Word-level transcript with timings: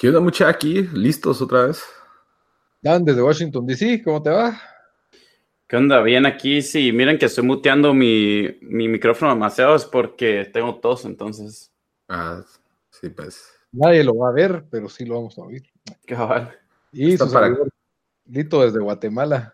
¿Qué 0.00 0.08
onda, 0.08 0.20
mucha 0.20 0.48
aquí? 0.48 0.88
¿Listos 0.94 1.42
otra 1.42 1.66
vez? 1.66 1.84
Dan, 2.80 3.04
desde 3.04 3.20
Washington, 3.20 3.66
D.C., 3.66 4.02
¿cómo 4.02 4.22
te 4.22 4.30
va? 4.30 4.58
¿Qué 5.68 5.76
onda? 5.76 6.00
Bien 6.00 6.24
aquí, 6.24 6.62
sí. 6.62 6.90
Miren 6.90 7.18
que 7.18 7.26
estoy 7.26 7.44
muteando 7.44 7.92
mi, 7.92 8.48
mi 8.62 8.88
micrófono 8.88 9.34
demasiado, 9.34 9.76
es 9.76 9.84
porque 9.84 10.48
tengo 10.50 10.76
tos, 10.76 11.04
entonces. 11.04 11.70
Ah, 12.08 12.42
sí, 12.88 13.10
pues. 13.10 13.52
Nadie 13.72 14.02
lo 14.02 14.16
va 14.16 14.30
a 14.30 14.32
ver, 14.32 14.64
pero 14.70 14.88
sí 14.88 15.04
lo 15.04 15.16
vamos 15.16 15.36
a 15.36 15.42
oír. 15.42 15.64
Cabal. 16.06 16.58
Y 16.92 17.18
su 17.18 17.30
para... 17.30 17.54
Lito 18.24 18.62
desde 18.62 18.78
Guatemala. 18.78 19.52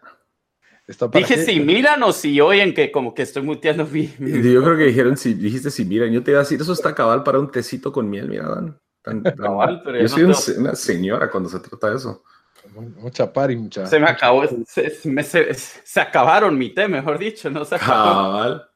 Está 0.86 1.10
para 1.10 1.26
Dije 1.26 1.44
si 1.44 1.58
miran 1.58 2.00
o 2.04 2.12
si 2.12 2.40
oyen 2.40 2.72
que 2.72 2.92
como 2.92 3.14
que 3.14 3.22
estoy 3.22 3.42
muteando 3.42 3.84
mi, 3.84 4.14
mi... 4.20 4.30
Yo 4.30 4.62
creo 4.62 4.76
que 4.76 4.84
dijeron 4.84 5.16
si 5.16 5.34
dijiste 5.34 5.72
si 5.72 5.84
miran. 5.84 6.12
Yo 6.12 6.22
te 6.22 6.30
iba 6.30 6.38
a 6.38 6.44
decir, 6.44 6.60
eso 6.60 6.72
está 6.72 6.94
cabal 6.94 7.24
para 7.24 7.40
un 7.40 7.50
tecito 7.50 7.90
con 7.90 8.08
miel, 8.08 8.28
mira, 8.28 8.48
Dan 8.48 8.78
yo 9.06 10.08
soy 10.08 10.56
una 10.56 10.74
señora 10.74 11.30
cuando 11.30 11.48
se 11.48 11.60
trata 11.60 11.90
de 11.90 11.96
eso. 11.96 12.22
Mucha 12.74 13.32
pari, 13.32 13.56
mucha. 13.56 13.86
Se 13.86 13.98
me 13.98 14.08
acabó, 14.08 14.44
se, 14.66 16.00
acabaron 16.00 16.58
mi 16.58 16.70
té, 16.70 16.88
mejor 16.88 17.18
dicho, 17.18 17.48
no 17.48 17.64
se 17.64 17.78
Cabal. 17.78 18.68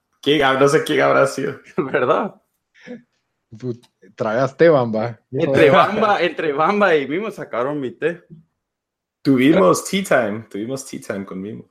no 0.59 0.69
sé 0.69 0.84
quién 0.84 1.00
habrá 1.00 1.27
sido. 1.27 1.61
¿Verdad? 1.77 2.34
Tragaste 4.14 4.69
bamba. 4.69 5.20
Entre 5.33 5.70
bamba, 5.70 6.22
entre 6.22 6.53
bamba 6.53 6.94
y 6.94 7.09
Mimo 7.09 7.31
sacaron 7.31 7.81
mi 7.81 7.91
té. 7.91 8.22
Tuvimos 9.22 9.84
tea 9.84 10.05
time, 10.05 10.47
tuvimos 10.48 10.87
tea 10.87 11.00
time 11.00 11.25
con 11.25 11.41
Mimo. 11.41 11.69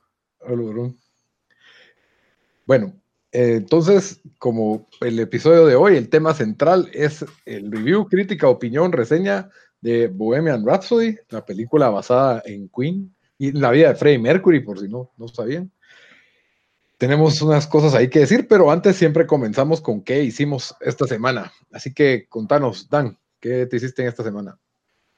Bueno, 2.66 2.99
entonces, 3.32 4.20
como 4.38 4.88
el 5.00 5.18
episodio 5.20 5.66
de 5.66 5.76
hoy, 5.76 5.96
el 5.96 6.08
tema 6.08 6.34
central 6.34 6.90
es 6.92 7.24
el 7.44 7.70
review, 7.70 8.08
crítica, 8.08 8.48
opinión, 8.48 8.92
reseña 8.92 9.50
de 9.80 10.08
Bohemian 10.08 10.66
Rhapsody, 10.66 11.16
la 11.28 11.44
película 11.44 11.88
basada 11.90 12.42
en 12.44 12.68
Queen 12.68 13.14
y 13.38 13.52
la 13.52 13.70
vida 13.70 13.88
de 13.88 13.94
Freddie 13.94 14.18
Mercury, 14.18 14.60
por 14.60 14.78
si 14.78 14.88
no, 14.88 15.12
no 15.16 15.28
sabían. 15.28 15.70
Tenemos 16.98 17.40
unas 17.40 17.66
cosas 17.66 17.94
ahí 17.94 18.08
que 18.08 18.20
decir, 18.20 18.46
pero 18.48 18.70
antes 18.70 18.96
siempre 18.96 19.26
comenzamos 19.26 19.80
con 19.80 20.02
qué 20.02 20.22
hicimos 20.22 20.74
esta 20.80 21.06
semana. 21.06 21.50
Así 21.72 21.94
que 21.94 22.26
contanos, 22.28 22.90
Dan, 22.90 23.16
¿qué 23.40 23.64
te 23.64 23.76
hiciste 23.76 24.02
en 24.02 24.08
esta 24.08 24.22
semana? 24.22 24.58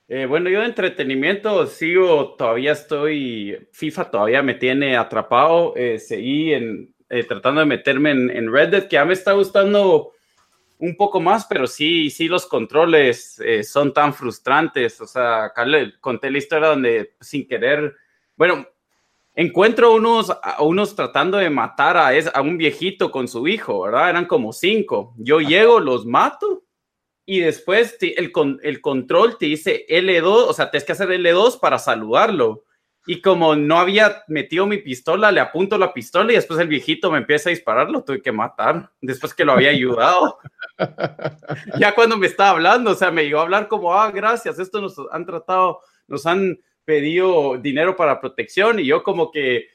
Eh, 0.06 0.26
bueno, 0.26 0.50
yo 0.50 0.60
de 0.60 0.66
entretenimiento 0.66 1.66
sigo, 1.66 2.34
todavía 2.34 2.72
estoy, 2.72 3.66
FIFA 3.72 4.10
todavía 4.10 4.42
me 4.42 4.54
tiene 4.54 4.96
atrapado, 4.96 5.74
eh, 5.74 5.98
seguí 5.98 6.52
en, 6.52 6.94
eh, 7.12 7.24
tratando 7.24 7.60
de 7.60 7.66
meterme 7.66 8.10
en, 8.10 8.30
en, 8.30 8.50
Red 8.50 8.70
Dead, 8.70 8.82
que 8.88 8.94
ya 8.94 9.04
me 9.04 9.12
está 9.12 9.32
gustando 9.32 10.12
un 10.78 10.96
poco 10.96 11.20
más, 11.20 11.44
pero 11.44 11.66
sí, 11.66 12.08
sí 12.08 12.26
los 12.26 12.46
controles 12.46 13.38
eh, 13.44 13.62
son 13.64 13.92
tan 13.92 14.14
frustrantes. 14.14 14.98
O 14.98 15.06
sea, 15.06 15.44
acá 15.44 15.66
le 15.66 16.00
conté 16.00 16.30
la 16.30 16.38
historia 16.38 16.68
donde 16.68 17.14
sin 17.20 17.46
querer, 17.46 17.94
bueno, 18.34 18.66
encuentro 19.34 19.92
unos, 19.94 20.32
unos 20.60 20.96
tratando 20.96 21.36
de 21.36 21.50
matar 21.50 21.98
a, 21.98 22.12
a 22.32 22.40
un 22.40 22.56
viejito 22.56 23.10
con 23.10 23.28
su 23.28 23.46
hijo, 23.46 23.82
¿verdad? 23.82 24.08
Eran 24.08 24.24
como 24.24 24.54
cinco. 24.54 25.14
Yo 25.18 25.40
llego, 25.40 25.80
los 25.80 26.06
mato 26.06 26.64
y 27.26 27.40
después 27.40 27.98
el, 28.00 28.32
el 28.62 28.80
control 28.80 29.36
te 29.36 29.46
dice 29.46 29.84
L2, 29.86 30.24
o 30.48 30.52
sea, 30.54 30.70
tienes 30.70 30.86
que 30.86 30.92
hacer 30.92 31.10
L2 31.10 31.60
para 31.60 31.78
saludarlo. 31.78 32.64
Y 33.06 33.20
como 33.20 33.56
no 33.56 33.78
había 33.78 34.22
metido 34.28 34.66
mi 34.66 34.78
pistola, 34.78 35.32
le 35.32 35.40
apunto 35.40 35.76
la 35.76 35.92
pistola 35.92 36.32
y 36.32 36.36
después 36.36 36.60
el 36.60 36.68
viejito 36.68 37.10
me 37.10 37.18
empieza 37.18 37.48
a 37.48 37.50
disparar, 37.50 37.90
lo 37.90 38.04
tuve 38.04 38.22
que 38.22 38.30
matar, 38.30 38.90
después 39.00 39.34
que 39.34 39.44
lo 39.44 39.52
había 39.52 39.70
ayudado. 39.70 40.38
ya 41.78 41.94
cuando 41.94 42.16
me 42.16 42.28
estaba 42.28 42.50
hablando, 42.50 42.92
o 42.92 42.94
sea, 42.94 43.10
me 43.10 43.24
llegó 43.24 43.40
a 43.40 43.42
hablar 43.42 43.66
como, 43.66 43.92
ah, 43.92 44.10
gracias, 44.12 44.58
esto 44.58 44.80
nos 44.80 44.96
han 45.10 45.26
tratado, 45.26 45.80
nos 46.06 46.26
han 46.26 46.58
pedido 46.84 47.58
dinero 47.58 47.96
para 47.96 48.20
protección 48.20 48.78
y 48.78 48.86
yo 48.86 49.02
como 49.02 49.30
que 49.30 49.68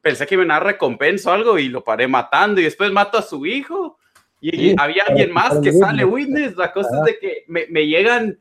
pensé 0.00 0.26
que 0.26 0.34
iban 0.34 0.50
a 0.50 0.60
recompensa 0.60 1.30
o 1.30 1.34
algo 1.34 1.58
y 1.58 1.68
lo 1.68 1.82
paré 1.84 2.06
matando 2.06 2.60
y 2.60 2.64
después 2.64 2.92
mato 2.92 3.18
a 3.18 3.22
su 3.22 3.46
hijo. 3.46 3.98
Y, 4.40 4.78
había 4.78 5.04
alguien 5.04 5.32
más 5.32 5.58
que 5.60 5.72
sale 5.72 6.04
witness. 6.04 6.54
La 6.56 6.70
cosa 6.70 6.98
es 6.98 7.04
de 7.04 7.18
que 7.18 7.44
me, 7.48 7.66
me 7.70 7.86
llegan 7.86 8.38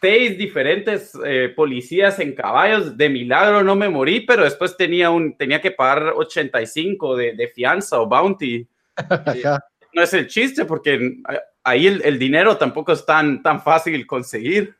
seis 0.00 0.38
diferentes 0.38 1.12
eh, 1.24 1.52
policías 1.54 2.18
en 2.20 2.34
caballos. 2.34 2.96
De 2.96 3.08
milagro 3.08 3.62
no 3.62 3.76
me 3.76 3.88
morí, 3.88 4.20
pero 4.20 4.44
después 4.44 4.76
tenía, 4.76 5.10
un, 5.10 5.36
tenía 5.36 5.60
que 5.60 5.70
pagar 5.70 6.12
85 6.16 7.16
de, 7.16 7.32
de 7.34 7.48
fianza 7.48 8.00
o 8.00 8.06
bounty. 8.06 8.66
no 9.92 10.02
es 10.02 10.14
el 10.14 10.26
chiste, 10.26 10.64
porque 10.64 11.16
ahí 11.64 11.86
el, 11.86 12.02
el, 12.04 12.18
dinero 12.18 12.56
tampoco 12.56 12.92
es 12.92 13.04
tan, 13.04 13.42
tan 13.42 13.60
fácil 13.60 14.06
conseguir. 14.06 14.76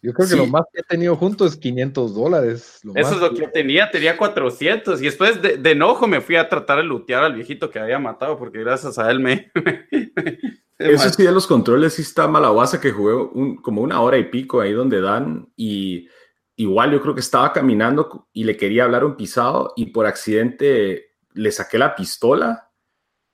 Yo 0.00 0.12
creo 0.12 0.28
que 0.28 0.36
lo 0.36 0.46
más 0.46 0.64
que 0.72 0.80
he 0.80 0.82
tenido 0.82 1.14
junto 1.16 1.44
es 1.44 1.56
500 1.56 2.14
dólares. 2.14 2.80
Eso 2.94 3.14
es 3.14 3.20
lo 3.20 3.34
que 3.34 3.48
tenía, 3.48 3.90
tenía 3.90 4.16
400. 4.16 5.00
Y 5.00 5.04
después 5.04 5.40
de, 5.42 5.58
de, 5.58 5.70
enojo 5.70 6.06
me 6.06 6.20
fui 6.20 6.36
a 6.36 6.48
tratar 6.48 6.78
de 6.78 6.84
lutear 6.84 7.24
al 7.24 7.34
viejito 7.34 7.70
que 7.70 7.78
había 7.78 7.98
matado, 7.98 8.38
porque 8.38 8.60
gracias 8.60 8.98
a 8.98 9.10
él 9.10 9.20
me, 9.20 9.50
Eso 10.78 11.08
sí, 11.10 11.22
de 11.22 11.32
los 11.32 11.46
controles 11.46 11.94
sí 11.94 12.02
está 12.02 12.26
malaguasa 12.26 12.80
que 12.80 12.90
jugué 12.90 13.14
un, 13.14 13.56
como 13.56 13.82
una 13.82 14.00
hora 14.00 14.18
y 14.18 14.24
pico 14.24 14.60
ahí 14.60 14.72
donde 14.72 15.00
dan 15.00 15.48
y 15.56 16.08
igual 16.56 16.92
yo 16.92 17.00
creo 17.00 17.14
que 17.14 17.20
estaba 17.20 17.52
caminando 17.52 18.28
y 18.32 18.44
le 18.44 18.56
quería 18.56 18.84
hablar 18.84 19.04
un 19.04 19.16
pisado 19.16 19.72
y 19.76 19.86
por 19.86 20.06
accidente 20.06 21.14
le 21.32 21.52
saqué 21.52 21.78
la 21.78 21.94
pistola. 21.94 22.70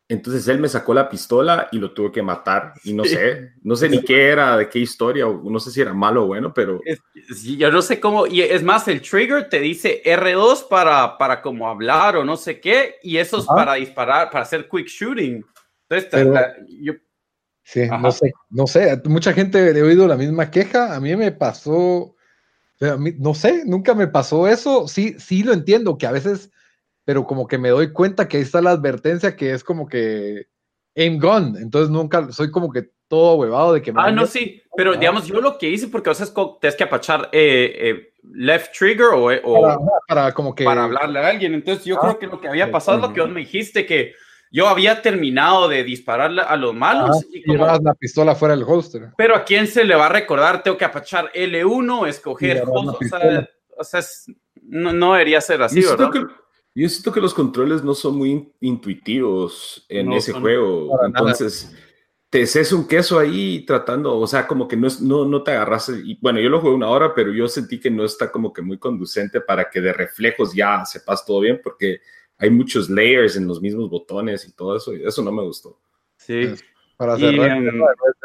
Entonces 0.08 0.48
él 0.48 0.58
me 0.58 0.68
sacó 0.68 0.92
la 0.92 1.08
pistola 1.08 1.68
y 1.70 1.78
lo 1.78 1.92
tuve 1.92 2.10
que 2.10 2.22
matar. 2.22 2.74
Y 2.82 2.92
no 2.92 3.04
sé, 3.04 3.52
no 3.62 3.76
sé 3.76 3.88
ni 3.88 4.02
qué 4.04 4.28
era, 4.28 4.56
de 4.56 4.68
qué 4.68 4.80
historia, 4.80 5.28
o 5.28 5.48
no 5.48 5.60
sé 5.60 5.70
si 5.70 5.80
era 5.80 5.94
malo 5.94 6.24
o 6.24 6.26
bueno, 6.26 6.52
pero... 6.52 6.80
yo 7.56 7.70
no 7.70 7.80
sé 7.80 8.00
cómo, 8.00 8.26
y 8.26 8.42
es 8.42 8.62
más, 8.64 8.88
el 8.88 9.00
trigger 9.00 9.48
te 9.48 9.60
dice 9.60 10.02
R2 10.04 10.66
para, 10.68 11.16
para 11.16 11.40
como 11.40 11.68
hablar 11.68 12.16
o 12.16 12.24
no 12.24 12.36
sé 12.36 12.60
qué, 12.60 12.96
y 13.02 13.18
eso 13.18 13.38
es 13.38 13.46
para 13.46 13.74
disparar, 13.74 14.30
para 14.30 14.42
hacer 14.42 14.68
quick 14.68 14.88
shooting. 14.88 15.44
Entonces, 15.88 16.34
yo, 16.80 16.94
Sí, 17.72 17.87
no 17.87 18.11
sé, 18.11 18.32
no 18.50 18.67
sé, 18.67 19.00
mucha 19.05 19.32
gente 19.32 19.70
he 19.70 19.82
oído 19.82 20.08
la 20.08 20.17
misma 20.17 20.50
queja, 20.50 20.93
a 20.93 20.99
mí 20.99 21.14
me 21.14 21.31
pasó, 21.31 22.17
no 22.81 23.34
sé, 23.34 23.62
nunca 23.64 23.94
me 23.94 24.08
pasó 24.08 24.49
eso, 24.49 24.88
sí, 24.88 25.14
sí 25.20 25.44
lo 25.44 25.52
entiendo, 25.52 25.96
que 25.96 26.08
a 26.08 26.11
veces, 26.11 26.50
pero 27.05 27.28
como 27.28 27.46
que 27.46 27.58
me 27.58 27.69
doy 27.69 27.93
cuenta 27.93 28.26
que 28.26 28.38
ahí 28.38 28.43
está 28.43 28.61
la 28.61 28.72
advertencia 28.72 29.37
que 29.37 29.52
es 29.52 29.62
como 29.62 29.87
que 29.87 30.49
aim 30.96 31.20
gun, 31.20 31.58
entonces 31.58 31.90
nunca, 31.90 32.32
soy 32.32 32.50
como 32.50 32.72
que 32.72 32.90
todo 33.06 33.37
huevado 33.37 33.75
de 33.75 33.82
que... 33.82 33.93
ah, 33.94 34.11
no, 34.11 34.26
sí, 34.26 34.61
pero 34.76 34.96
digamos, 34.96 35.28
yo 35.28 35.40
lo 35.40 35.56
que 35.56 35.70
hice, 35.70 35.87
porque 35.87 36.11
a 36.11 36.14
veces 36.14 36.34
tienes 36.61 36.75
que 36.75 36.82
apachar 36.82 37.28
eh, 37.31 37.72
eh, 37.78 38.14
left 38.32 38.76
trigger 38.76 39.11
o, 39.14 39.31
para, 40.08 40.34
como 40.34 40.56
que... 40.56 40.64
Para 40.64 40.82
hablarle 40.82 41.20
a 41.20 41.28
alguien, 41.28 41.55
entonces 41.55 41.84
yo 41.84 41.99
creo 41.99 42.19
que 42.19 42.26
lo 42.26 42.40
que 42.40 42.49
había 42.49 42.72
pasado 42.72 42.96
es 42.96 43.02
lo 43.05 43.14
que 43.14 43.20
vos 43.20 43.31
me 43.31 43.43
dijiste, 43.43 43.87
que 43.87 44.14
yo 44.50 44.69
había 44.69 45.00
terminado 45.00 45.69
de 45.69 45.85
dispararle 45.85 46.43
a 46.43 46.56
los 46.56 46.75
malos. 46.75 47.25
y 47.32 47.49
llevabas 47.49 47.82
la 47.82 47.94
pistola 47.94 48.35
fuera 48.35 48.56
del 48.56 48.64
holster. 48.64 49.11
Pero 49.17 49.37
a 49.37 49.44
quién 49.44 49.67
se 49.67 49.85
le 49.85 49.94
va 49.94 50.06
a 50.06 50.11
recordar, 50.11 50.62
tengo 50.62 50.76
que 50.76 50.85
apachar 50.85 51.31
L1, 51.32 52.08
escoger 52.08 52.64
o 52.67 53.85
sea, 53.85 54.00
no, 54.62 54.93
no, 54.93 55.12
debería 55.14 55.41
ser 55.41 55.62
así, 55.62 55.81
yo 55.81 55.97
¿verdad? 55.97 56.11
yo 56.75 56.88
siento 56.88 57.12
que 57.12 57.20
los 57.20 57.32
controles 57.32 57.82
no 57.82 57.94
son 57.94 58.19
muy 58.19 58.52
intuitivos 58.61 59.87
en 59.88 60.12
ese 60.12 60.32
juego. 60.32 61.03
Entonces, 61.05 61.75
te 62.29 62.43
haces 62.43 62.73
un 62.73 62.87
queso 62.87 63.19
ahí 63.19 63.64
tratando, 63.64 64.19
o 64.19 64.26
sea, 64.26 64.46
como 64.46 64.69
que 64.69 64.76
no, 64.76 64.88
no, 65.00 65.25
no 65.25 65.43
te 65.43 65.53
agarras, 65.53 65.91
y 66.05 66.19
bueno, 66.20 66.41
yo 66.41 66.49
lo 66.49 66.61
jugué 66.61 66.75
una 66.75 66.88
hora, 66.88 67.14
pero 67.14 67.32
yo 67.32 67.49
sentí 67.49 67.81
que 67.81 67.91
no 67.91 68.05
está 68.05 68.31
como 68.31 68.53
que 68.53 68.62
muy 68.62 68.79
conducente 68.79 69.41
para 69.41 69.69
que 69.70 69.81
de 69.81 69.93
reflejos 69.93 70.55
ya 70.55 70.85
sepas 70.85 71.25
todo 71.25 71.41
bien, 71.41 71.61
porque 71.62 72.00
hay 72.40 72.50
muchos 72.50 72.88
layers 72.88 73.37
en 73.37 73.46
los 73.46 73.60
mismos 73.60 73.90
botones 73.90 74.48
y 74.48 74.52
todo 74.52 74.76
eso, 74.76 74.94
y 74.94 75.04
eso 75.04 75.22
no 75.22 75.31
me 75.31 75.42
gustó. 75.42 75.78
Sí. 76.16 76.54
Para 76.96 77.16
cerrar, 77.16 77.50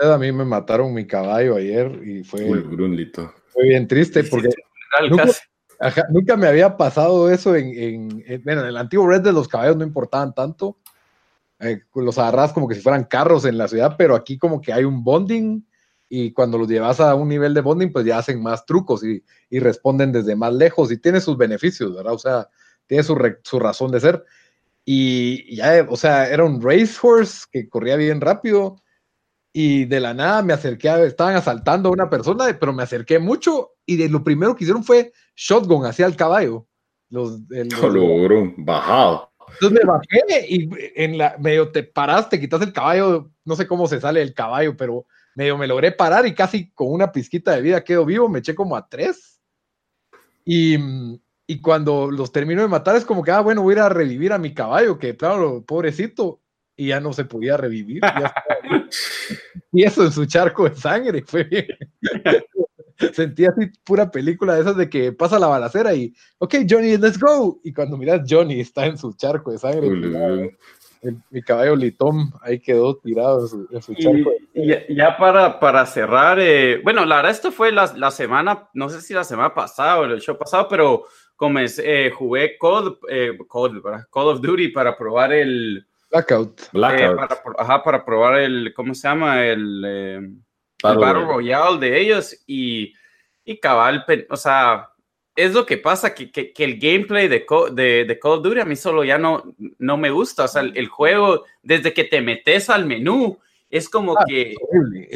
a 0.01 0.17
mí 0.17 0.31
me 0.31 0.45
mataron 0.45 0.93
mi 0.93 1.05
caballo 1.05 1.55
ayer 1.55 2.01
y 2.03 2.23
fue, 2.23 2.45
Grunlito. 2.45 3.33
fue 3.47 3.63
bien 3.63 3.87
triste 3.87 4.23
porque 4.25 4.49
nunca, 6.09 6.35
me 6.35 6.47
había 6.47 6.75
pasado 6.75 7.29
eso 7.29 7.55
en, 7.55 8.19
en, 8.25 8.43
bueno, 8.43 8.61
en 8.61 8.67
el 8.67 8.77
antiguo 8.77 9.07
Red 9.07 9.21
de 9.21 9.33
los 9.33 9.47
caballos 9.47 9.77
no 9.77 9.85
importaban 9.85 10.33
tanto, 10.33 10.77
eh, 11.59 11.81
los 11.93 12.17
agarras 12.17 12.51
como 12.51 12.67
que 12.67 12.75
si 12.75 12.81
fueran 12.81 13.05
carros 13.05 13.45
en 13.45 13.57
la 13.57 13.67
ciudad, 13.67 13.95
pero 13.97 14.15
aquí 14.15 14.37
como 14.37 14.59
que 14.61 14.73
hay 14.73 14.83
un 14.83 15.03
bonding 15.03 15.61
y 16.09 16.31
cuando 16.31 16.57
los 16.57 16.67
llevas 16.67 16.99
a 16.99 17.15
un 17.15 17.29
nivel 17.29 17.53
de 17.53 17.61
bonding, 17.61 17.91
pues 17.91 18.05
ya 18.05 18.17
hacen 18.17 18.41
más 18.41 18.65
trucos 18.65 19.03
y, 19.05 19.23
y 19.49 19.59
responden 19.59 20.11
desde 20.11 20.35
más 20.35 20.53
lejos 20.53 20.91
y 20.91 20.97
tiene 20.97 21.21
sus 21.21 21.37
beneficios, 21.37 21.95
¿verdad? 21.95 22.13
O 22.13 22.19
sea, 22.19 22.49
tiene 22.87 23.03
su, 23.03 23.17
su 23.43 23.59
razón 23.59 23.91
de 23.91 23.99
ser. 23.99 24.25
Y 24.85 25.55
ya, 25.55 25.85
o 25.89 25.97
sea, 25.97 26.29
era 26.29 26.43
un 26.43 26.61
racehorse 26.61 27.45
que 27.51 27.67
corría 27.67 27.95
bien 27.95 28.21
rápido 28.21 28.77
y 29.51 29.85
de 29.85 29.99
la 30.01 30.13
nada 30.13 30.43
me 30.43 30.53
acerqué, 30.53 30.89
a, 30.89 31.03
estaban 31.03 31.35
asaltando 31.35 31.89
a 31.89 31.93
una 31.93 32.09
persona, 32.09 32.45
pero 32.59 32.73
me 32.73 32.83
acerqué 32.83 33.19
mucho 33.19 33.71
y 33.85 33.95
de 33.95 34.09
lo 34.09 34.23
primero 34.23 34.55
que 34.55 34.65
hicieron 34.65 34.83
fue 34.83 35.13
shotgun 35.35 35.85
hacia 35.85 36.05
el 36.05 36.15
caballo. 36.15 36.67
Los, 37.09 37.39
el, 37.51 37.69
los, 37.69 38.53
bajado. 38.57 39.31
Entonces 39.53 39.79
me 39.79 39.85
bajé 39.85 40.45
y 40.49 40.69
en 40.95 41.17
la 41.17 41.37
medio 41.39 41.71
te 41.71 41.83
paraste, 41.83 42.39
quitas 42.39 42.61
el 42.61 42.73
caballo, 42.73 43.31
no 43.45 43.55
sé 43.55 43.65
cómo 43.65 43.87
se 43.87 44.01
sale 44.01 44.21
el 44.21 44.33
caballo, 44.33 44.75
pero 44.75 45.05
medio 45.35 45.57
me 45.57 45.67
logré 45.67 45.91
parar 45.91 46.25
y 46.25 46.35
casi 46.35 46.71
con 46.71 46.91
una 46.91 47.11
pizquita 47.11 47.51
de 47.51 47.61
vida 47.61 47.83
quedo 47.83 48.05
vivo, 48.05 48.27
me 48.27 48.39
eché 48.39 48.53
como 48.53 48.75
a 48.75 48.87
tres. 48.87 49.39
Y, 50.43 50.77
y 51.47 51.61
cuando 51.61 52.09
los 52.09 52.31
termino 52.31 52.61
de 52.61 52.67
matar 52.67 52.95
es 52.95 53.05
como 53.05 53.23
que, 53.23 53.31
ah, 53.31 53.41
bueno, 53.41 53.61
voy 53.61 53.73
a 53.73 53.77
ir 53.77 53.81
a 53.81 53.89
revivir 53.89 54.33
a 54.33 54.39
mi 54.39 54.53
caballo, 54.53 54.97
que 54.97 55.15
claro, 55.15 55.63
pobrecito, 55.63 56.41
y 56.75 56.87
ya 56.87 56.99
no 56.99 57.13
se 57.13 57.25
podía 57.25 57.57
revivir. 57.57 58.01
y 59.71 59.83
eso 59.83 60.03
en 60.03 60.11
su 60.11 60.25
charco 60.25 60.67
de 60.67 60.75
sangre, 60.75 61.23
fue 61.25 61.43
bien. 61.43 61.67
Sentí 63.13 63.45
así 63.45 63.67
pura 63.83 64.09
película 64.09 64.55
de 64.55 64.61
esas 64.61 64.77
de 64.77 64.89
que 64.89 65.11
pasa 65.11 65.37
la 65.37 65.47
balacera 65.47 65.93
y, 65.93 66.13
ok, 66.37 66.55
Johnny, 66.67 66.97
let's 66.97 67.19
go. 67.19 67.59
Y 67.63 67.73
cuando 67.73 67.97
miras, 67.97 68.21
Johnny 68.27 68.61
está 68.61 68.85
en 68.85 68.97
su 68.97 69.13
charco 69.13 69.51
de 69.51 69.57
sangre. 69.57 69.89
mi 71.29 71.41
caballo 71.41 71.75
Litón 71.75 72.31
ahí 72.41 72.59
quedó 72.59 72.95
tirado 72.95 73.41
en 73.69 73.81
su, 73.81 73.93
charco. 73.95 74.31
Y, 74.53 74.95
ya 74.95 75.17
para, 75.17 75.59
para 75.59 75.85
cerrar, 75.85 76.39
eh, 76.39 76.79
bueno, 76.83 77.05
la 77.05 77.17
verdad, 77.17 77.31
esto 77.31 77.51
fue 77.51 77.73
la, 77.73 77.93
la, 77.97 78.11
semana, 78.11 78.69
no 78.73 78.87
sé 78.87 79.01
si 79.01 79.13
la 79.13 79.25
semana 79.25 79.53
pasada 79.53 79.99
o 79.99 80.05
el 80.05 80.21
show 80.21 80.37
pasado, 80.37 80.67
pero 80.69 81.03
como 81.35 81.59
eh, 81.59 82.11
jugué 82.15 82.57
Call, 82.57 82.97
eh, 83.09 83.37
Call, 83.51 83.81
Call, 84.11 84.27
of 84.27 84.41
Duty 84.41 84.69
para 84.69 84.97
probar 84.97 85.33
el. 85.33 85.85
Blackout. 86.11 86.71
Blackout. 86.71 87.15
para, 87.15 87.41
ajá, 87.57 87.83
para 87.83 88.05
probar 88.05 88.39
el, 88.39 88.73
¿cómo 88.73 88.93
se 88.93 89.07
llama? 89.07 89.45
El 89.45 90.41
el 90.91 90.97
Battle 90.97 91.25
Royale 91.25 91.79
de 91.79 91.99
ellos 91.99 92.35
y, 92.47 92.93
y 93.43 93.57
cabal, 93.57 94.05
o 94.29 94.37
sea, 94.37 94.89
es 95.35 95.53
lo 95.53 95.65
que 95.65 95.77
pasa, 95.77 96.13
que, 96.13 96.31
que, 96.31 96.53
el 96.57 96.79
gameplay 96.79 97.27
de, 97.27 97.45
de, 97.73 98.05
de, 98.05 98.19
Call 98.19 98.33
of 98.33 98.43
Duty 98.43 98.59
a 98.61 98.65
mí 98.65 98.75
solo 98.75 99.03
ya 99.03 99.17
no, 99.17 99.43
no 99.79 99.97
me 99.97 100.09
gusta, 100.09 100.45
o 100.45 100.47
sea, 100.47 100.61
el, 100.61 100.87
juego, 100.87 101.43
desde 101.61 101.93
que 101.93 102.05
te 102.05 102.21
metes 102.21 102.69
al 102.69 102.85
menú, 102.85 103.37
es 103.69 103.89
como 103.89 104.17
ah, 104.17 104.23
que 104.25 104.55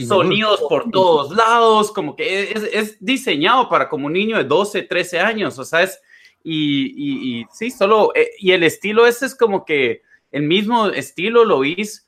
sonidos 0.06 0.62
por 0.68 0.92
todos 0.92 1.36
lados, 1.36 1.92
como 1.92 2.16
que 2.16 2.52
es, 2.52 2.64
es, 2.74 2.98
diseñado 3.00 3.70
para 3.70 3.88
como 3.88 4.08
un 4.08 4.14
niño 4.14 4.38
de 4.38 4.44
12, 4.44 4.84
13 4.84 5.20
años, 5.20 5.58
o 5.58 5.64
sea, 5.64 5.84
es, 5.84 6.02
y, 6.44 7.40
y, 7.42 7.46
sí, 7.52 7.72
solo, 7.72 8.12
eh, 8.16 8.32
y 8.40 8.52
el 8.52 8.64
estilo 8.64 9.06
ese 9.06 9.26
es 9.26 9.36
como 9.36 9.66
que 9.66 10.02
el 10.32 10.44
mismo 10.44 10.88
estilo 10.88 11.46
lo 11.46 11.64
hice 11.64 12.04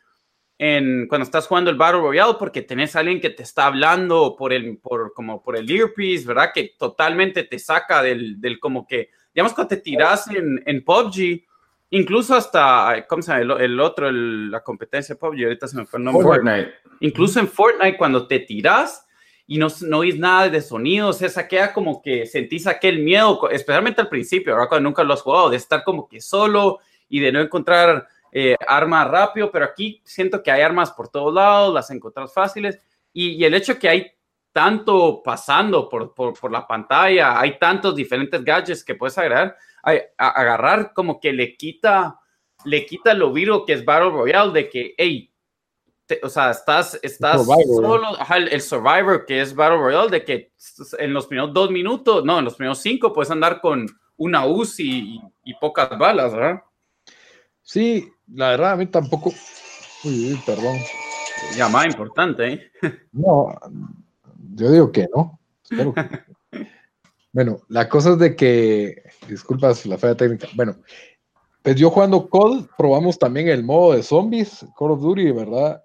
cuando 1.10 1.24
estás 1.24 1.48
jugando 1.48 1.72
el 1.72 1.78
Battle 1.78 2.02
Royale 2.02 2.36
porque 2.38 2.62
tenés 2.62 2.96
a 2.96 3.00
alguien 3.00 3.20
que 3.20 3.32
te 3.32 3.42
está 3.42 3.66
hablando 3.66 4.36
por 4.38 4.54
el, 4.54 4.78
por, 4.78 5.12
como 5.14 5.42
por 5.42 5.58
el 5.58 5.70
earpiece, 5.72 6.28
¿verdad? 6.28 6.52
Que 6.54 6.76
totalmente 6.78 7.44
te 7.46 7.58
saca 7.58 8.04
del, 8.04 8.40
del 8.40 8.60
como 8.60 8.86
que, 8.86 9.10
digamos, 9.34 9.54
cuando 9.54 9.70
te 9.70 9.78
tiras 9.78 10.28
en, 10.28 10.62
en 10.68 10.84
PUBG, 10.84 11.46
incluso 11.90 12.36
hasta, 12.36 13.08
¿cómo 13.10 13.24
se 13.24 13.32
llama? 13.32 13.60
El, 13.60 13.80
otro, 13.80 14.12
la 14.12 14.64
competencia 14.64 15.16
de 15.16 15.20
PUBG, 15.20 15.46
ahorita 15.46 15.68
se 15.68 15.78
me 15.78 15.86
fue 15.88 15.98
el 15.98 16.04
nombre. 16.04 16.24
Fortnite. 16.24 16.74
Incluso 17.00 17.40
en 17.40 17.48
Fortnite, 17.48 17.98
cuando 17.98 18.28
te 18.28 18.38
tiras 18.42 19.08
y 19.48 19.58
no, 19.58 19.68
no 19.82 20.00
oís 20.00 20.18
nada 20.18 20.50
de 20.50 20.62
sonidos, 20.62 21.22
esa 21.22 21.48
queda 21.48 21.74
como 21.74 22.02
que 22.02 22.26
sentís 22.26 22.68
aquel 22.68 23.00
miedo, 23.00 23.50
especialmente 23.50 24.02
al 24.02 24.10
principio, 24.10 24.54
¿verdad? 24.54 24.70
Cuando 24.70 24.90
nunca 24.90 25.04
lo 25.04 25.14
has 25.14 25.22
jugado, 25.22 25.50
de 25.50 25.58
estar 25.58 25.84
como 25.84 26.08
que 26.08 26.22
solo 26.22 26.80
y 27.10 27.20
de 27.20 27.32
no 27.32 27.42
encontrar 27.42 28.08
eh, 28.32 28.56
armas 28.66 29.10
rápido, 29.10 29.52
pero 29.52 29.66
aquí 29.66 30.02
siento 30.06 30.42
que 30.42 30.52
hay 30.52 30.62
armas 30.62 30.92
por 30.92 31.10
todos 31.10 31.34
lados, 31.34 31.74
las 31.74 31.92
encontras 31.92 32.34
fáciles 32.34 32.80
y, 33.14 33.44
el 33.44 33.54
hecho 33.54 33.78
que 33.78 33.90
hay 33.90 34.12
tanto 34.54 35.22
pasando 35.24 35.90
por, 35.90 36.14
por, 36.14 36.52
la 36.52 36.66
pantalla, 36.66 37.40
hay 37.40 37.58
tantos 37.58 37.96
diferentes 37.96 38.44
gadgets 38.44 38.84
que 38.84 38.96
puedes 38.96 39.18
agregar, 39.18 39.58
agarrar 40.18 40.94
como 40.94 41.20
que 41.20 41.34
le 41.34 41.56
quita, 41.56 42.20
le 42.66 42.86
quita 42.86 43.14
lo 43.14 43.32
vivo 43.34 43.66
que 43.66 43.74
es 43.74 43.84
Battle 43.84 44.12
Royale, 44.12 44.52
de 44.54 44.70
que, 44.70 44.94
hey, 44.98 45.31
o 46.24 46.30
sea, 46.30 46.52
estás, 46.52 47.00
estás 47.02 47.46
solo, 47.46 48.18
el, 48.36 48.62
Survivor 48.62 49.26
que 49.26 49.42
es 49.42 49.56
Battle 49.56 49.78
Royale, 49.78 50.10
de 50.10 50.24
que 50.26 50.52
en 51.00 51.14
los 51.14 51.28
primeros 51.28 51.54
dos 51.54 51.72
minutos, 51.72 52.26
no, 52.26 52.40
en 52.40 52.46
los 52.46 52.56
primeros 52.56 52.80
cinco 52.80 53.14
puedes 53.14 53.32
andar 53.32 53.62
con 53.62 53.88
una 54.18 54.46
UCI 54.46 54.84
y, 54.84 55.22
y 55.44 55.54
pocas 55.56 55.98
balas, 55.98 56.34
¿verdad? 56.34 56.62
Sí, 57.62 58.12
la 58.34 58.50
verdad, 58.50 58.72
a 58.74 58.76
mí 58.76 58.88
tampoco. 58.88 59.32
Uy, 60.04 60.40
perdón. 60.46 60.78
Llamada 61.56 61.88
importante, 61.88 62.54
¿eh? 62.54 62.72
No, 63.12 63.48
yo 64.56 64.72
digo 64.72 64.92
que 64.92 65.08
no. 65.14 65.40
bueno, 67.32 67.62
la 67.70 67.88
cosa 67.88 68.12
es 68.12 68.20
de 68.20 68.36
que. 68.36 69.04
Disculpas 69.28 69.86
la 69.86 69.98
fea 69.98 70.16
técnica. 70.16 70.48
Bueno, 70.56 70.76
pues 71.62 71.76
yo 71.76 71.90
jugando 71.92 72.28
COD, 72.30 72.66
probamos 72.78 73.20
también 73.20 73.48
el 73.48 73.64
modo 73.64 73.94
de 73.94 74.04
zombies, 74.04 74.66
Call 74.78 74.92
of 74.92 75.02
Duty, 75.02 75.32
¿verdad? 75.32 75.84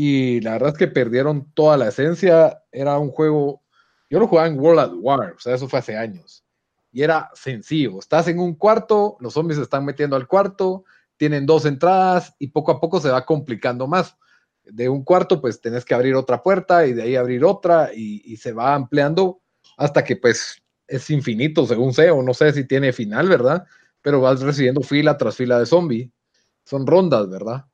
Y 0.00 0.40
la 0.42 0.52
verdad 0.52 0.68
es 0.68 0.78
que 0.78 0.86
perdieron 0.86 1.50
toda 1.54 1.76
la 1.76 1.88
esencia. 1.88 2.62
Era 2.70 2.96
un 2.98 3.10
juego. 3.10 3.62
Yo 4.08 4.20
lo 4.20 4.28
jugaba 4.28 4.46
en 4.46 4.56
World 4.56 4.78
at 4.78 4.92
War, 4.94 5.32
o 5.36 5.40
sea, 5.40 5.56
eso 5.56 5.68
fue 5.68 5.80
hace 5.80 5.96
años. 5.96 6.44
Y 6.92 7.02
era 7.02 7.28
sencillo. 7.34 7.98
Estás 7.98 8.28
en 8.28 8.38
un 8.38 8.54
cuarto, 8.54 9.16
los 9.18 9.34
zombies 9.34 9.56
se 9.56 9.64
están 9.64 9.84
metiendo 9.84 10.14
al 10.14 10.28
cuarto, 10.28 10.84
tienen 11.16 11.46
dos 11.46 11.64
entradas 11.64 12.32
y 12.38 12.46
poco 12.46 12.70
a 12.70 12.80
poco 12.80 13.00
se 13.00 13.10
va 13.10 13.26
complicando 13.26 13.88
más. 13.88 14.16
De 14.62 14.88
un 14.88 15.02
cuarto, 15.02 15.40
pues 15.40 15.60
tenés 15.60 15.84
que 15.84 15.94
abrir 15.94 16.14
otra 16.14 16.44
puerta 16.44 16.86
y 16.86 16.92
de 16.92 17.02
ahí 17.02 17.16
abrir 17.16 17.44
otra 17.44 17.90
y, 17.92 18.36
se 18.36 18.52
va 18.52 18.76
ampliando 18.76 19.40
hasta 19.76 20.04
que 20.04 20.14
pues 20.14 20.62
es 20.86 21.10
infinito, 21.10 21.66
según 21.66 21.92
sé, 21.92 22.12
o 22.12 22.22
no 22.22 22.34
sé 22.34 22.52
si 22.52 22.64
tiene 22.68 22.92
final, 22.92 23.28
¿verdad? 23.28 23.66
Pero 24.00 24.20
vas 24.20 24.42
recibiendo 24.42 24.80
fila 24.82 25.18
tras 25.18 25.34
fila 25.34 25.58
de 25.58 25.66
zombie. 25.66 26.12
Son 26.62 26.86
rondas, 26.86 27.28
¿verdad? 27.28 27.67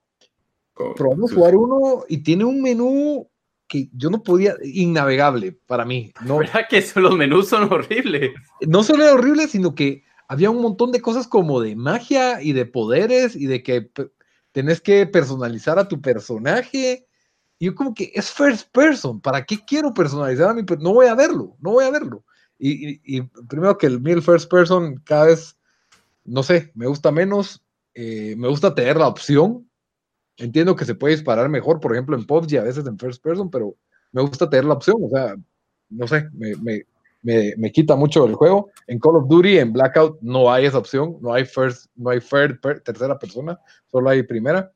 Probamos 0.75 1.33
jugar 1.33 1.54
uno 1.54 2.04
y 2.09 2.19
tiene 2.19 2.45
un 2.45 2.61
menú 2.61 3.28
que 3.69 3.88
yo 3.93 4.11
no 4.11 4.23
podía, 4.23 4.57
innavegable 4.62 5.52
para 5.52 5.85
mí. 5.85 6.12
No, 6.25 6.38
¿Verdad 6.38 6.66
que 6.69 6.85
los 6.97 7.16
menús 7.16 7.49
son 7.49 7.73
horribles? 7.73 8.33
No 8.61 8.83
solo 8.83 9.04
era 9.04 9.14
horrible, 9.14 9.47
sino 9.49 9.75
que 9.75 10.04
había 10.28 10.50
un 10.50 10.61
montón 10.61 10.93
de 10.93 11.00
cosas 11.00 11.28
como 11.28 11.61
de 11.61 11.76
magia 11.76 12.43
y 12.43 12.52
de 12.52 12.66
poderes 12.66 13.37
y 13.37 13.47
de 13.47 13.62
que 13.62 13.90
tenés 14.52 14.81
que 14.81 15.07
personalizar 15.07 15.78
a 15.78 15.88
tu 15.88 16.00
personaje. 16.00 17.07
Y 17.59 17.66
yo 17.66 17.75
como 17.75 17.95
que 17.95 18.11
es 18.14 18.31
first 18.31 18.71
person, 18.73 19.21
¿para 19.21 19.45
qué 19.45 19.59
quiero 19.64 19.95
personalizar 19.95 20.50
a 20.50 20.54
mi 20.54 20.62
No 20.81 20.95
voy 20.95 21.07
a 21.07 21.14
verlo, 21.14 21.57
no 21.61 21.73
voy 21.73 21.85
a 21.85 21.90
verlo. 21.90 22.25
Y, 22.59 23.21
primero 23.49 23.76
que 23.76 23.87
el, 23.87 24.00
mí 24.00 24.23
first 24.23 24.50
person 24.50 24.97
cada 25.04 25.26
vez, 25.26 25.57
no 26.25 26.43
sé, 26.43 26.71
me 26.75 26.87
gusta 26.87 27.11
menos, 27.11 27.62
eh, 27.95 28.35
me 28.38 28.49
gusta 28.49 28.75
tener 28.75 28.97
la 28.97 29.09
opción. 29.09 29.69
Entiendo 30.37 30.75
que 30.75 30.85
se 30.85 30.95
puede 30.95 31.14
disparar 31.14 31.49
mejor, 31.49 31.81
por 31.81 31.93
ejemplo, 31.93 32.17
en 32.17 32.26
PUBG 32.26 32.59
a 32.59 32.64
veces 32.64 32.87
en 32.87 32.99
first 32.99 33.23
person, 33.23 33.50
pero 33.50 33.76
me 34.12 34.23
gusta 34.23 34.49
tener 34.49 34.64
la 34.64 34.75
opción, 34.75 34.97
o 35.00 35.09
sea, 35.09 35.37
no 35.91 36.09
sé, 36.09 36.29
me, 36.33 36.55
me, 37.23 37.73
quita 37.73 37.97
mucho 37.97 38.26
el 38.26 38.35
juego. 38.35 38.71
En 38.87 38.99
Call 38.99 39.17
of 39.17 39.29
Duty, 39.29 39.59
en 39.59 39.73
Blackout, 39.73 40.21
no 40.23 40.53
hay 40.53 40.67
esa 40.67 40.79
opción, 40.79 41.17
no 41.21 41.33
hay 41.33 41.45
first, 41.45 41.87
no 41.95 42.11
hay 42.11 42.21
third, 42.21 42.61
tercera 42.83 43.19
persona, 43.19 43.59
solo 43.91 44.11
hay 44.11 44.23
primera. 44.23 44.73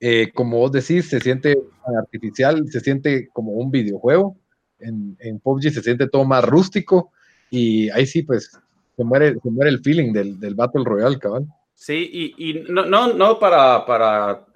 Eh, 0.00 0.32
como 0.34 0.58
vos 0.58 0.72
decís, 0.72 1.08
se 1.08 1.20
siente 1.20 1.56
artificial, 1.98 2.66
se 2.68 2.80
siente 2.80 3.28
como 3.32 3.52
un 3.52 3.70
videojuego. 3.70 4.36
En, 4.78 5.16
en 5.20 5.38
PUBG 5.38 5.70
se 5.70 5.82
siente 5.82 6.08
todo 6.08 6.24
más 6.24 6.44
rústico 6.44 7.12
y 7.50 7.88
ahí 7.90 8.06
sí, 8.06 8.22
pues, 8.22 8.50
se 8.96 9.04
muere, 9.04 9.36
se 9.40 9.50
muere 9.50 9.70
el 9.70 9.80
feeling 9.80 10.12
del, 10.12 10.40
del 10.40 10.54
Battle 10.54 10.84
Royale, 10.84 11.18
cabal. 11.18 11.46
Sí, 11.84 12.32
y, 12.38 12.62
no, 12.72 12.84
no, 12.84 13.12
no 13.12 13.40
para, 13.40 13.84
para 13.84 14.46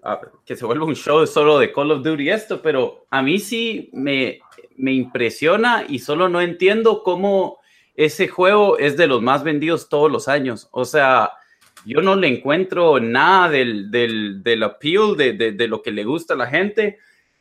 que 0.45 0.54
se 0.54 0.64
vuelva 0.64 0.85
un 0.85 0.95
show 0.95 1.26
solo 1.26 1.59
de 1.59 1.73
Call 1.73 1.90
of 1.90 2.04
Duty 2.04 2.30
esto, 2.30 2.62
pero 2.62 3.04
a 3.11 3.21
mí 3.21 3.40
sí 3.40 3.90
me, 3.92 4.38
me 4.76 4.92
impresiona 4.92 5.85
y 5.88 5.99
solo 5.99 6.28
no 6.28 6.40
entiendo 6.40 7.02
cómo 7.02 7.59
ese 7.97 8.28
juego 8.28 8.78
es 8.78 8.97
de 8.97 9.09
los 9.09 9.23
más 9.23 9.42
vendidos 9.42 9.88
todos 9.88 10.09
los 10.09 10.28
años. 10.28 10.68
O 10.71 10.85
sea, 10.85 11.33
yo 11.85 12.00
no 12.00 12.14
le 12.14 12.28
encuentro 12.28 13.00
nada 13.00 13.49
del, 13.49 13.90
del, 13.90 14.40
del 14.45 14.62
appeal, 14.62 15.16
de, 15.16 15.33
de, 15.33 15.66
lo 15.66 15.83
que 15.83 15.90
le 15.90 16.04
gusta 16.04 16.35
a 16.35 16.37
la 16.37 16.47
gente. 16.47 17.00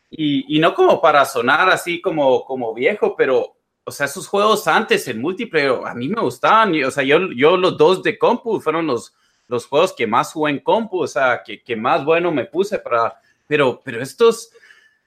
Y, 0.10 0.58
y, 0.58 0.58
no 0.58 0.74
como 0.74 1.00
para 1.00 1.24
sonar 1.26 1.70
así 1.70 2.02
como, 2.02 2.44
como 2.46 2.74
viejo, 2.74 3.16
pero, 3.16 3.56
o 3.84 3.92
sea, 3.92 4.08
esos 4.08 4.28
juegos 4.28 4.68
antes 4.68 5.08
en 5.08 5.22
multiplayer 5.22 5.80
a 5.86 5.94
mí 5.94 6.10
me 6.10 6.22
gustaban. 6.22 6.74
Y, 6.74 6.84
o 6.84 6.90
sea, 6.90 7.04
yo, 7.04 7.32
yo 7.34 7.56
los 7.56 7.78
dos 7.78 8.02
de 8.02 8.18
compu 8.18 8.60
fueron 8.60 8.88
los 8.88 9.14
los 9.48 9.68
juegos 9.68 9.94
que 9.94 10.08
más 10.08 10.34
jugué 10.34 10.62
compu, 10.64 11.02
o 11.02 11.08
sea, 11.08 11.42
que, 11.46 11.62
que 11.62 11.76
más 11.76 12.04
bueno 12.04 12.32
me 12.32 12.46
puse 12.46 12.80
para, 12.80 13.20
pero, 13.48 13.82
pero 13.84 14.02
estos, 14.02 14.52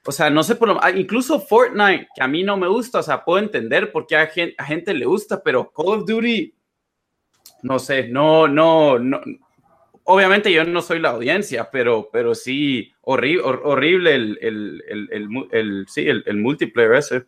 o 0.04 0.12
sea, 0.12 0.30
no 0.30 0.42
sé 0.42 0.54
por 0.54 0.68
lo, 0.68 0.82
ah, 0.82 0.90
incluso 0.90 1.40
Fortnite, 1.40 2.08
que 2.14 2.22
a 2.22 2.28
mí 2.28 2.42
no 2.42 2.56
me 2.56 2.68
gusta, 2.68 3.00
o 3.00 3.02
sea, 3.02 3.24
puedo 3.24 3.38
entender 3.38 3.90
por 3.90 4.06
qué 4.06 4.16
a 4.16 4.26
gente, 4.26 4.54
a 4.58 4.64
gente 4.64 4.94
le 4.94 5.06
gusta, 5.06 5.42
pero 5.42 5.72
Call 5.72 6.00
of 6.00 6.06
Duty, 6.06 6.54
no 7.62 7.78
sé, 7.78 8.08
no, 8.08 8.46
no, 8.46 8.98
no, 8.98 9.20
obviamente 10.04 10.52
yo 10.52 10.64
no 10.64 10.82
soy 10.82 11.00
la 11.00 11.10
audiencia, 11.10 11.68
pero, 11.70 12.08
pero 12.12 12.34
sí, 12.34 12.92
horrible, 13.02 13.42
horrible 13.44 14.14
el, 14.14 14.38
el, 14.40 14.84
el, 14.88 15.48
el, 15.50 15.86
sí, 15.88 16.06
el 16.08 16.36
multiplayer 16.36 16.94
ese. 16.94 17.26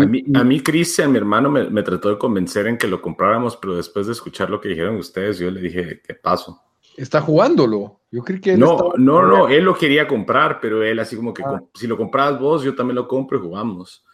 A 0.00 0.06
mí, 0.06 0.24
a 0.34 0.44
mí 0.44 0.60
Cristian, 0.60 1.12
mi 1.12 1.18
hermano, 1.18 1.50
me, 1.50 1.68
me, 1.70 1.82
trató 1.82 2.10
de 2.10 2.18
convencer 2.18 2.66
en 2.66 2.78
que 2.78 2.86
lo 2.86 3.00
compráramos, 3.00 3.56
pero 3.56 3.76
después 3.76 4.06
de 4.06 4.12
escuchar 4.12 4.50
lo 4.50 4.60
que 4.60 4.68
dijeron 4.68 4.96
ustedes, 4.96 5.38
yo 5.38 5.50
le 5.50 5.60
dije, 5.60 6.02
¿qué 6.06 6.14
paso? 6.14 6.60
Está 6.96 7.20
jugándolo. 7.20 8.00
Yo 8.10 8.22
creo 8.22 8.40
que 8.40 8.56
no, 8.56 8.92
no, 8.96 9.22
no, 9.22 9.48
él 9.48 9.64
lo 9.64 9.76
quería 9.76 10.08
comprar, 10.08 10.60
pero 10.60 10.82
él 10.82 10.98
así 10.98 11.14
como 11.14 11.32
que 11.32 11.42
ah. 11.44 11.62
si 11.74 11.86
lo 11.86 11.96
compras 11.96 12.40
vos, 12.40 12.62
yo 12.62 12.74
también 12.74 12.96
lo 12.96 13.06
compro 13.06 13.38
y 13.38 13.42
jugamos. 13.42 14.04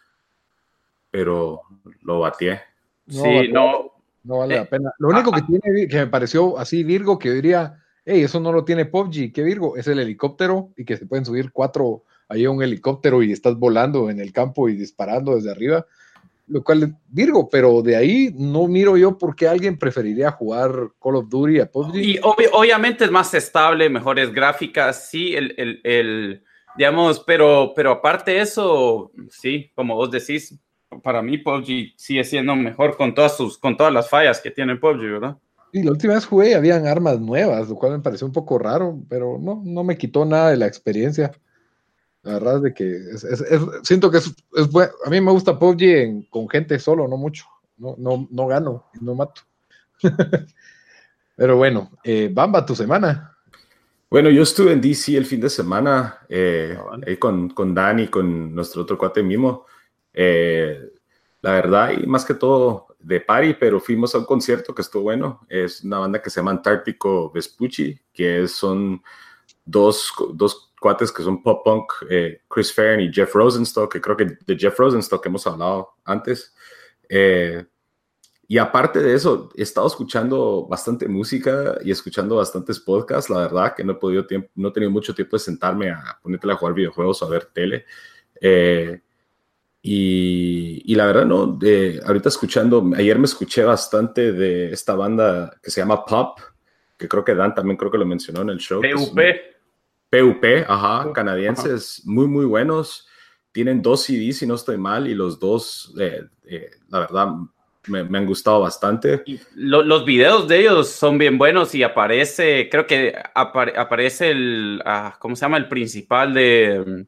Pero 1.09 1.61
lo 2.01 2.19
batié. 2.19 2.61
sí, 3.07 3.49
no. 3.51 3.91
No 4.25 4.39
vale 4.39 4.55
la 4.55 4.63
eh, 4.63 4.65
pena. 4.65 4.91
Lo 4.97 5.09
único 5.09 5.31
que 5.31 5.41
ah, 5.41 5.45
tiene, 5.47 5.87
que 5.87 5.97
me 5.97 6.07
pareció 6.07 6.57
así 6.57 6.83
Virgo, 6.83 7.19
que 7.19 7.31
diría, 7.31 7.79
hey, 8.03 8.23
eso 8.23 8.39
no 8.39 8.51
lo 8.51 8.65
tiene 8.65 8.85
PUBG, 8.85 9.31
¿qué 9.31 9.43
Virgo? 9.43 9.77
Es 9.77 9.87
el 9.87 9.99
helicóptero 9.99 10.71
y 10.75 10.83
que 10.83 10.97
se 10.97 11.05
pueden 11.05 11.25
subir 11.25 11.51
cuatro 11.51 12.03
hay 12.27 12.47
un 12.47 12.61
helicóptero 12.61 13.23
y 13.23 13.31
estás 13.31 13.55
volando 13.55 14.09
en 14.09 14.19
el 14.19 14.31
campo 14.31 14.69
y 14.69 14.75
disparando 14.75 15.35
desde 15.35 15.51
arriba, 15.51 15.85
lo 16.47 16.63
cual 16.63 16.95
Virgo, 17.07 17.49
pero 17.49 17.81
de 17.81 17.95
ahí 17.95 18.33
no 18.37 18.67
miro 18.67 18.97
yo 18.97 19.17
por 19.17 19.35
qué 19.35 19.47
alguien 19.47 19.77
preferiría 19.77 20.31
jugar 20.31 20.71
Call 21.01 21.15
of 21.15 21.29
Duty 21.29 21.59
a 21.59 21.71
PUBG. 21.71 21.95
Y 21.95 22.19
obviamente 22.21 23.05
es 23.05 23.11
más 23.11 23.33
estable, 23.33 23.89
mejores 23.89 24.31
gráficas, 24.31 25.09
sí, 25.09 25.35
el, 25.35 25.53
el, 25.57 25.81
el, 25.83 26.43
digamos, 26.77 27.23
pero, 27.25 27.73
pero 27.75 27.91
aparte 27.91 28.31
de 28.31 28.41
eso, 28.41 29.11
sí, 29.29 29.71
como 29.75 29.95
vos 29.95 30.11
decís, 30.11 30.59
para 31.01 31.21
mí 31.21 31.37
PUBG 31.37 31.93
sigue 31.95 32.23
siendo 32.23 32.55
mejor 32.55 32.95
con 32.95 33.13
todas 33.13 33.35
sus, 33.35 33.57
con 33.57 33.75
todas 33.75 33.91
las 33.91 34.09
fallas 34.09 34.39
que 34.39 34.51
tiene 34.51 34.75
PUBG, 34.75 34.99
¿verdad? 34.99 35.37
Y 35.73 35.83
la 35.83 35.91
última 35.91 36.13
vez 36.13 36.25
jugué 36.25 36.55
habían 36.55 36.87
armas 36.87 37.19
nuevas, 37.19 37.67
lo 37.67 37.75
cual 37.75 37.93
me 37.93 37.99
pareció 37.99 38.25
un 38.25 38.31
poco 38.33 38.57
raro, 38.57 38.97
pero 39.09 39.37
no, 39.41 39.61
no 39.65 39.83
me 39.83 39.97
quitó 39.97 40.23
nada 40.23 40.51
de 40.51 40.57
la 40.57 40.67
experiencia. 40.67 41.33
La 42.25 42.33
verdad 42.33 42.57
es 42.57 42.61
de 42.63 42.73
que 42.73 42.99
siento 43.83 44.09
que 44.09 44.17
es, 44.17 44.33
bueno. 44.71 44.91
A 45.05 45.11
mí 45.11 45.21
me 45.21 45.31
gusta 45.31 45.59
PUBG 45.59 46.27
con 46.31 46.49
gente 46.49 46.79
solo, 46.79 47.07
no 47.07 47.17
mucho. 47.17 47.45
No, 47.77 47.93
no, 47.99 48.27
no 48.31 48.47
gano, 48.47 48.85
no 48.99 49.13
mato. 49.13 49.41
Pero 51.35 51.55
bueno, 51.55 51.91
eh, 52.03 52.31
Bamba, 52.33 52.65
tu 52.65 52.75
semana. 52.75 53.37
Bueno, 54.09 54.31
yo 54.31 54.41
estuve 54.41 54.71
en 54.71 54.81
DC 54.81 55.15
el 55.15 55.27
fin 55.27 55.39
de 55.39 55.51
semana 55.51 56.25
eh, 56.27 56.75
ah, 56.79 56.97
con, 57.19 57.49
con 57.49 57.75
Dani, 57.75 58.07
con 58.07 58.55
nuestro 58.55 58.81
otro 58.81 58.97
cuate 58.97 59.21
Mimo. 59.21 59.67
Eh, 60.11 60.81
la 61.43 61.51
verdad, 61.51 61.91
y 61.91 62.07
más 62.07 62.25
que 62.25 62.33
todo 62.33 62.87
de 62.97 63.21
party, 63.21 63.53
pero 63.53 63.79
fuimos 63.79 64.15
a 64.15 64.17
un 64.17 64.25
concierto 64.25 64.73
que 64.73 64.81
estuvo 64.81 65.03
bueno. 65.03 65.45
Es 65.47 65.83
una 65.83 65.99
banda 65.99 66.19
que 66.23 66.31
se 66.31 66.39
llama 66.39 66.49
Antártico 66.49 67.31
Vespucci, 67.31 67.99
que 68.11 68.47
son 68.47 69.03
dos, 69.63 70.11
dos 70.33 70.64
cuates 70.79 71.11
que 71.11 71.23
son 71.23 71.41
pop 71.41 71.63
punk, 71.63 71.91
eh, 72.09 72.41
Chris 72.47 72.73
Farron 72.73 73.01
y 73.01 73.13
Jeff 73.13 73.33
Rosenstock, 73.33 73.91
que 73.91 74.01
creo 74.01 74.17
que 74.17 74.37
de 74.45 74.57
Jeff 74.57 74.77
Rosenstock 74.77 75.25
hemos 75.25 75.45
hablado 75.47 75.95
antes. 76.03 76.53
Eh, 77.09 77.65
y 78.47 78.57
aparte 78.59 78.99
de 78.99 79.13
eso, 79.15 79.49
he 79.55 79.63
estado 79.63 79.87
escuchando 79.87 80.67
bastante 80.67 81.07
música 81.07 81.77
y 81.83 81.89
escuchando 81.89 82.35
bastantes 82.35 82.79
podcasts. 82.79 83.29
La 83.29 83.39
verdad 83.39 83.73
que 83.75 83.83
no 83.83 83.93
he 83.93 83.95
podido 83.95 84.25
tiempo, 84.27 84.49
no 84.55 84.69
he 84.69 84.71
tenido 84.71 84.91
mucho 84.91 85.15
tiempo 85.15 85.35
de 85.35 85.39
sentarme 85.39 85.89
a 85.89 86.19
ponerte 86.21 86.51
a 86.51 86.55
jugar 86.55 86.75
videojuegos 86.75 87.21
o 87.21 87.25
a 87.25 87.29
ver 87.29 87.45
tele. 87.45 87.85
Eh, 88.39 89.01
y, 89.81 90.81
y, 90.91 90.95
la 90.95 91.05
verdad, 91.07 91.25
no, 91.25 91.47
de, 91.47 92.01
ahorita 92.05 92.29
escuchando, 92.29 92.91
ayer 92.95 93.17
me 93.19 93.25
escuché 93.25 93.63
bastante 93.63 94.31
de 94.31 94.71
esta 94.71 94.95
banda 94.95 95.57
que 95.61 95.69
se 95.69 95.81
llama 95.81 96.03
Pop, 96.05 96.39
que 96.97 97.07
creo 97.07 97.23
que 97.23 97.35
Dan 97.35 97.53
también 97.53 97.77
creo 97.77 97.91
que 97.91 97.97
lo 97.97 98.05
mencionó 98.05 98.41
en 98.41 98.49
el 98.49 98.57
show. 98.57 98.81
PUP. 98.81 99.19
PUP, 100.21 100.45
ajá, 100.67 101.11
canadienses 101.13 102.01
muy, 102.05 102.27
muy 102.27 102.45
buenos. 102.45 103.07
Tienen 103.51 103.81
dos 103.81 104.03
CDs, 104.03 104.37
si 104.39 104.47
no 104.47 104.55
estoy 104.55 104.77
mal, 104.77 105.07
y 105.07 105.15
los 105.15 105.39
dos, 105.39 105.93
eh, 105.99 106.23
eh, 106.45 106.71
la 106.89 106.99
verdad, 106.99 107.27
me, 107.87 107.99
han 107.99 108.25
gustado 108.25 108.61
bastante. 108.61 109.23
los 109.55 110.05
videos 110.05 110.47
de 110.47 110.59
ellos 110.59 110.89
son 110.89 111.17
bien 111.17 111.37
buenos 111.37 111.73
y 111.75 111.83
aparece, 111.83 112.67
creo 112.69 112.85
que 112.87 113.15
aparece 113.33 114.31
el, 114.31 114.81
ah, 114.85 115.15
¿cómo 115.19 115.35
se 115.35 115.45
llama? 115.45 115.57
El 115.57 115.67
principal 115.67 116.33
de, 116.33 116.83
mm, 116.85 117.01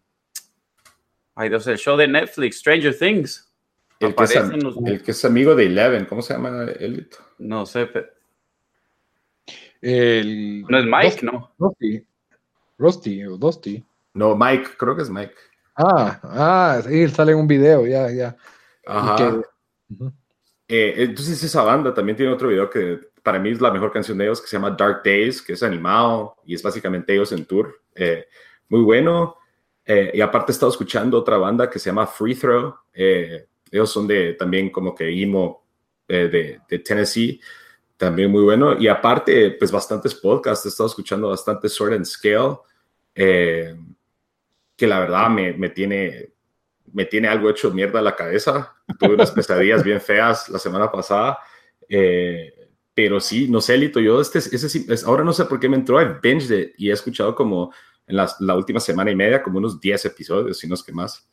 ay 1.36 1.50
Dios, 1.50 1.68
el 1.68 1.78
show 1.78 1.98
de 1.98 2.08
Netflix, 2.08 2.60
Stranger 2.60 2.98
Things. 2.98 3.44
El 4.00 4.14
que, 4.14 5.12
es, 5.12 5.26
amigo 5.26 5.56
de 5.56 5.66
Eleven, 5.66 6.06
¿cómo 6.06 6.22
se 6.22 6.34
llama 6.34 6.68
él? 6.80 7.10
No 7.40 7.66
sé. 7.66 7.88
Pero... 7.88 8.08
El... 9.82 10.62
No 10.64 10.78
es 10.78 10.86
Mike, 10.86 11.26
¿no? 11.26 11.52
No, 11.58 11.76
sí. 11.80 12.07
Rusty 12.78 13.26
o 13.26 13.38
Dusty. 13.38 13.84
No, 14.14 14.36
Mike, 14.36 14.72
creo 14.78 14.96
que 14.96 15.04
es 15.04 15.10
Mike. 15.10 15.34
Ah, 15.76 16.20
ah, 16.24 16.82
sí, 16.84 17.08
sale 17.10 17.34
en 17.34 17.40
un 17.40 17.48
video, 17.48 17.86
ya, 17.86 18.10
ya. 18.12 18.36
Ajá. 18.86 19.42
Eh, 20.68 20.96
entonces 20.98 21.42
esa 21.44 21.62
banda 21.62 21.94
también 21.94 22.18
tiene 22.18 22.34
otro 22.34 22.50
video 22.50 22.70
que 22.70 23.00
para 23.24 23.40
mí 23.40 23.52
es 23.52 23.62
la 23.62 23.72
mejor 23.72 23.92
canción 23.92 24.18
de 24.18 24.26
ellos, 24.26 24.42
que 24.42 24.48
se 24.48 24.58
llama 24.58 24.72
Dark 24.72 25.02
Days, 25.04 25.42
que 25.42 25.54
es 25.54 25.64
animado 25.64 26.36
y 26.46 26.56
es 26.56 26.64
básicamente 26.64 27.14
ellos 27.14 27.32
en 27.32 27.46
tour. 27.46 27.82
Eh, 27.96 28.26
muy 28.70 28.82
bueno. 28.82 29.36
Eh, 29.86 30.12
y 30.16 30.22
aparte 30.22 30.52
he 30.52 30.54
estado 30.54 30.72
escuchando 30.72 31.18
otra 31.18 31.38
banda 31.38 31.70
que 31.70 31.80
se 31.80 31.90
llama 31.90 32.08
Free 32.08 32.36
Throw. 32.36 32.76
ellos 32.94 33.90
son 33.90 34.08
de 34.08 34.34
también 34.34 34.70
como 34.70 34.94
que 34.94 35.10
emo 35.10 35.64
de, 36.08 36.60
de 36.68 36.80
Tennessee 36.80 37.40
también 37.98 38.32
muy 38.32 38.44
bueno. 38.44 38.80
Y 38.80 38.88
aparte, 38.88 39.52
pues 39.52 39.72
bastantes 39.72 40.14
podcasts, 40.16 40.66
he 40.66 40.70
estado 40.70 40.88
escuchando 40.88 41.30
bastante 41.30 41.68
Sword 41.68 41.94
and 41.94 42.06
Scale, 42.06 42.60
eh, 43.18 43.76
que 44.76 44.88
la 44.88 45.00
verdad 45.00 45.30
me, 45.30 45.54
me, 45.54 45.70
tiene, 45.70 46.30
me 46.94 47.06
tiene 47.06 47.28
algo 47.28 47.50
hecho 47.50 47.72
mierda 47.72 48.00
a 48.00 48.04
la 48.04 48.16
cabeza. 48.16 48.76
Tuve 49.00 49.16
unas 49.16 49.32
pesadillas 49.32 49.84
bien 49.84 50.00
feas 50.00 50.48
la 50.50 50.60
semana 50.60 50.92
pasada. 50.92 51.40
Eh, 51.90 52.54
pero 52.94 53.20
sí, 53.20 53.48
no 53.50 53.60
sé, 53.60 53.78
Lito, 53.78 54.00
yo 54.00 54.22
este, 54.22 54.40
ese, 54.40 54.86
ahora 55.06 55.24
no 55.24 55.34
sé 55.34 55.46
por 55.46 55.60
qué 55.60 55.68
me 55.68 55.78
entró 55.78 56.00
el 56.00 56.20
binge 56.22 56.74
y 56.78 56.90
he 56.90 56.94
escuchado 56.94 57.36
como 57.36 57.72
en 58.08 58.16
la 58.16 58.56
última 58.56 58.80
semana 58.80 59.12
y 59.12 59.16
media, 59.16 59.44
como 59.44 59.58
unos 59.58 59.82
10 59.82 60.06
episodios, 60.06 60.58
si 60.58 60.68
no 60.68 60.76
es 60.76 60.84
que 60.84 60.94
más. 60.94 61.28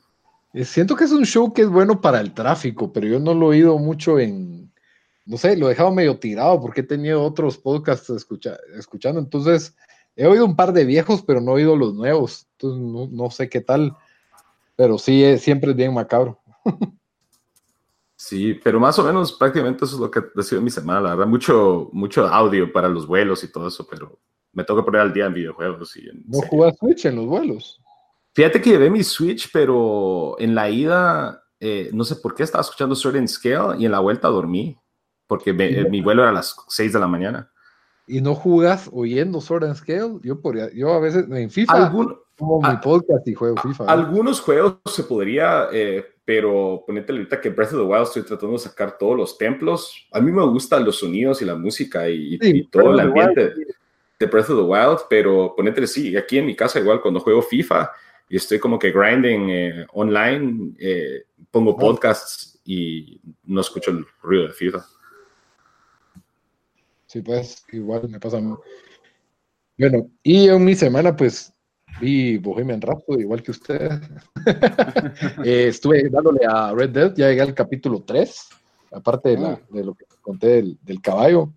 Eh, 0.54 0.64
siento 0.64 0.94
que 0.94 1.04
es 1.04 1.12
un 1.12 1.24
show 1.24 1.52
que 1.52 1.62
es 1.62 1.68
bueno 1.68 2.00
para 2.00 2.20
el 2.20 2.32
tráfico, 2.32 2.92
pero 2.92 3.06
yo 3.06 3.18
no 3.18 3.34
lo 3.34 3.46
he 3.46 3.56
oído 3.56 3.78
mucho 3.78 4.18
en, 4.18 4.72
no 5.26 5.36
sé, 5.36 5.56
lo 5.56 5.66
he 5.66 5.70
dejado 5.70 5.92
medio 5.92 6.18
tirado 6.18 6.60
porque 6.60 6.80
he 6.80 6.84
tenido 6.84 7.22
otros 7.22 7.58
podcasts 7.58 8.08
escuchando. 8.08 9.20
Entonces, 9.20 9.76
he 10.16 10.26
oído 10.26 10.44
un 10.44 10.56
par 10.56 10.72
de 10.72 10.84
viejos, 10.84 11.22
pero 11.22 11.40
no 11.40 11.52
he 11.52 11.54
oído 11.54 11.76
los 11.76 11.94
nuevos. 11.94 12.46
Entonces, 12.52 13.10
no, 13.12 13.30
sé 13.30 13.48
qué 13.48 13.60
tal. 13.60 13.96
Pero 14.76 14.98
sí, 14.98 15.38
siempre 15.38 15.70
es 15.70 15.76
bien 15.76 15.94
macabro. 15.94 16.40
Sí, 18.16 18.58
pero 18.64 18.80
más 18.80 18.98
o 18.98 19.04
menos 19.04 19.34
prácticamente 19.34 19.84
eso 19.84 19.96
es 19.96 20.00
lo 20.00 20.10
que 20.10 20.20
ha 20.34 20.42
sido 20.42 20.62
mi 20.62 20.70
semana, 20.70 21.00
la 21.00 21.10
verdad. 21.10 21.26
Mucho, 21.26 21.90
mucho 21.92 22.26
audio 22.26 22.72
para 22.72 22.88
los 22.88 23.06
vuelos 23.06 23.44
y 23.44 23.52
todo 23.52 23.68
eso, 23.68 23.86
pero 23.86 24.18
me 24.52 24.64
toca 24.64 24.82
poner 24.82 25.02
al 25.02 25.12
día 25.12 25.26
en 25.26 25.34
videojuegos. 25.34 25.94
Y 25.96 26.08
¿No 26.26 26.40
jugás 26.40 26.74
Switch 26.78 27.04
en 27.04 27.16
los 27.16 27.26
vuelos? 27.26 27.82
Fíjate 28.32 28.62
que 28.62 28.70
llevé 28.70 28.88
mi 28.88 29.04
Switch, 29.04 29.50
pero 29.52 30.36
en 30.38 30.54
la 30.54 30.70
ida, 30.70 31.44
eh, 31.60 31.90
no 31.92 32.02
sé 32.04 32.16
por 32.16 32.34
qué 32.34 32.44
estaba 32.44 32.62
escuchando 32.62 32.94
Sword 32.94 33.28
Scale 33.28 33.76
y 33.78 33.84
en 33.84 33.92
la 33.92 34.00
vuelta 34.00 34.28
dormí 34.28 34.78
porque 35.26 35.52
mi 35.52 36.00
vuelo 36.00 36.22
era 36.22 36.30
a 36.30 36.34
las 36.34 36.56
6 36.68 36.92
de 36.92 37.00
la 37.00 37.06
mañana. 37.06 37.50
¿Y 38.06 38.20
no 38.20 38.34
jugas 38.34 38.90
oyendo 38.92 39.40
Sword 39.40 39.64
and 39.64 39.76
Scale? 39.76 40.18
Yo, 40.22 40.40
podría, 40.40 40.70
yo 40.72 40.92
a 40.92 41.00
veces 41.00 41.26
en 41.30 41.50
FIFA. 41.50 41.90
como 42.36 42.60
mi 42.60 42.76
podcast 42.82 43.26
y 43.26 43.34
juego 43.34 43.56
FIFA. 43.56 43.84
Algunos 43.84 44.40
juegos 44.40 44.76
se 44.86 45.04
podría, 45.04 45.68
eh, 45.72 46.04
pero 46.24 46.82
ponete 46.86 47.12
ahorita 47.12 47.40
que 47.40 47.50
Breath 47.50 47.72
of 47.72 47.80
the 47.80 47.86
Wild 47.86 48.02
estoy 48.02 48.22
tratando 48.22 48.52
de 48.52 48.58
sacar 48.58 48.98
todos 48.98 49.16
los 49.16 49.38
templos. 49.38 50.06
A 50.12 50.20
mí 50.20 50.32
me 50.32 50.44
gustan 50.44 50.84
los 50.84 50.98
sonidos 50.98 51.40
y 51.40 51.44
la 51.44 51.54
música 51.54 52.08
y, 52.08 52.38
todo 52.70 52.92
el 52.92 53.00
ambiente 53.00 53.52
de 54.18 54.26
Breath 54.26 54.50
of 54.50 54.58
the 54.58 54.64
Wild, 54.64 54.98
pero 55.08 55.54
ponete 55.56 55.86
sí, 55.86 56.16
aquí 56.16 56.38
en 56.38 56.46
mi 56.46 56.56
casa 56.56 56.80
igual 56.80 57.00
cuando 57.00 57.20
juego 57.20 57.40
FIFA 57.42 57.90
y 58.28 58.36
estoy 58.36 58.58
como 58.58 58.78
que 58.78 58.90
grinding 58.90 59.50
eh, 59.50 59.86
online, 59.92 60.74
eh, 60.78 61.24
pongo 61.50 61.76
podcasts 61.76 62.60
y 62.64 63.20
no 63.44 63.60
escucho 63.60 63.90
el 63.90 64.06
ruido 64.22 64.48
de 64.48 64.52
FIFA. 64.52 64.84
Sí, 67.14 67.22
pues 67.22 67.64
igual 67.70 68.08
me 68.08 68.18
pasa. 68.18 68.40
Bueno, 69.78 70.10
y 70.24 70.48
en 70.48 70.64
mi 70.64 70.74
semana 70.74 71.14
pues 71.14 71.52
vi 72.00 72.38
Bohemian 72.38 72.80
Rhapsody 72.80 73.20
igual 73.20 73.40
que 73.40 73.52
usted. 73.52 73.88
Eh, 75.44 75.68
estuve 75.68 76.08
dándole 76.10 76.40
a 76.44 76.72
Red 76.74 76.90
Dead, 76.90 77.14
ya 77.14 77.28
llegué 77.28 77.42
al 77.42 77.54
capítulo 77.54 78.02
3, 78.02 78.48
aparte 78.92 79.36
de, 79.36 79.46
ah. 79.46 79.60
de 79.70 79.84
lo 79.84 79.94
que 79.94 80.04
conté 80.20 80.48
del, 80.48 80.78
del, 80.82 81.00
caballo. 81.00 81.52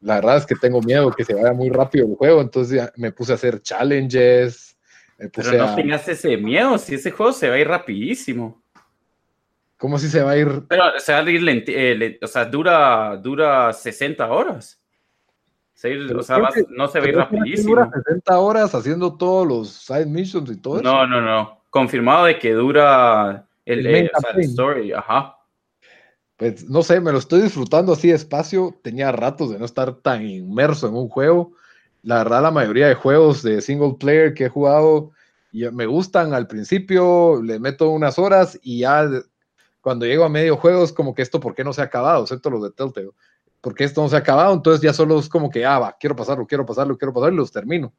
La 0.00 0.16
verdad 0.16 0.38
es 0.38 0.46
que 0.46 0.56
tengo 0.56 0.82
miedo 0.82 1.12
que 1.12 1.24
se 1.24 1.34
vaya 1.34 1.52
muy 1.52 1.70
rápido 1.70 2.06
el 2.06 2.16
juego, 2.16 2.40
entonces 2.40 2.76
ya 2.76 2.92
me 2.96 3.12
puse 3.12 3.32
a 3.32 3.36
hacer 3.36 3.62
challenges. 3.62 4.76
Pero 5.16 5.52
no 5.52 5.74
tengas 5.76 6.06
ese 6.08 6.36
miedo, 6.36 6.76
si 6.78 6.96
ese 6.96 7.12
juego 7.12 7.32
se 7.32 7.48
va 7.48 7.54
a 7.54 7.58
ir 7.60 7.68
rapidísimo. 7.68 8.60
¿Cómo 9.78 9.98
si 9.98 10.08
se 10.08 10.22
va 10.22 10.32
a 10.32 10.36
ir? 10.36 10.64
Pero 10.68 10.98
se 10.98 11.12
va 11.12 11.20
a 11.20 11.30
ir, 11.30 11.64
eh, 11.68 12.18
o 12.20 12.26
sea, 12.26 12.44
dura, 12.44 13.16
dura 13.16 13.72
60 13.72 14.28
horas 14.28 14.82
o 16.14 16.22
sea, 16.22 16.38
no 16.70 16.88
se 16.88 17.00
ve 17.00 17.12
rapidísimo. 17.12 17.70
Dura 17.70 17.90
60 17.92 18.38
horas 18.38 18.74
haciendo 18.74 19.16
todos 19.16 19.46
los 19.46 19.68
side 19.68 20.06
missions 20.06 20.50
y 20.50 20.56
todo 20.56 20.76
eso. 20.76 20.84
No, 20.84 21.06
no, 21.06 21.20
no. 21.20 21.60
Confirmado 21.70 22.24
de 22.24 22.38
que 22.38 22.52
dura 22.52 23.46
el, 23.64 23.86
el, 23.86 24.06
eh, 24.06 24.10
story, 24.38 24.92
ajá. 24.92 25.36
Pues 26.36 26.68
no 26.68 26.82
sé, 26.82 27.00
me 27.00 27.12
lo 27.12 27.18
estoy 27.18 27.42
disfrutando 27.42 27.92
así 27.92 28.08
despacio. 28.08 28.74
Tenía 28.82 29.12
ratos 29.12 29.50
de 29.50 29.58
no 29.58 29.64
estar 29.64 29.94
tan 29.94 30.26
inmerso 30.26 30.88
en 30.88 30.94
un 30.94 31.08
juego. 31.08 31.52
La 32.02 32.18
verdad, 32.18 32.42
la 32.42 32.50
mayoría 32.50 32.88
de 32.88 32.94
juegos 32.94 33.42
de 33.42 33.60
single 33.60 33.96
player 33.98 34.32
que 34.32 34.44
he 34.44 34.48
jugado 34.48 35.12
me 35.72 35.86
gustan 35.86 36.34
al 36.34 36.46
principio, 36.46 37.40
le 37.42 37.58
meto 37.58 37.88
unas 37.90 38.18
horas 38.18 38.58
y 38.62 38.80
ya 38.80 39.08
cuando 39.80 40.04
llego 40.04 40.24
a 40.24 40.28
medio 40.28 40.56
juego 40.56 40.84
es 40.84 40.92
como 40.92 41.14
que 41.14 41.22
esto, 41.22 41.40
¿por 41.40 41.54
qué 41.54 41.64
no 41.64 41.72
se 41.72 41.80
ha 41.80 41.84
acabado? 41.84 42.22
Excepto 42.22 42.50
los 42.50 42.62
de 42.62 42.70
Telltale 42.72 43.10
porque 43.66 43.82
esto 43.82 44.00
no 44.00 44.08
se 44.08 44.14
ha 44.14 44.20
acabado, 44.20 44.54
entonces 44.54 44.80
ya 44.80 44.92
solo 44.92 45.18
es 45.18 45.28
como 45.28 45.50
que, 45.50 45.64
ah, 45.64 45.80
va, 45.80 45.96
quiero 45.98 46.14
pasarlo, 46.14 46.46
quiero 46.46 46.64
pasarlo, 46.64 46.96
quiero 46.96 47.12
pasarlo, 47.12 47.34
y 47.34 47.38
los 47.38 47.50
termino 47.50 47.92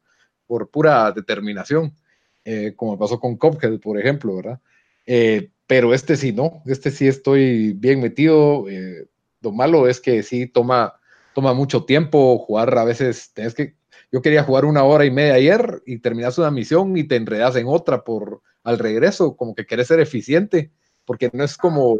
por 0.46 0.70
pura 0.70 1.12
determinación, 1.12 1.94
eh, 2.42 2.72
como 2.74 2.98
pasó 2.98 3.20
con 3.20 3.36
Cuphead, 3.36 3.78
por 3.78 3.98
ejemplo, 4.00 4.36
¿verdad? 4.36 4.60
Eh, 5.04 5.50
pero 5.66 5.92
este 5.92 6.16
sí, 6.16 6.32
no, 6.32 6.62
este 6.64 6.90
sí 6.90 7.06
estoy 7.06 7.74
bien 7.74 8.00
metido. 8.00 8.66
Eh, 8.66 9.08
lo 9.42 9.52
malo 9.52 9.86
es 9.86 10.00
que 10.00 10.22
sí 10.22 10.46
toma, 10.46 10.94
toma 11.34 11.52
mucho 11.52 11.84
tiempo 11.84 12.38
jugar, 12.38 12.78
a 12.78 12.84
veces 12.84 13.32
tenés 13.34 13.52
que, 13.52 13.74
yo 14.10 14.22
quería 14.22 14.44
jugar 14.44 14.64
una 14.64 14.84
hora 14.84 15.04
y 15.04 15.10
media 15.10 15.34
ayer 15.34 15.82
y 15.84 15.98
terminas 15.98 16.38
una 16.38 16.50
misión 16.50 16.96
y 16.96 17.04
te 17.04 17.16
enredas 17.16 17.56
en 17.56 17.66
otra 17.66 18.04
por 18.04 18.40
al 18.64 18.78
regreso, 18.78 19.36
como 19.36 19.54
que 19.54 19.66
querés 19.66 19.88
ser 19.88 20.00
eficiente, 20.00 20.70
porque 21.04 21.28
no 21.30 21.44
es 21.44 21.58
como 21.58 21.98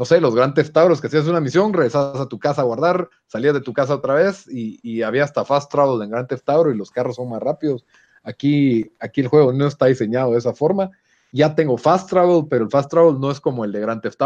no 0.00 0.06
sé, 0.06 0.18
los 0.18 0.34
grandes 0.34 0.72
Tauros 0.72 0.98
que 0.98 1.08
hacías 1.08 1.26
una 1.26 1.42
misión, 1.42 1.74
regresabas 1.74 2.18
a 2.22 2.26
tu 2.26 2.38
casa 2.38 2.62
a 2.62 2.64
guardar, 2.64 3.10
salías 3.26 3.52
de 3.52 3.60
tu 3.60 3.74
casa 3.74 3.96
otra 3.96 4.14
vez 4.14 4.46
y, 4.48 5.02
había 5.02 5.24
hasta 5.24 5.44
fast 5.44 5.70
travel 5.70 6.00
en 6.00 6.08
Grand 6.08 6.26
Theft 6.26 6.48
y 6.72 6.74
los 6.74 6.90
carros 6.90 7.16
son 7.16 7.28
más 7.28 7.42
rápidos. 7.42 7.84
Aquí, 8.22 8.90
aquí 8.98 9.20
el 9.20 9.28
juego 9.28 9.52
no 9.52 9.66
está 9.66 9.86
diseñado 9.86 10.32
de 10.32 10.38
esa 10.38 10.54
forma. 10.54 10.90
Ya 11.32 11.54
tengo 11.54 11.76
fast 11.76 12.08
travel, 12.08 12.46
pero 12.48 12.64
el 12.64 12.70
fast 12.70 12.90
travel 12.90 13.20
no 13.20 13.30
es 13.30 13.40
como 13.40 13.62
el 13.66 13.72
de 13.72 13.80
Grand 13.80 14.00
Theft 14.00 14.22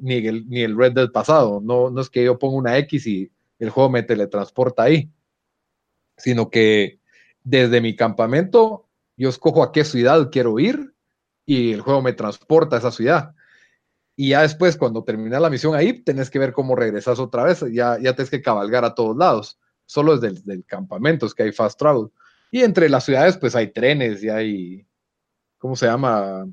ni 0.00 0.14
el, 0.26 0.48
ni 0.48 0.62
el 0.62 0.76
Red 0.76 0.94
Dead 0.94 1.12
pasado. 1.12 1.60
No, 1.62 1.90
no 1.90 2.00
es 2.00 2.10
que 2.10 2.24
yo 2.24 2.36
ponga 2.36 2.56
una 2.56 2.76
X 2.78 3.06
y 3.06 3.30
el 3.60 3.70
juego 3.70 3.90
me 3.90 4.02
teletransporta 4.02 4.82
ahí, 4.82 5.08
sino 6.16 6.50
que 6.50 6.98
desde 7.44 7.80
mi 7.80 7.94
campamento 7.94 8.88
yo 9.16 9.28
escojo 9.28 9.62
a 9.62 9.70
qué 9.70 9.84
ciudad 9.84 10.30
quiero 10.32 10.58
ir 10.58 10.96
y 11.46 11.70
el 11.72 11.80
juego 11.80 12.02
me 12.02 12.12
transporta 12.12 12.74
a 12.74 12.78
esa 12.80 12.90
ciudad 12.90 13.36
y 14.16 14.30
ya 14.30 14.42
después, 14.42 14.76
cuando 14.76 15.02
termina 15.02 15.40
la 15.40 15.50
misión 15.50 15.74
ahí, 15.74 15.92
tenés 15.92 16.30
que 16.30 16.38
ver 16.38 16.52
cómo 16.52 16.76
regresas 16.76 17.18
otra 17.18 17.44
vez. 17.44 17.64
Ya, 17.72 17.98
ya 18.00 18.14
tienes 18.14 18.30
que 18.30 18.42
cabalgar 18.42 18.84
a 18.84 18.94
todos 18.94 19.16
lados. 19.16 19.58
Solo 19.86 20.16
desde 20.16 20.38
el 20.38 20.44
del 20.44 20.64
campamento 20.64 21.26
es 21.26 21.34
que 21.34 21.42
hay 21.42 21.52
fast 21.52 21.78
travel. 21.78 22.08
Y 22.50 22.62
entre 22.62 22.88
las 22.88 23.04
ciudades, 23.04 23.36
pues 23.36 23.56
hay 23.56 23.72
trenes 23.72 24.22
y 24.22 24.28
hay, 24.28 24.86
¿cómo 25.58 25.74
se 25.74 25.86
llama? 25.86 26.46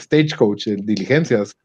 stagecoach, 0.00 0.68
eh, 0.68 0.76
diligencias. 0.78 1.56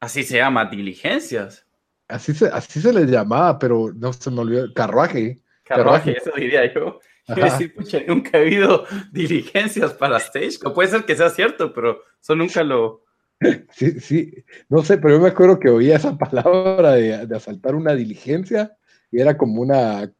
Así 0.00 0.22
se 0.22 0.38
llama, 0.38 0.64
diligencias. 0.64 1.66
Así 2.08 2.34
se, 2.34 2.46
así 2.46 2.80
se 2.80 2.92
les 2.92 3.10
llamaba, 3.10 3.58
pero 3.58 3.92
no 3.94 4.12
se 4.12 4.30
me 4.30 4.40
olvidó. 4.40 4.72
Carruaje. 4.72 5.38
Carruaje, 5.64 6.16
eso 6.16 6.30
diría 6.34 6.72
yo. 6.72 6.98
Quiero 7.26 7.44
decir, 7.44 7.74
pucha, 7.74 8.00
nunca 8.08 8.38
he 8.38 8.40
habido 8.40 8.86
diligencias 9.12 9.92
para 9.92 10.18
Stagecoach. 10.18 10.74
Puede 10.74 10.88
ser 10.88 11.04
que 11.04 11.14
sea 11.14 11.28
cierto, 11.28 11.72
pero 11.72 12.02
eso 12.20 12.34
nunca 12.34 12.64
lo, 12.64 13.04
Sí, 13.72 14.00
sí, 14.00 14.44
no 14.68 14.82
sé, 14.82 14.98
pero 14.98 15.14
yo 15.14 15.20
me 15.20 15.28
acuerdo 15.28 15.58
que 15.58 15.70
oía 15.70 15.96
esa 15.96 16.16
palabra 16.16 16.92
de, 16.92 17.34
asaltar 17.34 17.74
una 17.74 17.94
diligencia 17.94 18.76
y 19.10 19.20
era 19.20 19.36
como 19.36 19.62
una 19.62 20.12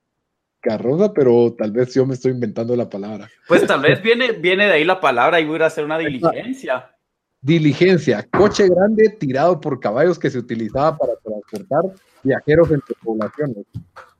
carroza, 0.61 1.12
pero 1.12 1.54
tal 1.56 1.72
vez 1.72 1.94
yo 1.94 2.06
me 2.06 2.14
estoy 2.14 2.33
inventando 2.33 2.74
la 2.76 2.88
palabra. 2.88 3.28
Pues 3.48 3.66
tal 3.66 3.83
vez 3.83 4.02
viene, 4.02 4.33
viene 4.33 4.66
de 4.66 4.72
ahí 4.72 4.85
la 4.85 5.00
palabra 5.00 5.40
y 5.40 5.46
voy 5.46 5.61
a 5.61 5.66
hacer 5.66 5.85
una 5.85 5.98
diligencia. 5.98 6.96
Diligencia, 7.42 8.26
coche 8.30 8.68
grande 8.68 9.16
tirado 9.18 9.61
por 9.61 9.80
caballos 9.80 10.18
que 10.18 10.28
se 10.28 10.38
utilizaba 10.38 10.98
para 10.98 11.14
transportar 11.16 11.83
viajeros 12.22 12.70
entre 12.70 12.94
poblaciones, 13.02 13.64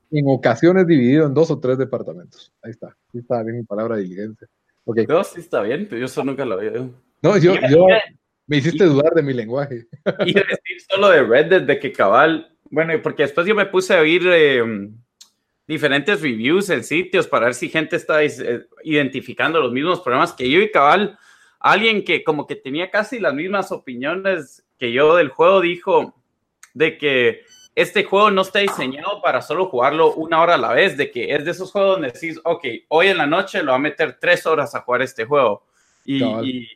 en 0.09 0.25
ocasiones 0.27 0.87
dividido 0.87 1.27
en 1.27 1.33
dos 1.35 1.51
o 1.51 1.59
tres 1.59 1.77
departamentos. 1.77 2.51
Ahí 2.63 2.71
está, 2.71 2.95
sí 3.11 3.19
está 3.19 3.43
bien 3.43 3.57
mi 3.57 3.63
palabra 3.63 3.97
diligencia. 3.97 4.47
Okay. 4.85 5.05
No, 5.05 5.23
sí 5.23 5.39
está 5.39 5.61
bien, 5.61 5.85
pero 5.87 5.99
yo 5.99 6.05
eso 6.05 6.23
nunca 6.23 6.43
lo 6.43 6.55
había. 6.55 6.71
No, 6.71 7.37
yo, 7.37 7.53
yo, 7.69 7.85
me 8.47 8.57
hiciste 8.57 8.83
dudar 8.85 9.13
de 9.13 9.23
mi 9.23 9.33
lenguaje. 9.33 9.87
Y 10.25 10.33
decir 10.33 10.81
solo 10.89 11.09
de 11.09 11.23
Red 11.23 11.45
Dead, 11.47 11.61
de 11.61 11.79
que 11.79 11.91
cabal, 11.91 12.55
bueno, 12.69 12.93
porque 13.01 13.23
después 13.23 13.45
yo 13.47 13.55
me 13.55 13.65
puse 13.65 13.95
a 13.95 14.01
oír 14.01 14.25
em, 14.27 14.95
diferentes 15.67 16.21
reviews 16.21 16.69
en 16.69 16.83
sitios 16.83 17.27
para 17.27 17.45
ver 17.45 17.53
si 17.53 17.69
gente 17.69 17.95
está 17.95 18.23
eh, 18.23 18.65
identificando 18.83 19.59
los 19.59 19.71
mismos 19.71 20.01
problemas 20.01 20.33
que 20.33 20.49
yo 20.49 20.59
y 20.59 20.71
cabal, 20.71 21.17
alguien 21.59 22.03
que 22.03 22.23
como 22.23 22.47
que 22.47 22.55
tenía 22.55 22.89
casi 22.89 23.19
las 23.19 23.33
mismas 23.33 23.71
opiniones 23.71 24.65
que 24.77 24.91
yo 24.91 25.15
del 25.15 25.29
juego 25.29 25.61
dijo 25.61 26.15
de 26.73 26.97
que 26.97 27.43
este 27.75 28.03
juego 28.03 28.31
no 28.31 28.41
está 28.41 28.59
diseñado 28.59 29.21
para 29.21 29.41
solo 29.41 29.67
jugarlo 29.67 30.13
una 30.13 30.41
hora 30.41 30.55
a 30.55 30.57
la 30.57 30.73
vez, 30.73 30.97
de 30.97 31.09
que 31.09 31.33
es 31.33 31.45
de 31.45 31.51
esos 31.51 31.71
juegos 31.71 31.93
donde 31.93 32.11
decís, 32.11 32.39
ok, 32.43 32.65
hoy 32.89 33.07
en 33.07 33.17
la 33.17 33.27
noche 33.27 33.63
lo 33.63 33.71
va 33.71 33.77
a 33.77 33.79
meter 33.79 34.17
tres 34.19 34.45
horas 34.45 34.75
a 34.75 34.81
jugar 34.81 35.01
este 35.01 35.25
juego. 35.25 35.65
y 36.03 36.23
y, 36.23 36.67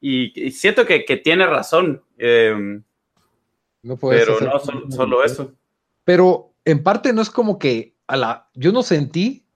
siento 0.00 0.86
que, 0.86 1.04
que, 1.04 1.16
tiene 1.16 1.46
razón. 1.46 2.02
Eh, 2.18 2.80
no 3.82 3.96
pero 3.96 4.38
no 4.40 4.90
solo, 4.90 5.24
eso. 5.24 5.52
Pero 6.04 6.52
en 6.64 6.82
parte 6.82 7.12
no 7.12 7.22
es 7.22 7.30
como 7.30 7.58
que 7.58 7.94
a 8.06 8.16
la. 8.16 8.48
Yo 8.54 8.72
no 8.72 8.82
sentí, 8.82 9.46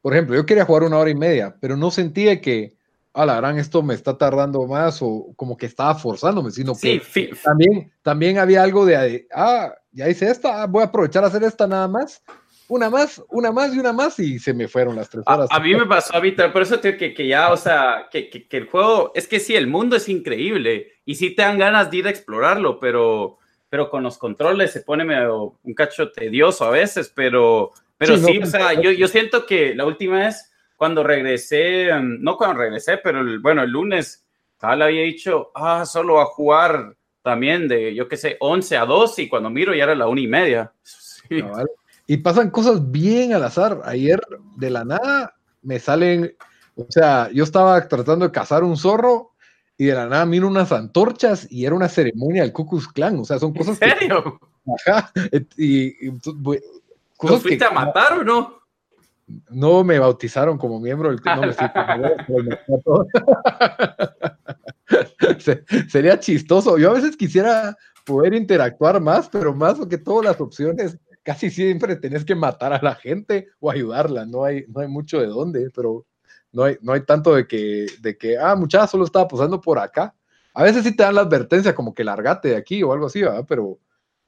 por 0.00 0.12
ejemplo, 0.12 0.36
yo 0.36 0.46
quería 0.46 0.64
jugar 0.64 0.84
una 0.84 0.98
hora 0.98 1.10
y 1.10 1.14
media, 1.14 1.56
pero 1.60 1.76
no 1.76 1.90
sentía 1.90 2.40
que 2.40 2.74
a 3.12 3.26
la 3.26 3.36
gran 3.36 3.58
esto 3.58 3.82
me 3.82 3.94
está 3.94 4.16
tardando 4.16 4.66
más 4.66 5.00
o 5.02 5.32
como 5.36 5.56
que 5.56 5.66
estaba 5.66 5.94
forzándome, 5.94 6.50
sino 6.50 6.74
que 6.74 7.02
también, 7.42 7.92
también 8.02 8.38
había 8.38 8.62
algo 8.62 8.86
de, 8.86 9.26
ah, 9.34 9.74
ya 9.90 10.08
hice 10.08 10.30
esta, 10.30 10.66
voy 10.66 10.82
a 10.82 10.86
aprovechar 10.86 11.24
a 11.24 11.26
hacer 11.26 11.42
esta 11.42 11.66
nada 11.66 11.88
más 11.88 12.22
una 12.70 12.88
más, 12.88 13.22
una 13.28 13.50
más 13.50 13.74
y 13.74 13.80
una 13.80 13.92
más 13.92 14.18
y 14.20 14.38
se 14.38 14.54
me 14.54 14.68
fueron 14.68 14.94
las 14.94 15.10
tres 15.10 15.24
horas. 15.26 15.48
A, 15.50 15.58
mí 15.58 15.74
me 15.74 15.86
pasó 15.86 16.14
a 16.14 16.20
Víctor, 16.20 16.52
por 16.52 16.62
eso 16.62 16.80
que, 16.80 16.96
que 16.96 17.26
ya, 17.26 17.50
o 17.50 17.56
sea, 17.56 18.08
que, 18.10 18.30
que, 18.30 18.56
el 18.56 18.66
juego, 18.66 19.10
es 19.14 19.26
que 19.26 19.40
sí, 19.40 19.56
el 19.56 19.66
mundo 19.66 19.96
es 19.96 20.08
increíble 20.08 20.92
y 21.04 21.16
sí 21.16 21.34
te 21.34 21.42
dan 21.42 21.58
ganas 21.58 21.90
de 21.90 21.96
ir 21.96 22.06
a 22.06 22.10
explorarlo, 22.10 22.78
pero, 22.78 23.38
pero 23.68 23.90
con 23.90 24.04
los 24.04 24.18
controles 24.18 24.70
se 24.70 24.82
pone 24.82 25.04
medio 25.04 25.58
un 25.64 25.74
cacho 25.74 26.12
tedioso 26.12 26.64
a 26.64 26.70
veces, 26.70 27.12
pero, 27.12 27.72
pero 27.98 28.16
sí, 28.16 28.38
o 28.38 28.46
sea, 28.46 28.72
yo, 28.74 28.92
yo 28.92 29.08
siento 29.08 29.46
que 29.46 29.74
la 29.74 29.84
última 29.84 30.18
vez 30.18 30.52
cuando 30.76 31.02
regresé, 31.02 31.92
mm, 31.92 32.22
no 32.22 32.36
cuando 32.36 32.58
regresé, 32.58 32.98
pero 32.98 33.20
el, 33.20 33.40
bueno, 33.40 33.64
el 33.64 33.70
lunes, 33.70 34.24
tal 34.58 34.82
había 34.82 35.02
dicho, 35.02 35.50
ah, 35.56 35.84
solo 35.84 36.20
a 36.20 36.26
jugar 36.26 36.94
también 37.20 37.66
de, 37.66 37.96
yo 37.96 38.06
qué 38.06 38.16
sé, 38.16 38.36
11 38.38 38.76
a 38.76 38.86
2 38.86 39.18
y 39.18 39.28
cuando 39.28 39.50
miro 39.50 39.74
ya 39.74 39.84
era 39.84 39.94
la 39.96 40.06
una 40.06 40.20
y 40.20 40.28
media. 40.28 40.72
Sí. 41.30 41.44
Y 42.10 42.16
pasan 42.16 42.50
cosas 42.50 42.90
bien 42.90 43.34
al 43.34 43.44
azar. 43.44 43.82
Ayer, 43.84 44.20
de 44.56 44.68
la 44.68 44.84
nada, 44.84 45.36
me 45.62 45.78
salen, 45.78 46.34
o 46.74 46.84
sea, 46.88 47.30
yo 47.30 47.44
estaba 47.44 47.86
tratando 47.86 48.24
de 48.24 48.32
cazar 48.32 48.64
un 48.64 48.76
zorro 48.76 49.30
y 49.78 49.84
de 49.84 49.94
la 49.94 50.08
nada 50.08 50.26
miro 50.26 50.48
unas 50.48 50.72
antorchas 50.72 51.46
y 51.52 51.66
era 51.66 51.76
una 51.76 51.88
ceremonia 51.88 52.42
del 52.42 52.52
Ku 52.52 52.66
Clan. 52.92 53.20
O 53.20 53.24
sea, 53.24 53.38
son 53.38 53.54
cosas. 53.54 53.80
¿En 53.80 53.90
serio? 53.90 54.40
ajá. 54.88 55.12
Y, 55.56 56.08
¿Lo 56.08 57.38
fuiste 57.38 57.64
a 57.64 57.70
matar 57.70 58.14
o 58.14 58.24
no? 58.24 58.58
no 59.48 59.84
me 59.84 60.00
bautizaron 60.00 60.58
como 60.58 60.80
miembro 60.80 61.10
del 61.10 61.20
no 61.24 61.42
Sería 65.88 66.18
chistoso. 66.18 66.76
Yo 66.76 66.90
a 66.90 66.94
veces 66.94 67.16
quisiera 67.16 67.76
poder 68.04 68.34
interactuar 68.34 69.00
más, 69.00 69.28
pero 69.28 69.54
más 69.54 69.78
que 69.88 69.98
todas 69.98 70.24
las 70.24 70.40
opciones, 70.40 70.98
casi 71.30 71.48
siempre 71.48 71.94
tenés 71.94 72.24
que 72.24 72.34
matar 72.34 72.72
a 72.72 72.82
la 72.82 72.96
gente 72.96 73.46
o 73.60 73.70
ayudarla. 73.70 74.26
No 74.26 74.42
hay, 74.42 74.64
no 74.66 74.80
hay 74.80 74.88
mucho 74.88 75.20
de 75.20 75.28
dónde, 75.28 75.70
pero 75.72 76.04
no 76.50 76.64
hay, 76.64 76.76
no 76.82 76.92
hay 76.92 77.02
tanto 77.02 77.36
de 77.36 77.46
que, 77.46 77.86
de 78.00 78.18
que, 78.18 78.36
ah, 78.36 78.56
muchacha, 78.56 78.88
solo 78.88 79.04
estaba 79.04 79.28
posando 79.28 79.60
por 79.60 79.78
acá. 79.78 80.12
A 80.54 80.64
veces 80.64 80.82
sí 80.82 80.96
te 80.96 81.04
dan 81.04 81.14
la 81.14 81.20
advertencia 81.20 81.72
como 81.72 81.94
que 81.94 82.02
largate 82.02 82.48
de 82.48 82.56
aquí 82.56 82.82
o 82.82 82.92
algo 82.92 83.06
así, 83.06 83.22
¿verdad? 83.22 83.44
Pero 83.48 83.78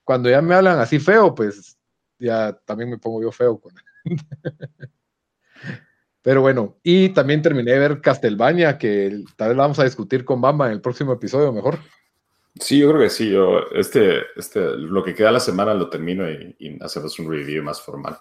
cuando 0.05 0.31
ya 0.31 0.41
me 0.41 0.55
hablan 0.55 0.79
así 0.79 1.01
feo, 1.01 1.35
pues 1.35 1.77
ya 2.21 2.57
también 2.65 2.89
me 2.89 2.99
pongo 2.99 3.21
yo 3.21 3.33
feo 3.33 3.59
con 3.59 3.75
Pero 6.23 6.41
bueno, 6.41 6.79
y 6.85 7.09
también 7.09 7.43
terminé 7.43 7.73
de 7.73 7.81
ver 7.81 8.01
Castlevania, 8.01 8.79
que 8.79 9.25
tal 9.35 9.49
vez 9.49 9.57
la 9.57 9.65
vamos 9.65 9.81
a 9.81 9.85
discutir 9.85 10.25
con 10.25 10.41
Bamba 10.41 10.67
en 10.67 10.75
el 10.75 10.81
próximo 10.81 11.13
episodio 11.13 11.53
mejor. 11.53 11.81
Sí, 12.61 12.79
yo 12.79 12.91
creo 12.91 13.01
que 13.01 13.11
sí. 13.11 13.31
Yo, 13.31 13.61
este, 13.75 14.21
este, 14.37 14.61
lo 14.77 15.03
que 15.03 15.15
queda 15.15 15.33
la 15.33 15.41
semana 15.41 15.75
lo 15.75 15.89
termino 15.89 16.31
y, 16.31 16.79
hacemos 16.81 17.19
un 17.19 17.31
review 17.31 17.63
más 17.63 17.81
formal. 17.81 18.19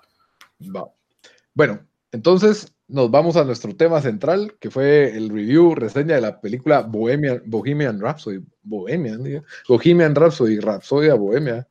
Bueno, 1.54 1.86
entonces 2.12 2.74
nos 2.88 3.10
vamos 3.10 3.36
a 3.36 3.44
nuestro 3.44 3.76
tema 3.76 4.02
central, 4.02 4.56
que 4.60 4.70
fue 4.70 5.15
el 5.15 5.30
review, 5.30 5.76
reseña 5.76 6.15
de 6.15 6.22
la 6.22 6.39
película 6.39 6.82
Bohemian, 6.82 7.41
Bohemian 7.46 8.00
Rhapsody. 8.00 8.39
Bohemian, 8.63 9.44
Bohemian 9.67 10.15
Rhapsody, 10.15 10.60
Rhapsodia 10.60 11.15
Bohemia. 11.15 11.67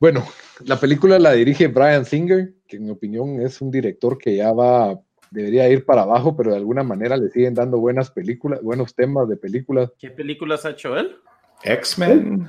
Bueno, 0.00 0.24
la 0.64 0.78
película 0.78 1.18
la 1.18 1.32
dirige 1.32 1.66
Brian 1.66 2.04
Singer, 2.04 2.54
que 2.66 2.76
en 2.76 2.84
mi 2.84 2.90
opinión 2.90 3.40
es 3.42 3.60
un 3.60 3.70
director 3.70 4.16
que 4.16 4.36
ya 4.36 4.52
va, 4.52 5.00
debería 5.30 5.68
ir 5.68 5.84
para 5.84 6.02
abajo, 6.02 6.36
pero 6.36 6.50
de 6.50 6.56
alguna 6.56 6.82
manera 6.82 7.16
le 7.16 7.30
siguen 7.30 7.54
dando 7.54 7.78
buenas 7.78 8.10
películas, 8.10 8.62
buenos 8.62 8.94
temas 8.94 9.28
de 9.28 9.36
películas. 9.36 9.90
¿Qué 9.98 10.10
películas 10.10 10.64
ha 10.64 10.70
hecho 10.70 10.96
él? 10.96 11.16
X-Men. 11.62 12.48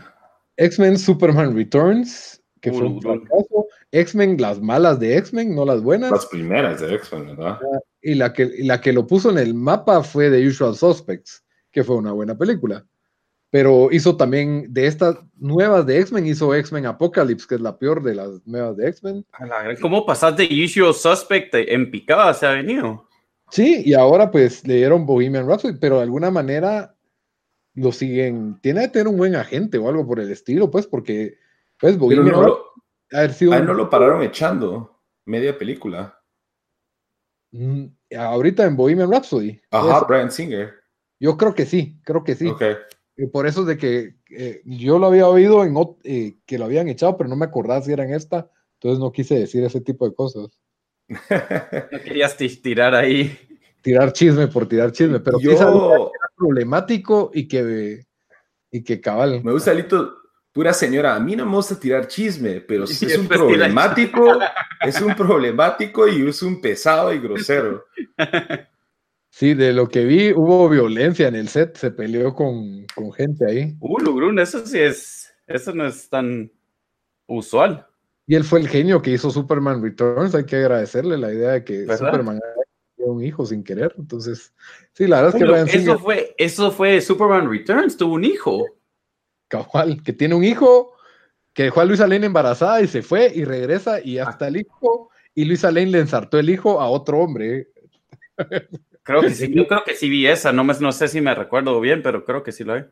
X-Men 0.58 0.98
Superman 0.98 1.56
Returns, 1.56 2.42
que 2.62 2.72
fue 2.72 2.86
un 2.86 3.02
fracaso. 3.02 3.68
X-Men, 3.92 4.38
las 4.40 4.62
malas 4.62 5.00
de 5.00 5.18
X-Men, 5.18 5.56
no 5.56 5.66
las 5.66 5.82
buenas. 5.82 6.12
Las 6.12 6.26
primeras 6.26 6.82
de 6.82 6.96
X-Men, 6.96 7.38
¿verdad? 7.38 7.60
Y 8.02 8.16
la, 8.16 8.34
que, 8.34 8.44
y 8.44 8.64
la 8.64 8.82
que 8.82 8.94
lo 8.94 9.08
puso 9.08 9.30
en 9.30 9.38
el 9.38 9.54
mapa 9.54 10.04
fue 10.04 10.30
The 10.30 10.46
Usual 10.48 10.76
Suspects, 10.76 11.44
que 11.72 11.84
fue 11.84 11.96
una 11.96 12.12
buena 12.12 12.38
película 12.38 12.86
pero 13.52 13.90
hizo 13.92 14.16
también 14.16 14.72
de 14.72 14.86
estas 14.86 15.18
nuevas 15.36 15.86
de 15.86 16.00
X-Men, 16.00 16.28
hizo 16.28 16.54
X-Men 16.54 16.86
Apocalypse, 16.86 17.48
que 17.48 17.56
es 17.56 17.62
la 17.62 17.78
peor 17.78 18.04
de 18.04 18.16
las 18.16 18.46
nuevas 18.46 18.78
de 18.78 18.90
X-Men. 18.90 19.26
¿Cómo 19.82 20.06
pasaste 20.06 20.48
Usual 20.64 20.94
Suspect 20.94 21.56
en 21.56 21.90
picada 21.90 22.34
se 22.34 22.46
ha 22.46 22.52
venido? 22.52 23.08
Sí, 23.50 23.82
y 23.84 23.96
ahora 23.96 24.30
pues 24.30 24.68
le 24.68 24.76
dieron 24.76 25.08
Bohemian 25.08 25.48
Rhapsody, 25.48 25.78
pero 25.80 25.98
de 25.98 26.04
alguna 26.04 26.30
manera 26.30 26.96
lo 27.74 27.92
siguen, 27.92 28.60
tiene 28.62 28.82
que 28.82 28.90
tener 28.90 29.08
un 29.08 29.18
buen 29.18 29.36
agente 29.36 29.80
o 29.80 29.90
algo 29.90 30.06
por 30.06 30.20
el 30.20 30.32
estilo, 30.32 30.70
pues, 30.70 30.86
porque 30.86 31.38
pues 31.80 31.98
Bohemian 31.98 32.28
no 32.28 32.42
lo, 32.44 33.66
no 33.66 33.74
lo 33.74 33.90
pararon 33.90 34.22
echando 34.22 35.02
media 35.26 35.58
película. 35.58 36.20
Mm, 37.52 37.86
ahorita 38.16 38.66
en 38.66 38.76
Bohemian 38.76 39.12
Rhapsody. 39.12 39.60
Ajá, 39.72 40.06
Brian 40.08 40.30
Singer. 40.30 40.76
Yo 41.20 41.36
creo 41.36 41.56
que 41.56 41.66
sí, 41.66 42.00
creo 42.04 42.24
que 42.24 42.36
sí. 42.36 42.48
Okay 42.48 42.76
por 43.28 43.48
eso 43.48 43.62
es 43.62 43.68
de 43.68 43.78
que 43.78 44.16
eh, 44.30 44.62
yo 44.66 45.00
lo 45.00 45.08
había 45.08 45.28
oído 45.28 45.64
en, 45.64 45.76
eh, 46.04 46.38
que 46.46 46.58
lo 46.58 46.66
habían 46.66 46.88
echado, 46.88 47.18
pero 47.18 47.30
no 47.30 47.36
me 47.36 47.46
acordaba 47.46 47.82
si 47.82 47.92
era 47.92 48.04
en 48.04 48.14
esta, 48.14 48.50
entonces 48.76 49.00
no 49.00 49.12
quise 49.12 49.40
decir 49.40 49.64
ese 49.64 49.82
tipo 49.82 50.08
de 50.08 50.16
cosas. 50.16 50.48
no 51.10 52.00
querías 52.04 52.38
tirar 52.38 52.96
ahí. 52.96 53.38
Tirar 53.82 54.14
chisme 54.14 54.48
por 54.48 54.68
tirar 54.68 54.92
chisme, 54.92 55.20
pero 55.20 55.40
yo... 55.40 55.52
era 55.52 55.72
problemático 56.36 57.32
y 57.34 57.48
que, 57.48 58.06
y 58.72 58.84
que 58.84 59.02
cabal. 59.02 59.44
Me 59.44 59.52
gusta, 59.52 59.74
Lito, 59.74 60.16
pura 60.52 60.74
señora, 60.74 61.16
a 61.16 61.20
mí 61.20 61.36
no 61.36 61.46
me 61.46 61.56
gusta 61.56 61.80
tirar 61.80 62.08
chisme, 62.08 62.62
pero 62.62 62.86
si 62.86 63.06
es 63.06 63.18
un 63.18 63.28
problemático, 63.28 64.40
es 64.82 65.02
un 65.02 65.16
problemático 65.16 66.08
y 66.08 66.28
es 66.28 66.42
un 66.42 66.62
pesado 66.62 67.14
y 67.14 67.20
grosero. 67.20 67.86
Sí, 69.30 69.54
de 69.54 69.74
lo 69.74 69.88
que 69.88 70.06
vi, 70.06 70.34
hubo 70.34 70.68
violencia 70.68 71.28
en 71.28 71.36
el 71.36 71.48
set, 71.48 71.78
se 71.78 71.92
peleó 71.92 72.34
con, 72.34 72.86
gente 73.16 73.46
ahí. 73.46 73.76
Uh, 73.80 74.00
Lugrun, 74.00 74.40
eso 74.40 74.66
sí 74.66 74.80
es, 74.80 75.32
eso 75.48 75.74
no 75.74 75.86
es 75.86 76.10
tan 76.10 76.52
usual. 77.28 77.86
Y 78.26 78.36
él 78.36 78.44
fue 78.44 78.60
el 78.60 78.68
genio 78.68 79.02
que 79.02 79.12
hizo 79.12 79.30
Superman 79.30 79.82
Returns, 79.82 80.36
hay 80.36 80.46
que 80.46 80.58
agradecerle 80.58 81.18
la 81.18 81.32
idea 81.32 81.52
de 81.52 81.64
que 81.64 81.86
Superman 81.86 82.40
tuvo 82.98 83.14
un 83.14 83.24
hijo 83.24 83.46
sin 83.46 83.64
querer, 83.64 83.94
entonces, 83.98 84.54
sí, 84.94 85.08
la 85.08 85.22
verdad 85.22 85.66
es 85.66 85.72
que... 85.72 85.78
eso, 85.78 86.00
fue, 86.00 86.36
eso 86.38 86.72
fue 86.72 87.00
Superman 87.00 87.50
Returns, 87.50 87.98
tuvo 87.98 88.16
un 88.16 88.26
hijo. 88.26 88.66
Cabal, 89.48 90.04
que 90.04 90.14
tiene 90.14 90.36
un 90.36 90.44
hijo, 90.44 90.94
que 91.54 91.64
dejó 91.64 91.82
a 91.82 91.86
Luisa 91.86 92.08
Lane 92.08 92.26
embarazada 92.26 92.82
y 92.82 92.88
se 92.88 93.02
fue 93.04 93.32
y 93.34 93.46
regresa 93.46 94.02
y 94.04 94.18
hasta 94.18 94.48
el 94.48 94.58
hijo, 94.58 95.10
y 95.34 95.46
Luisa 95.46 95.72
Lane 95.72 95.92
le 95.92 96.00
ensartó 96.00 96.40
el 96.40 96.50
hijo 96.50 96.82
a 96.82 96.90
otro 96.90 97.20
hombre. 97.20 97.70
Creo 99.10 99.22
que 99.22 99.32
sí, 99.32 99.52
yo 99.52 99.66
creo 99.66 99.84
que 99.84 99.96
sí 99.96 100.08
vi 100.08 100.28
esa, 100.28 100.54
no, 100.54 100.64
me, 100.64 100.72
no 100.80 100.92
sé 100.92 101.08
si 101.08 101.20
me 101.20 101.34
recuerdo 101.34 101.82
bien, 101.82 102.04
pero 102.04 102.24
creo 102.24 102.44
que 102.44 102.52
sí 102.52 102.64
lo 102.64 102.74
hay. 102.74 102.86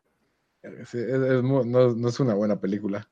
no, 0.64 2.10
es 2.10 2.20
una 2.20 2.34
buena 2.34 2.60
película. 2.60 3.08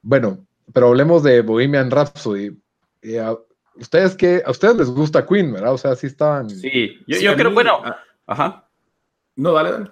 Bueno, 0.00 0.46
pero 0.72 0.86
hablemos 0.86 1.24
de 1.24 1.40
Bohemian 1.40 1.90
Rhapsody. 1.90 2.56
a, 3.20 3.36
ustedes 3.74 4.14
que 4.14 4.44
a 4.46 4.52
ustedes 4.52 4.76
les 4.76 4.90
gusta 4.90 5.26
Queen, 5.26 5.52
¿verdad? 5.52 5.72
O 5.72 5.78
sea, 5.78 5.96
sí 5.96 6.06
estaban. 6.06 6.48
Sí, 6.48 7.00
yo, 7.08 7.34
creo, 7.34 7.50
bueno, 7.50 7.82
ah, 7.84 7.98
ajá. 8.28 8.68
No, 9.34 9.52
dale, 9.52 9.72
dale. 9.72 9.90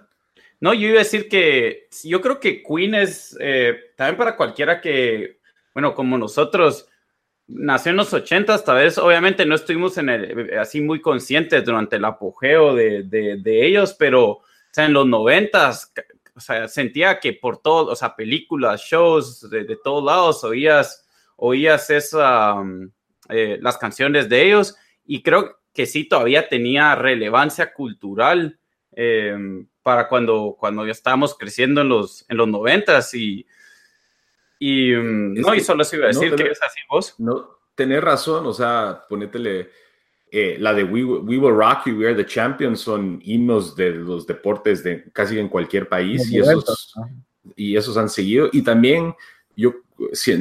No, 0.61 0.72
yo 0.72 0.87
iba 0.87 1.00
a 1.00 1.03
decir 1.03 1.29
que 1.29 1.88
yo 2.05 2.20
creo 2.20 2.38
que 2.38 2.62
Queen 2.62 2.94
es 2.94 3.37
eh, 3.40 3.74
también 3.96 4.16
para 4.16 4.37
cualquiera 4.37 4.81
que, 4.81 5.40
bueno, 5.74 5.92
como 5.96 6.16
nosotros, 6.16 6.87
nació 7.52 7.90
en 7.90 7.96
los 7.96 8.12
80, 8.12 8.64
tal 8.64 8.76
vez 8.76 8.98
obviamente 8.98 9.44
no 9.44 9.54
estuvimos 9.54 9.98
en 9.98 10.08
el, 10.08 10.58
así 10.58 10.80
muy 10.80 11.00
conscientes 11.00 11.64
durante 11.64 11.96
el 11.96 12.04
apogeo 12.04 12.74
de, 12.74 13.02
de, 13.02 13.66
ellos, 13.66 13.94
pero 13.98 14.28
o 14.28 14.42
sea, 14.70 14.86
en 14.86 14.92
los 14.92 15.06
90 15.06 15.70
o 16.34 16.40
sea, 16.40 16.68
sentía 16.68 17.18
que 17.20 17.32
por 17.32 17.58
todo, 17.58 17.92
o 17.92 17.96
sea, 17.96 18.16
películas, 18.16 18.82
shows, 18.82 19.50
de, 19.50 19.64
de 19.64 19.76
todos 19.76 20.04
lados 20.04 20.44
oías, 20.44 21.06
oías 21.36 21.90
esa, 21.90 22.54
um, 22.54 22.90
eh, 23.28 23.58
las 23.60 23.78
canciones 23.78 24.28
de 24.28 24.46
ellos 24.46 24.76
y 25.04 25.22
creo 25.22 25.58
que 25.72 25.86
sí 25.86 26.08
todavía 26.08 26.48
tenía 26.48 26.94
relevancia 26.94 27.72
cultural 27.72 28.58
eh, 28.92 29.36
para 29.82 30.08
cuando, 30.08 30.56
cuando 30.58 30.84
ya 30.84 30.92
estábamos 30.92 31.36
creciendo 31.36 31.80
en 31.80 31.88
los, 31.88 32.24
en 32.28 32.36
los 32.36 32.48
90 32.48 33.00
y 33.14 33.46
y 34.60 34.92
mm, 34.94 35.40
no, 35.40 35.54
y 35.54 35.60
solo 35.60 35.82
se 35.82 35.96
iba 35.96 36.04
a 36.04 36.08
decir 36.08 36.34
que 36.34 36.44
es 36.44 36.62
así 36.62 36.78
vos. 36.88 37.14
No, 37.18 37.58
tenés 37.74 38.04
razón, 38.04 38.46
o 38.46 38.52
sea, 38.52 39.02
ponétele 39.08 39.70
eh, 40.30 40.56
la 40.60 40.74
de 40.74 40.84
We, 40.84 41.02
Will 41.02 41.56
Rock 41.56 41.86
You, 41.86 41.98
We 41.98 42.06
Are 42.06 42.14
the 42.14 42.26
Champions 42.26 42.80
son 42.80 43.20
himnos 43.24 43.74
de 43.74 43.90
los 43.90 44.26
deportes 44.26 44.84
de 44.84 45.10
casi 45.12 45.38
en 45.38 45.48
cualquier 45.48 45.88
país 45.88 46.30
y 46.30 46.38
esos, 46.38 46.92
y 47.56 47.74
esos 47.74 47.96
han 47.96 48.10
seguido. 48.10 48.50
Y 48.52 48.62
también 48.62 49.14
yo, 49.56 49.74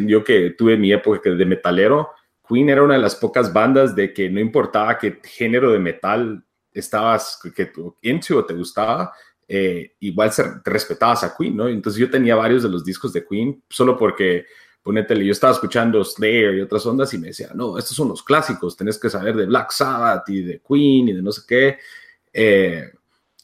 yo 0.06 0.24
que 0.24 0.52
tuve 0.52 0.78
mi 0.78 0.92
época 0.92 1.30
de 1.30 1.46
metalero, 1.46 2.10
Queen 2.48 2.70
era 2.70 2.84
una 2.84 2.96
de 2.96 3.02
las 3.02 3.16
pocas 3.16 3.54
bandas 3.54 3.96
de 3.96 4.14
que 4.14 4.30
no 4.30 4.42
importaba 4.42 4.98
qué 4.98 5.20
género 5.24 5.72
de 5.72 5.80
metal 5.80 6.44
estabas 6.74 7.40
que 7.56 7.66
tú 7.68 7.96
into 8.02 8.38
o 8.38 8.46
te 8.46 8.54
gustaba, 8.54 9.14
eh, 9.52 9.96
igual 10.02 10.32
te 10.64 10.70
respetabas 10.70 11.24
a 11.24 11.36
Queen, 11.36 11.58
¿no? 11.58 11.68
Entonces 11.68 12.00
yo 12.00 12.08
tenía 12.08 12.36
varios 12.36 12.62
de 12.62 12.70
los 12.70 12.86
discos 12.86 13.12
de 13.12 13.26
Queen 13.26 13.64
solo 13.68 13.98
porque, 13.98 14.46
ponétele, 14.84 15.26
yo 15.26 15.32
estaba 15.32 15.54
escuchando 15.54 16.04
Slayer 16.04 16.54
y 16.54 16.62
otras 16.62 16.86
ondas 16.86 17.12
y 17.16 17.18
me 17.18 17.28
decía, 17.28 17.50
no, 17.56 17.76
estos 17.80 17.98
son 17.98 18.10
los 18.10 18.22
clásicos, 18.22 18.78
tenés 18.78 19.00
que 19.00 19.10
saber 19.10 19.36
de 19.36 19.48
Black 19.48 19.72
Sabbath 19.72 20.30
y 20.30 20.44
de 20.44 20.62
Queen 20.62 21.10
y 21.10 21.14
de 21.14 21.22
no 21.24 21.32
sé 21.32 21.42
qué. 21.48 21.78
Eh, 22.32 22.92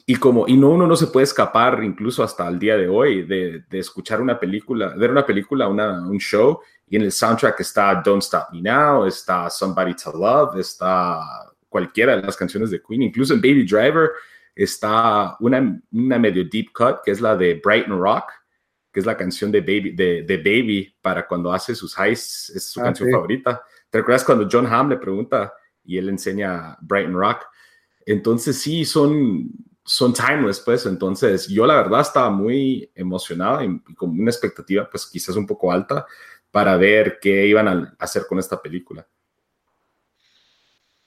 y 0.05 0.15
como, 0.17 0.47
y 0.47 0.55
no, 0.55 0.69
uno 0.69 0.85
no 0.85 0.95
se 0.95 1.07
puede 1.07 1.23
escapar 1.23 1.83
incluso 1.83 2.23
hasta 2.23 2.47
el 2.47 2.59
día 2.59 2.77
de 2.77 2.87
hoy 2.87 3.23
de, 3.23 3.63
de 3.67 3.79
escuchar 3.79 4.21
una 4.21 4.39
película, 4.39 4.93
ver 4.95 5.09
una 5.09 5.25
película, 5.25 5.67
una, 5.67 6.07
un 6.07 6.19
show, 6.19 6.59
y 6.87 6.97
en 6.97 7.01
el 7.01 7.11
soundtrack 7.11 7.59
está 7.61 7.99
Don't 8.05 8.21
Stop 8.21 8.51
Me 8.53 8.61
Now, 8.61 9.05
está 9.07 9.49
Somebody 9.49 9.95
to 9.95 10.11
Love, 10.11 10.59
está 10.59 11.19
cualquiera 11.67 12.15
de 12.15 12.21
las 12.21 12.37
canciones 12.37 12.69
de 12.69 12.79
Queen, 12.79 13.01
incluso 13.01 13.33
en 13.33 13.41
Baby 13.41 13.65
Driver, 13.65 14.11
está 14.55 15.35
una, 15.39 15.81
una 15.91 16.17
medio 16.17 16.45
deep 16.45 16.71
cut, 16.73 17.01
que 17.03 17.11
es 17.11 17.19
la 17.19 17.35
de 17.35 17.61
Brighton 17.63 17.99
Rock, 17.99 18.31
que 18.91 19.01
es 19.01 19.05
la 19.05 19.17
canción 19.17 19.51
de 19.51 19.59
Baby, 19.59 19.91
de, 19.91 20.23
de 20.23 20.37
Baby 20.37 20.95
para 21.01 21.27
cuando 21.27 21.51
hace 21.51 21.75
sus 21.75 21.93
highs, 21.97 22.49
es 22.55 22.69
su 22.69 22.79
ah, 22.79 22.85
canción 22.85 23.11
favorita. 23.11 23.61
¿Te 23.89 23.97
recuerdas 23.97 24.23
cuando 24.23 24.47
John 24.49 24.65
Hamm 24.65 24.89
le 24.89 24.97
pregunta 24.97 25.53
y 25.83 25.97
él 25.97 26.07
enseña 26.07 26.77
Brighton 26.79 27.13
Rock? 27.13 27.45
Entonces 28.05 28.57
sí, 28.57 28.85
son, 28.85 29.49
son 29.83 30.13
timeless, 30.13 30.61
pues. 30.61 30.85
Entonces 30.85 31.47
yo 31.47 31.65
la 31.65 31.75
verdad 31.75 32.01
estaba 32.01 32.29
muy 32.29 32.89
emocionada 32.95 33.65
y, 33.65 33.79
con 33.95 34.11
una 34.17 34.31
expectativa, 34.31 34.89
pues 34.89 35.05
quizás 35.07 35.35
un 35.35 35.45
poco 35.45 35.71
alta, 35.71 36.05
para 36.49 36.77
ver 36.77 37.19
qué 37.21 37.47
iban 37.47 37.67
a 37.67 37.95
hacer 37.99 38.25
con 38.27 38.39
esta 38.39 38.61
película. 38.61 39.05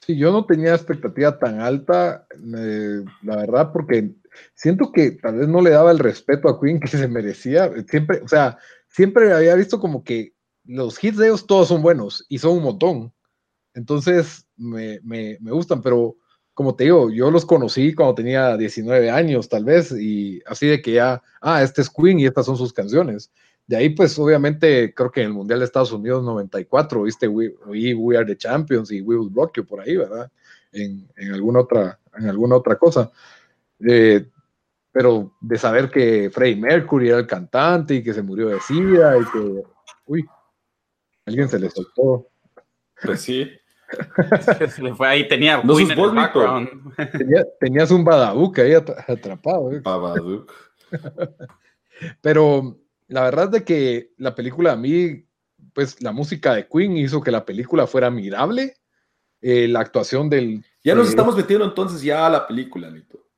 Sí, 0.09 0.16
yo 0.16 0.33
no 0.33 0.47
tenía 0.47 0.75
expectativa 0.75 1.38
tan 1.38 1.61
alta, 1.61 2.27
la 2.40 3.37
verdad, 3.37 3.73
porque 3.75 4.14
siento 4.55 4.90
que 4.90 5.11
tal 5.11 5.37
vez 5.37 5.49
no 5.49 5.61
le 5.61 5.68
daba 5.68 5.90
el 5.90 5.99
respeto 5.99 6.49
a 6.49 6.59
Queen 6.59 6.81
que 6.81 6.88
se 6.88 7.07
merecía. 7.09 7.71
Siempre, 7.87 8.23
o 8.23 8.29
sea, 8.29 8.57
siempre 8.88 9.31
había 9.35 9.55
visto 9.55 9.79
como 9.79 10.03
que 10.03 10.33
los 10.64 11.05
hits 11.05 11.18
de 11.18 11.27
ellos 11.27 11.47
todos 11.47 11.68
son 11.68 11.83
buenos 11.83 12.25
y 12.31 12.38
son 12.38 12.57
un 12.57 12.62
montón. 12.62 13.12
Entonces 13.75 14.47
me, 14.57 14.99
me, 15.03 15.37
me 15.42 15.53
gustan, 15.53 15.83
pero 15.83 16.16
como 16.55 16.75
te 16.75 16.85
digo, 16.85 17.11
yo 17.11 17.31
los 17.31 17.44
conocí 17.44 17.94
cuando 17.94 18.14
tenía 18.14 18.57
19 18.57 19.11
años 19.11 19.51
tal 19.51 19.64
vez 19.66 19.92
y 19.92 20.40
así 20.47 20.68
de 20.68 20.81
que 20.81 20.92
ya, 20.92 21.23
ah, 21.42 21.62
este 21.62 21.83
es 21.83 21.90
Queen 21.90 22.18
y 22.18 22.25
estas 22.25 22.47
son 22.47 22.57
sus 22.57 22.73
canciones. 22.73 23.31
De 23.68 23.76
ahí, 23.76 23.90
pues 23.90 24.18
obviamente, 24.18 24.94
creo 24.94 25.12
que 25.12 25.20
en 25.20 25.26
el 25.26 25.35
Mundial 25.35 25.59
de 25.59 25.66
Estados 25.66 25.92
Unidos 25.92 26.24
94, 26.24 27.02
viste, 27.02 27.28
We, 27.28 27.54
We, 27.66 28.16
Are 28.16 28.24
the 28.24 28.37
Champions 28.37 28.90
y 28.90 29.02
We 29.02 29.14
Will 29.14 29.31
Rock 29.35 29.59
You 29.59 29.66
por 29.66 29.83
ahí, 29.83 29.94
¿verdad? 29.94 30.33
En, 30.72 31.07
en, 31.16 31.35
alguna, 31.35 31.61
otra, 31.61 31.98
en 32.16 32.31
alguna 32.31 32.57
otra 32.57 32.76
cosa. 32.76 33.12
Eh, 33.87 34.26
pero 34.90 35.37
de 35.42 35.59
saber 35.59 35.90
que 35.90 36.31
Freddie 36.31 36.57
Mercury 36.57 37.11
era 37.11 37.18
el 37.18 37.26
cantante 37.26 37.96
y 37.96 38.02
que 38.02 38.14
se 38.14 38.22
murió 38.22 38.48
de 38.48 38.59
sida 38.61 39.18
y 39.18 39.24
que, 39.26 39.62
uy, 40.07 40.26
alguien 41.26 41.50
se 41.50 41.59
le 41.59 41.68
soltó. 41.68 42.26
Pues 43.02 43.20
sí. 43.20 43.50
se 44.74 44.83
le 44.83 44.94
fue 44.94 45.09
ahí, 45.09 45.28
tenía 45.28 45.62
no 45.62 45.78
en 45.78 45.90
el 45.90 46.14
background. 46.14 46.70
Tenía, 47.12 47.44
tenías 47.61 47.90
un 47.90 48.02
Badauk 48.02 48.59
ahí 48.61 48.72
atrapado. 48.72 49.72
¿eh? 49.72 49.83
Pero 52.22 52.78
la 53.09 53.23
verdad 53.23 53.55
es 53.55 53.62
que 53.64 54.12
la 54.16 54.35
película 54.35 54.73
a 54.73 54.77
mí, 54.77 55.27
pues 55.73 56.03
la 56.03 56.12
música 56.12 56.55
de 56.55 56.68
Queen 56.68 56.97
hizo 56.97 57.21
que 57.21 57.31
la 57.31 57.44
película 57.44 57.87
fuera 57.87 58.11
mirable. 58.11 58.75
Eh, 59.40 59.68
la 59.68 59.81
actuación 59.81 60.29
del... 60.29 60.64
Ya 60.83 60.94
nos 60.94 61.09
estamos 61.09 61.37
metiendo 61.37 61.64
entonces 61.64 62.03
ya 62.03 62.27
a 62.27 62.31
la 62.31 62.47
película, 62.47 62.90
Lito 62.90 63.29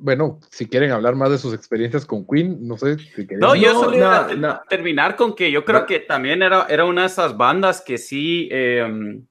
bueno, 0.00 0.40
si 0.50 0.66
quieren 0.66 0.90
hablar 0.92 1.14
más 1.14 1.30
de 1.30 1.38
sus 1.38 1.52
experiencias 1.52 2.06
con 2.06 2.26
Queen, 2.26 2.66
no 2.66 2.76
sé. 2.78 2.98
Si 2.98 3.26
no, 3.36 3.54
yo 3.54 3.72
solo 3.74 4.60
terminar 4.68 5.14
con 5.14 5.34
que 5.34 5.50
yo 5.50 5.64
creo 5.64 5.84
que 5.84 6.00
también 6.00 6.42
era, 6.42 6.66
era 6.68 6.86
una 6.86 7.02
de 7.02 7.06
esas 7.08 7.36
bandas 7.36 7.82
que 7.82 7.98
sí, 7.98 8.48
eh, 8.50 9.22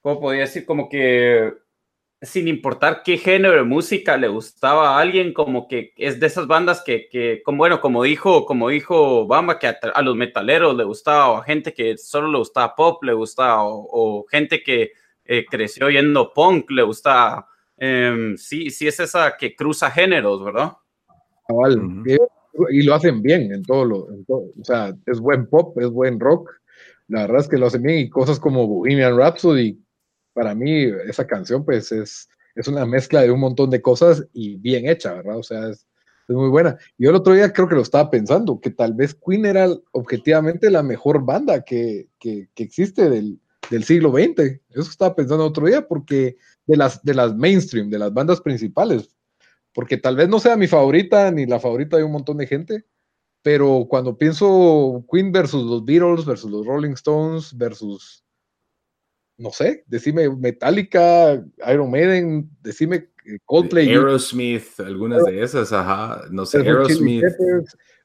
¿cómo 0.00 0.20
podría 0.20 0.42
decir? 0.42 0.64
Como 0.64 0.88
que 0.88 1.52
sin 2.24 2.48
importar 2.48 3.02
qué 3.04 3.18
género 3.18 3.56
de 3.56 3.62
música 3.64 4.16
le 4.16 4.28
gustaba 4.28 4.96
a 4.96 5.00
alguien, 5.00 5.32
como 5.32 5.68
que 5.68 5.92
es 5.96 6.20
de 6.20 6.26
esas 6.26 6.46
bandas 6.46 6.82
que, 6.82 7.08
que 7.08 7.42
como, 7.44 7.58
bueno, 7.58 7.80
como 7.80 8.02
dijo, 8.02 8.46
como 8.46 8.68
dijo 8.68 9.26
Bamba, 9.26 9.58
que 9.58 9.68
a, 9.68 10.02
los 10.02 10.16
metaleros 10.16 10.76
le 10.76 10.84
gustaba, 10.84 11.30
o 11.30 11.36
a 11.38 11.44
gente 11.44 11.72
que 11.72 11.96
solo 11.98 12.30
le 12.30 12.38
gustaba 12.38 12.74
pop, 12.74 13.02
le 13.04 13.12
gustaba, 13.12 13.62
o, 13.64 14.24
gente 14.30 14.62
que 14.62 14.92
eh, 15.24 15.44
creció 15.48 15.86
oyendo 15.86 16.32
punk, 16.32 16.70
le 16.70 16.82
gustaba 16.82 17.48
Em, 17.76 18.36
sí, 18.36 18.70
sí 18.70 18.86
es 18.86 19.00
esa 19.00 19.36
que 19.36 19.54
cruza 19.54 19.90
géneros, 19.90 20.44
¿verdad? 20.44 20.72
Y 22.70 22.82
lo 22.82 22.94
hacen 22.94 23.20
bien 23.20 23.52
en 23.52 23.62
todo 23.62 23.84
lo, 23.84 23.98
o 24.28 24.64
sea, 24.64 24.94
es 25.06 25.18
buen 25.18 25.46
pop, 25.48 25.76
es 25.78 25.90
buen 25.90 26.20
rock, 26.20 26.50
la 27.08 27.22
verdad 27.22 27.40
es 27.40 27.48
que 27.48 27.58
lo 27.58 27.66
hacen 27.66 27.82
bien 27.82 27.98
y 27.98 28.08
cosas 28.08 28.38
como 28.38 28.66
Bohemian 28.66 29.16
Rhapsody, 29.16 29.78
para 30.34 30.54
mí 30.54 30.84
esa 31.08 31.26
canción 31.26 31.64
pues 31.64 31.90
es, 31.92 32.28
es 32.54 32.68
una 32.68 32.84
mezcla 32.84 33.22
de 33.22 33.30
un 33.30 33.40
montón 33.40 33.70
de 33.70 33.80
cosas 33.80 34.26
y 34.32 34.56
bien 34.56 34.88
hecha, 34.88 35.14
¿verdad? 35.14 35.38
O 35.38 35.42
sea, 35.42 35.70
es, 35.70 35.86
es 36.28 36.36
muy 36.36 36.48
buena. 36.48 36.76
Yo 36.98 37.10
el 37.10 37.16
otro 37.16 37.32
día 37.32 37.52
creo 37.52 37.68
que 37.68 37.74
lo 37.74 37.82
estaba 37.82 38.10
pensando, 38.10 38.60
que 38.60 38.70
tal 38.70 38.94
vez 38.94 39.14
Queen 39.14 39.46
era 39.46 39.68
objetivamente 39.92 40.70
la 40.70 40.82
mejor 40.82 41.24
banda 41.24 41.62
que, 41.62 42.08
que, 42.18 42.48
que 42.54 42.62
existe 42.62 43.08
del, 43.08 43.40
del 43.70 43.84
siglo 43.84 44.12
XX. 44.12 44.60
Eso 44.70 44.90
estaba 44.90 45.14
pensando 45.14 45.44
otro 45.44 45.66
día, 45.66 45.86
porque 45.86 46.36
de 46.66 46.76
las, 46.76 47.02
de 47.02 47.14
las 47.14 47.34
mainstream, 47.34 47.90
de 47.90 47.98
las 47.98 48.12
bandas 48.12 48.40
principales, 48.40 49.10
porque 49.72 49.96
tal 49.96 50.16
vez 50.16 50.28
no 50.28 50.38
sea 50.38 50.56
mi 50.56 50.66
favorita 50.66 51.30
ni 51.30 51.46
la 51.46 51.60
favorita 51.60 51.96
de 51.96 52.04
un 52.04 52.12
montón 52.12 52.38
de 52.38 52.46
gente, 52.46 52.84
pero 53.42 53.86
cuando 53.88 54.16
pienso 54.16 55.04
Queen 55.10 55.30
versus 55.30 55.64
los 55.64 55.84
Beatles, 55.84 56.24
versus 56.24 56.50
los 56.50 56.64
Rolling 56.64 56.92
Stones, 56.92 57.56
versus, 57.56 58.23
no 59.36 59.50
sé, 59.50 59.84
decime 59.86 60.28
Metallica, 60.30 61.42
Iron 61.72 61.90
Maiden, 61.90 62.50
decime 62.60 63.08
eh, 63.26 63.38
Coldplay. 63.44 63.88
Aerosmith, 63.88 64.80
algunas 64.80 65.24
de 65.24 65.42
esas, 65.42 65.72
ajá, 65.72 66.22
no 66.30 66.46
sé, 66.46 66.58
Aerosmith. 66.58 67.24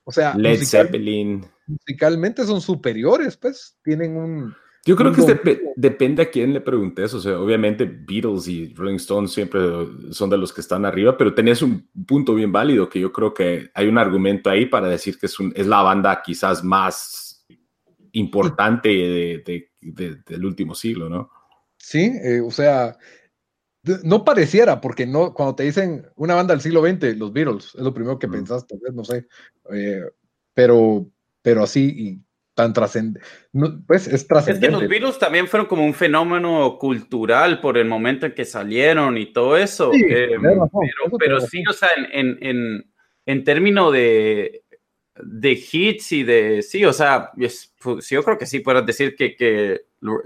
o 0.04 0.12
sea, 0.12 0.36
Led 0.36 0.64
Zeppelin. 0.64 1.46
Musicalmente 1.68 2.46
son 2.46 2.62
superiores, 2.62 3.38
pues, 3.38 3.78
tienen 3.84 4.18
un 4.18 4.56
yo 4.86 4.96
creo 4.96 5.12
que 5.12 5.62
depende 5.76 6.24
a 6.24 6.30
quién 6.30 6.54
le 6.54 6.62
preguntes. 6.62 7.14
O 7.14 7.20
sea, 7.20 7.40
obviamente 7.40 7.86
Beatles 7.86 8.48
y 8.48 8.74
Rolling 8.74 8.96
Stones 8.96 9.32
siempre 9.32 9.60
son 10.12 10.30
de 10.30 10.38
los 10.38 10.54
que 10.54 10.62
están 10.62 10.86
arriba, 10.86 11.18
pero 11.18 11.34
tenés 11.34 11.62
un 11.62 11.88
punto 12.08 12.34
bien 12.34 12.52
válido 12.52 12.90
que 12.90 13.00
yo 13.00 13.12
creo 13.12 13.34
que 13.34 13.70
hay 13.74 13.88
un 13.88 13.98
argumento 13.98 14.50
ahí 14.50 14.66
para 14.66 14.88
decir 14.88 15.20
que 15.20 15.26
es, 15.26 15.36
es 15.54 15.68
la 15.68 15.82
banda 15.82 16.22
quizás 16.24 16.64
más 16.64 17.29
importante 18.20 18.90
de, 18.90 19.70
del 19.82 20.46
último 20.46 20.76
siglo, 20.76 21.10
¿no? 21.10 21.30
Sí, 21.78 22.12
eh, 22.24 22.42
o 22.42 22.52
sea, 22.52 22.98
no 24.04 24.24
pareciera, 24.24 24.82
porque 24.82 25.06
no, 25.06 25.34
cuando 25.34 25.56
te 25.56 25.64
dicen 25.64 26.06
una 26.16 26.36
banda 26.36 26.54
del 26.54 26.62
siglo 26.62 26.82
XX, 26.82 27.18
los 27.18 27.32
Beatles, 27.32 27.74
es 27.76 27.82
lo 27.82 27.94
primero 27.94 28.20
que 28.20 28.28
pensaste, 28.28 28.76
no 28.94 29.04
sé, 29.04 29.26
eh, 29.74 30.04
pero, 30.54 31.10
pero 31.42 31.64
así, 31.64 31.94
y 31.98 32.20
tan 32.60 32.74
trascendente. 32.74 33.22
pues 33.88 34.08
es 34.08 34.28
trascendente. 34.28 34.68
Es 34.68 34.74
que 34.74 34.82
los 34.82 34.90
virus 34.90 35.18
también 35.18 35.48
fueron 35.48 35.68
como 35.68 35.86
un 35.86 35.94
fenómeno 35.94 36.78
cultural 36.78 37.62
por 37.62 37.78
el 37.78 37.88
momento 37.88 38.26
en 38.26 38.34
que 38.34 38.44
salieron 38.44 39.18
y 39.18 39.32
todo 39.32 39.56
eso. 39.56 39.94
Eh, 39.94 40.36
pero, 41.18 41.40
sí, 41.40 41.64
o 41.70 41.72
sea, 41.72 41.88
en, 42.12 42.38
en, 42.42 42.92
en, 43.26 43.44
términos 43.46 43.94
de, 43.94 44.64
de 45.24 45.52
hits 45.72 46.12
y 46.12 46.24
de. 46.24 46.62
Sí, 46.62 46.84
o 46.86 46.94
sea, 46.94 47.32
pues, 47.36 48.10
yo 48.10 48.24
creo 48.24 48.38
que 48.38 48.46
sí 48.46 48.60
puedes 48.60 48.86
decir 48.86 49.16
que, 49.16 49.36
que, 49.36 49.82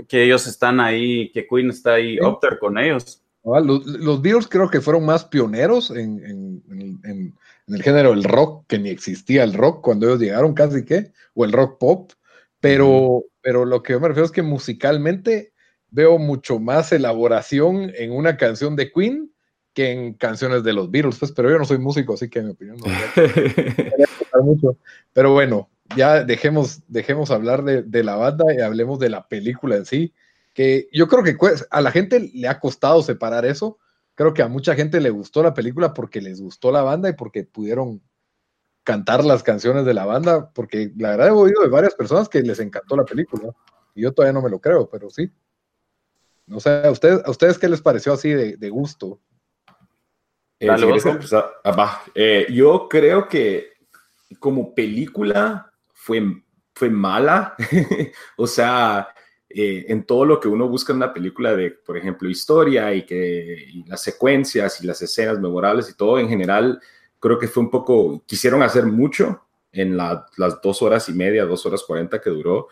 que, 0.07 0.23
ellos 0.23 0.47
están 0.47 0.79
ahí, 0.79 1.31
que 1.31 1.47
Queen 1.47 1.69
está 1.69 1.95
ahí 1.95 2.19
up 2.19 2.39
there 2.41 2.59
con 2.59 2.77
ellos. 2.77 3.21
Ah, 3.45 3.59
los, 3.59 3.85
los 3.85 4.21
Beatles 4.21 4.47
creo 4.47 4.69
que 4.69 4.81
fueron 4.81 5.05
más 5.05 5.25
pioneros 5.25 5.91
en, 5.91 6.23
en, 6.25 7.01
en, 7.03 7.35
el 7.67 7.83
género 7.83 8.11
del 8.11 8.23
rock, 8.23 8.65
que 8.67 8.79
ni 8.79 8.89
existía 8.89 9.43
el 9.43 9.53
rock 9.53 9.81
cuando 9.81 10.07
ellos 10.07 10.19
llegaron 10.19 10.53
casi 10.53 10.85
que, 10.85 11.11
o 11.33 11.45
el 11.45 11.51
rock 11.51 11.79
pop. 11.79 12.11
Pero, 12.59 13.25
pero 13.41 13.65
lo 13.65 13.83
que 13.83 13.93
yo 13.93 13.99
me 13.99 14.07
refiero 14.07 14.25
es 14.25 14.31
que 14.31 14.41
musicalmente 14.41 15.53
veo 15.89 16.17
mucho 16.17 16.59
más 16.59 16.93
elaboración 16.93 17.91
en 17.95 18.11
una 18.11 18.37
canción 18.37 18.75
de 18.77 18.91
Queen 18.91 19.32
que 19.73 19.91
en 19.91 20.13
canciones 20.13 20.63
de 20.63 20.73
los 20.73 20.89
Beatles, 20.91 21.17
pues, 21.19 21.31
pero 21.31 21.49
yo 21.49 21.57
no 21.57 21.65
soy 21.65 21.79
músico, 21.79 22.13
así 22.13 22.29
que 22.29 22.39
en 22.39 22.45
mi 22.45 22.51
opinión 22.51 22.77
no 22.77 22.85
mucho. 24.43 24.77
Pero 25.13 25.33
bueno, 25.33 25.69
ya 25.95 26.23
dejemos, 26.23 26.81
dejemos 26.87 27.31
hablar 27.31 27.63
de, 27.63 27.83
de, 27.83 28.03
la 28.03 28.15
banda 28.15 28.45
y 28.53 28.61
hablemos 28.61 28.99
de 28.99 29.09
la 29.09 29.27
película 29.27 29.75
en 29.75 29.85
sí, 29.85 30.13
que 30.53 30.87
yo 30.91 31.07
creo 31.07 31.23
que 31.23 31.37
a 31.69 31.81
la 31.81 31.91
gente 31.91 32.19
le 32.19 32.47
ha 32.47 32.59
costado 32.59 33.01
separar 33.01 33.45
eso. 33.45 33.79
Creo 34.15 34.33
que 34.33 34.43
a 34.43 34.47
mucha 34.47 34.75
gente 34.75 35.01
le 35.01 35.09
gustó 35.09 35.41
la 35.41 35.55
película 35.55 35.93
porque 35.93 36.21
les 36.21 36.39
gustó 36.39 36.71
la 36.71 36.83
banda 36.83 37.09
y 37.09 37.13
porque 37.13 37.43
pudieron 37.43 38.01
cantar 38.83 39.23
las 39.23 39.43
canciones 39.43 39.85
de 39.85 39.93
la 39.93 40.05
banda, 40.05 40.51
porque 40.53 40.91
la 40.97 41.11
verdad 41.11 41.29
he 41.29 41.31
oído 41.31 41.61
de 41.63 41.69
varias 41.69 41.95
personas 41.95 42.29
que 42.29 42.41
les 42.41 42.59
encantó 42.59 42.95
la 42.95 43.05
película, 43.05 43.53
y 43.95 44.01
yo 44.01 44.11
todavía 44.11 44.33
no 44.33 44.41
me 44.41 44.49
lo 44.49 44.59
creo, 44.59 44.89
pero 44.89 45.09
sí. 45.09 45.31
No 46.45 46.59
sé, 46.59 46.85
¿a 46.85 46.91
ustedes, 46.91 47.21
¿a 47.25 47.31
ustedes 47.31 47.57
qué 47.57 47.69
les 47.69 47.81
pareció 47.81 48.13
así 48.13 48.29
de, 48.29 48.69
gusto? 48.69 49.21
Eh, 50.63 50.69
ah, 51.65 52.03
eh, 52.15 52.47
yo 52.49 52.87
creo 52.89 53.27
que 53.27 53.73
como 54.39 54.73
película 54.73 55.69
fue, 55.93 56.41
fue 56.73 56.89
mala, 56.89 57.55
o 58.37 58.47
sea, 58.47 59.09
eh, 59.49 59.85
en 59.89 60.05
todo 60.05 60.23
lo 60.23 60.39
que 60.39 60.47
uno 60.47 60.69
busca 60.69 60.93
en 60.93 60.97
una 60.97 61.13
película 61.13 61.53
de, 61.53 61.71
por 61.71 61.97
ejemplo, 61.97 62.29
historia 62.29 62.93
y 62.93 63.05
que 63.05 63.65
y 63.73 63.83
las 63.83 64.01
secuencias 64.01 64.81
y 64.81 64.87
las 64.87 65.01
escenas 65.01 65.39
memorables 65.39 65.89
y 65.89 65.97
todo 65.97 66.17
en 66.17 66.29
general, 66.29 66.79
creo 67.19 67.37
que 67.37 67.49
fue 67.49 67.63
un 67.63 67.69
poco, 67.69 68.23
quisieron 68.25 68.63
hacer 68.63 68.85
mucho 68.85 69.43
en 69.71 69.97
las 69.97 70.61
dos 70.61 70.81
horas 70.81 71.09
y 71.09 71.13
media, 71.13 71.45
dos 71.45 71.65
horas 71.65 71.83
cuarenta 71.83 72.21
que 72.21 72.29
duró, 72.29 72.69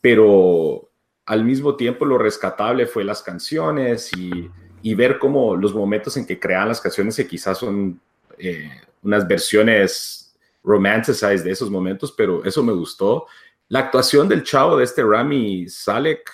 pero 0.00 0.90
al 1.26 1.44
mismo 1.44 1.76
tiempo 1.76 2.04
lo 2.04 2.16
rescatable 2.16 2.86
fue 2.86 3.04
las 3.04 3.22
canciones 3.22 4.10
y, 4.16 4.50
y 4.84 4.94
ver 4.94 5.18
cómo 5.18 5.56
los 5.56 5.74
momentos 5.74 6.16
en 6.16 6.26
que 6.26 6.38
crean 6.38 6.68
las 6.68 6.80
canciones 6.80 7.16
que 7.16 7.26
quizás 7.26 7.58
son 7.58 7.98
eh, 8.38 8.70
unas 9.02 9.26
versiones 9.26 10.36
romanticized 10.62 11.42
de 11.42 11.50
esos 11.50 11.70
momentos, 11.70 12.12
pero 12.12 12.44
eso 12.44 12.62
me 12.62 12.72
gustó. 12.72 13.26
La 13.68 13.80
actuación 13.80 14.28
del 14.28 14.44
chavo 14.44 14.76
de 14.76 14.84
este 14.84 15.02
Rami 15.02 15.68
Salek, 15.68 16.30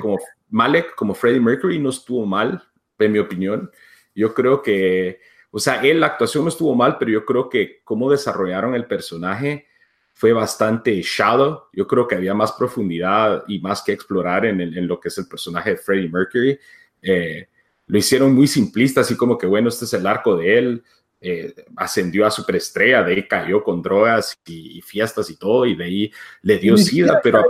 como 0.00 0.18
Malek 0.48 0.94
como 0.94 1.12
Freddie 1.12 1.40
Mercury 1.40 1.78
no 1.78 1.90
estuvo 1.90 2.24
mal, 2.24 2.62
en 2.98 3.12
mi 3.12 3.18
opinión. 3.18 3.70
Yo 4.14 4.32
creo 4.32 4.62
que 4.62 5.20
o 5.50 5.58
sea, 5.58 5.82
él, 5.82 6.00
la 6.00 6.06
actuación 6.06 6.44
no 6.44 6.48
estuvo 6.48 6.74
mal, 6.74 6.96
pero 6.98 7.10
yo 7.10 7.24
creo 7.24 7.48
que 7.48 7.80
cómo 7.82 8.10
desarrollaron 8.10 8.74
el 8.74 8.86
personaje 8.86 9.66
fue 10.12 10.32
bastante 10.32 11.00
shallow. 11.02 11.64
Yo 11.72 11.86
creo 11.86 12.06
que 12.06 12.14
había 12.14 12.34
más 12.34 12.52
profundidad 12.52 13.42
y 13.48 13.58
más 13.58 13.82
que 13.82 13.92
explorar 13.92 14.46
en, 14.46 14.86
lo 14.86 15.00
que 15.00 15.08
es 15.08 15.18
el 15.18 15.26
personaje 15.26 15.70
de 15.70 15.76
Freddie 15.76 16.08
Mercury. 16.08 16.58
Eh, 17.02 17.48
lo 17.86 17.98
hicieron 17.98 18.34
muy 18.34 18.46
simplista, 18.46 19.00
así 19.00 19.16
como 19.16 19.36
que, 19.36 19.46
bueno, 19.46 19.68
este 19.68 19.84
es 19.84 19.92
el 19.94 20.06
arco 20.06 20.36
de 20.36 20.58
él, 20.58 20.84
eh, 21.20 21.54
ascendió 21.76 22.24
a 22.24 22.30
superestrella, 22.30 23.02
de 23.02 23.14
ahí 23.14 23.28
cayó 23.28 23.62
con 23.62 23.82
drogas 23.82 24.38
y, 24.46 24.80
fiestas 24.80 25.28
y 25.28 25.36
todo, 25.36 25.66
y 25.66 25.76
de 25.76 25.84
ahí 25.84 26.12
le 26.42 26.58
dio 26.58 26.76
sida, 26.76 27.20
pero 27.22 27.40
a 27.40 27.44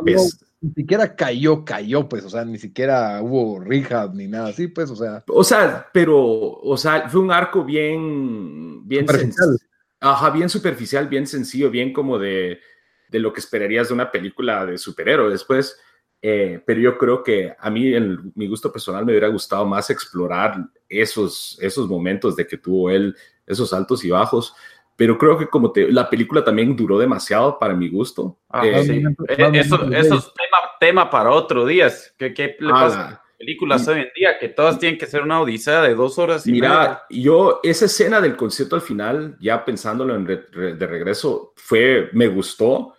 Ni 0.60 0.72
siquiera 0.74 1.14
cayó, 1.14 1.64
cayó, 1.64 2.08
pues, 2.08 2.24
o 2.24 2.30
sea, 2.30 2.44
ni 2.44 2.58
siquiera 2.58 3.20
hubo 3.22 3.60
rehab 3.60 4.14
ni 4.14 4.26
nada 4.26 4.48
así, 4.48 4.66
pues, 4.68 4.90
o 4.90 4.96
sea. 4.96 5.22
O 5.28 5.44
sea, 5.44 5.86
pero, 5.92 6.18
o 6.18 6.76
sea, 6.76 7.08
fue 7.08 7.20
un 7.20 7.30
arco 7.30 7.64
bien, 7.64 8.88
bien 8.88 9.06
superficial. 9.06 9.58
Ajá, 10.00 10.30
bien 10.30 10.48
superficial, 10.48 11.08
bien 11.08 11.26
sencillo, 11.26 11.70
bien 11.70 11.92
como 11.92 12.18
de, 12.18 12.60
de 13.10 13.18
lo 13.18 13.32
que 13.32 13.40
esperarías 13.40 13.88
de 13.88 13.94
una 13.94 14.10
película 14.10 14.64
de 14.64 14.78
superhéroes. 14.78 15.32
Después, 15.32 15.78
eh, 16.22 16.60
pero 16.66 16.80
yo 16.80 16.98
creo 16.98 17.22
que 17.22 17.54
a 17.58 17.70
mí, 17.70 17.94
en 17.94 18.32
mi 18.34 18.46
gusto 18.46 18.70
personal, 18.70 19.04
me 19.04 19.12
hubiera 19.12 19.28
gustado 19.28 19.64
más 19.64 19.88
explorar 19.88 20.56
esos, 20.88 21.58
esos 21.60 21.88
momentos 21.88 22.36
de 22.36 22.46
que 22.46 22.58
tuvo 22.58 22.90
él, 22.90 23.16
esos 23.46 23.72
altos 23.72 24.04
y 24.04 24.10
bajos. 24.10 24.54
Pero 24.96 25.16
creo 25.16 25.38
que 25.38 25.46
como 25.46 25.72
te, 25.72 25.90
la 25.90 26.10
película 26.10 26.44
también 26.44 26.76
duró 26.76 26.98
demasiado 26.98 27.58
para 27.58 27.72
mi 27.72 27.88
gusto. 27.88 28.38
Ah, 28.50 28.66
eh, 28.66 28.84
sí. 28.84 29.02
Eh, 29.28 29.50
eso, 29.54 29.82
eso, 29.90 30.14
es 30.16 30.24
tema, 30.34 30.58
tema, 30.78 31.10
para 31.10 31.30
otro 31.30 31.64
día. 31.64 31.90
¿Qué, 32.18 32.34
qué 32.34 32.56
le 32.60 32.70
pasa 32.70 33.06
a 33.06 33.10
las 33.12 33.20
películas 33.38 33.88
hoy 33.88 34.00
en 34.00 34.10
día? 34.14 34.38
Que 34.38 34.50
todas 34.50 34.78
tienen 34.78 34.98
que 34.98 35.06
ser 35.06 35.22
una 35.22 35.40
odisea 35.40 35.80
de 35.80 35.94
dos 35.94 36.18
horas 36.18 36.46
y 36.46 36.52
Mira, 36.52 37.04
yo, 37.08 37.60
esa 37.62 37.86
escena 37.86 38.20
del 38.20 38.36
concierto 38.36 38.76
al 38.76 38.82
final, 38.82 39.38
ya 39.40 39.64
pensándolo 39.64 40.14
en 40.14 40.26
de 40.26 40.86
regreso, 40.86 41.54
fue, 41.56 42.10
me 42.12 42.28
gustó 42.28 42.92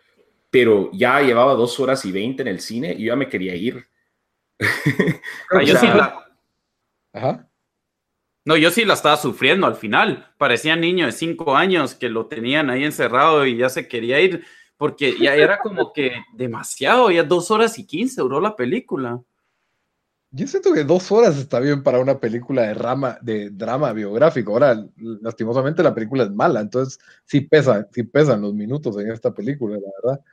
pero 0.51 0.91
ya 0.93 1.21
llevaba 1.21 1.55
dos 1.55 1.79
horas 1.79 2.05
y 2.05 2.11
veinte 2.11 2.43
en 2.43 2.49
el 2.49 2.59
cine 2.59 2.93
y 2.93 3.05
yo 3.05 3.13
ya 3.13 3.15
me 3.15 3.29
quería 3.29 3.55
ir. 3.55 3.87
Ah, 5.49 5.63
yo 5.63 5.75
sí 5.79 5.87
la... 5.87 6.27
Ajá. 7.13 7.47
No, 8.43 8.57
yo 8.57 8.69
sí 8.71 8.85
la 8.85 8.95
estaba 8.95 9.17
sufriendo 9.17 9.65
al 9.65 9.75
final. 9.75 10.33
Parecía 10.37 10.75
niño 10.75 11.05
de 11.05 11.11
cinco 11.11 11.55
años 11.55 11.95
que 11.95 12.09
lo 12.09 12.25
tenían 12.27 12.69
ahí 12.69 12.83
encerrado 12.83 13.45
y 13.45 13.57
ya 13.57 13.69
se 13.69 13.87
quería 13.87 14.19
ir 14.19 14.43
porque 14.77 15.15
ya 15.19 15.35
era 15.35 15.59
como 15.59 15.93
que 15.93 16.23
demasiado, 16.33 17.11
ya 17.11 17.21
dos 17.21 17.51
horas 17.51 17.77
y 17.77 17.85
quince 17.85 18.19
duró 18.19 18.41
la 18.41 18.55
película. 18.55 19.21
Yo 20.31 20.47
siento 20.47 20.73
que 20.73 20.83
dos 20.83 21.11
horas 21.11 21.37
está 21.37 21.59
bien 21.59 21.83
para 21.83 21.99
una 21.99 22.19
película 22.19 22.63
de, 22.63 22.73
rama, 22.73 23.19
de 23.21 23.51
drama 23.51 23.93
biográfico. 23.93 24.53
Ahora, 24.53 24.83
lastimosamente 24.95 25.83
la 25.83 25.93
película 25.93 26.23
es 26.23 26.31
mala, 26.31 26.61
entonces 26.61 26.99
sí 27.25 27.41
pesa, 27.41 27.87
sí 27.91 28.01
pesan 28.03 28.41
los 28.41 28.55
minutos 28.55 28.97
en 28.97 29.11
esta 29.11 29.31
película, 29.31 29.75
la 29.75 29.91
verdad. 30.01 30.25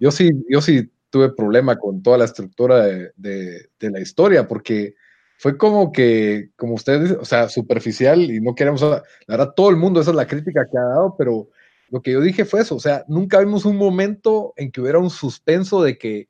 Yo 0.00 0.10
sí, 0.10 0.30
yo 0.48 0.62
sí 0.62 0.90
tuve 1.10 1.30
problema 1.30 1.76
con 1.76 2.02
toda 2.02 2.18
la 2.18 2.24
estructura 2.24 2.86
de, 2.86 3.68
la 3.78 4.00
historia, 4.00 4.48
porque 4.48 4.94
fue 5.36 5.58
como 5.58 5.92
que, 5.92 6.50
como 6.56 6.74
ustedes, 6.74 7.12
o 7.12 7.24
sea, 7.24 7.48
superficial 7.48 8.18
y 8.30 8.40
no 8.40 8.54
queremos, 8.54 8.80
la 8.80 9.02
verdad, 9.28 9.52
todo 9.54 9.70
el 9.70 9.76
mundo, 9.76 10.00
esa 10.00 10.10
es 10.10 10.16
la 10.16 10.26
crítica 10.26 10.66
que 10.70 10.78
ha 10.78 10.94
dado, 10.94 11.14
pero 11.18 11.48
lo 11.90 12.00
que 12.00 12.12
yo 12.12 12.20
dije 12.20 12.44
fue 12.44 12.60
eso, 12.60 12.76
o 12.76 12.80
sea, 12.80 13.04
nunca 13.08 13.40
vimos 13.40 13.64
un 13.64 13.76
momento 13.76 14.54
en 14.56 14.70
que 14.72 14.80
hubiera 14.80 14.98
un 14.98 15.10
suspenso 15.10 15.82
de 15.82 15.98
que, 15.98 16.28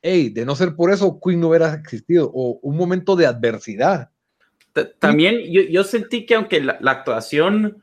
hey, 0.00 0.30
de 0.30 0.46
no 0.46 0.56
ser 0.56 0.74
por 0.74 0.90
eso, 0.90 1.20
Queen 1.22 1.40
no 1.40 1.48
hubiera 1.48 1.74
existido, 1.74 2.30
o 2.32 2.58
un 2.62 2.76
momento 2.76 3.16
de 3.16 3.26
adversidad. 3.26 4.10
También 4.98 5.40
yo, 5.50 5.84
sentí 5.84 6.24
que 6.24 6.36
aunque 6.36 6.60
la, 6.60 6.78
la 6.80 6.92
actuación 6.92 7.82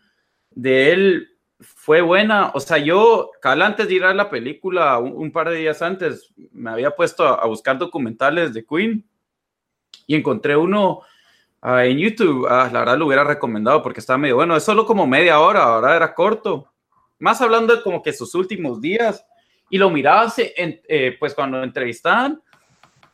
de 0.51 0.93
él 0.93 1.36
fue 1.59 2.01
buena. 2.01 2.51
O 2.53 2.59
sea, 2.59 2.77
yo, 2.77 3.31
cal 3.41 3.61
antes 3.61 3.87
de 3.87 3.95
ir 3.95 4.03
a 4.03 4.13
la 4.13 4.29
película, 4.29 4.99
un, 4.99 5.31
par 5.31 5.49
de 5.49 5.57
días 5.57 5.81
antes, 5.81 6.33
me 6.51 6.69
había 6.69 6.91
puesto 6.91 7.25
a, 7.25 7.45
buscar 7.47 7.77
documentales 7.77 8.53
de 8.53 8.65
Queen 8.65 9.05
y 10.05 10.15
encontré 10.15 10.55
uno 10.55 11.01
ah, 11.61 11.85
en 11.85 11.97
YouTube. 11.97 12.47
Ah, 12.49 12.69
la 12.71 12.79
verdad 12.79 12.97
lo 12.97 13.07
hubiera 13.07 13.23
recomendado 13.23 13.81
porque 13.81 13.99
estaba 13.99 14.17
medio 14.17 14.35
bueno. 14.35 14.55
Es 14.55 14.63
solo 14.63 14.85
como 14.85 15.07
media 15.07 15.39
hora, 15.39 15.63
ahora 15.63 15.95
era 15.95 16.13
corto. 16.13 16.71
Más 17.19 17.41
hablando 17.41 17.75
de 17.75 17.81
como 17.81 18.03
que 18.03 18.13
sus 18.13 18.35
últimos 18.35 18.79
días. 18.79 19.25
Y 19.69 19.77
lo 19.77 19.89
miraba, 19.89 20.31
eh, 20.37 21.17
pues 21.19 21.33
cuando 21.33 21.61
entrevistaban. 21.61 22.41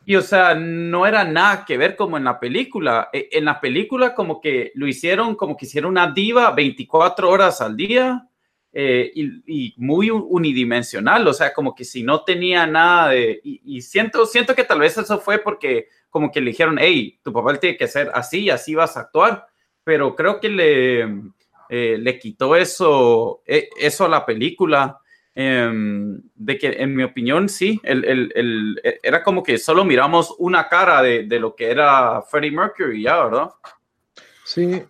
Y 0.06 0.17
o 0.17 0.21
sea, 0.21 0.53
no 0.53 1.08
era 1.08 1.23
nada 1.23 1.63
que 1.65 1.77
ver 1.77 1.95
como 1.95 2.17
en 2.17 2.25
la 2.25 2.39
película. 2.39 3.10
E, 3.13 3.29
en 3.32 3.45
la 3.45 3.60
película 3.62 4.13
como 4.13 4.41
que 4.41 4.71
lo 4.75 4.86
hicieron 4.86 5.36
como 5.36 5.56
que 5.56 5.65
hicieron 5.65 5.91
una 5.91 6.12
diva 6.12 6.51
24 6.51 7.29
horas 7.29 7.62
al 7.62 7.77
día 7.77 8.27
eh, 8.75 9.12
y, 9.13 9.75
muy 9.77 10.09
unidimensional, 10.09 11.27
o 11.27 11.33
sea, 11.33 11.53
como 11.53 11.75
que 11.75 11.86
si 11.86 12.01
no 12.01 12.23
tenía 12.23 12.65
nada 12.65 13.09
de... 13.09 13.39
Y, 13.43 13.81
siento, 13.81 14.25
siento 14.25 14.55
que 14.55 14.63
tal 14.63 14.79
vez 14.79 14.97
eso 14.97 15.19
fue 15.19 15.38
porque 15.38 15.89
como 16.09 16.31
que 16.31 16.41
le 16.41 16.49
dijeron, 16.49 16.77
hey, 16.79 17.19
tu 17.23 17.31
papel 17.31 17.59
tiene 17.59 17.77
que 17.77 17.88
ser 17.88 18.09
así 18.15 18.45
y 18.45 18.49
así 18.49 18.73
vas 18.73 18.97
a 18.97 19.01
actuar, 19.01 19.45
pero 19.83 20.15
creo 20.15 20.39
que 20.39 20.49
le, 20.49 21.01
eh, 21.69 21.97
le 21.99 22.17
quitó 22.17 22.55
eso, 22.55 23.43
e, 23.45 23.69
eso 23.77 24.05
a 24.05 24.09
la 24.09 24.25
película. 24.25 24.99
Em, 25.36 26.21
de 26.36 26.59
que 26.59 26.67
en 26.67 26.95
mi 26.95 27.01
opinión 27.01 27.49
sí, 27.49 27.81
el, 27.83 28.05
el, 28.05 28.31
el, 28.36 28.81
era 29.01 29.23
como 29.23 29.41
que 29.41 29.57
solo 29.57 29.83
miramos 29.83 30.36
una 30.38 30.69
cara 30.69 31.01
de, 31.01 31.23
de 31.23 31.39
lo 31.39 31.55
que 31.55 31.71
era 31.71 32.21
Freddie 32.21 32.51
Mercury 32.51 33.01
ya, 33.01 33.23
¿verdad? 33.23 33.49
Sí, 34.45 34.83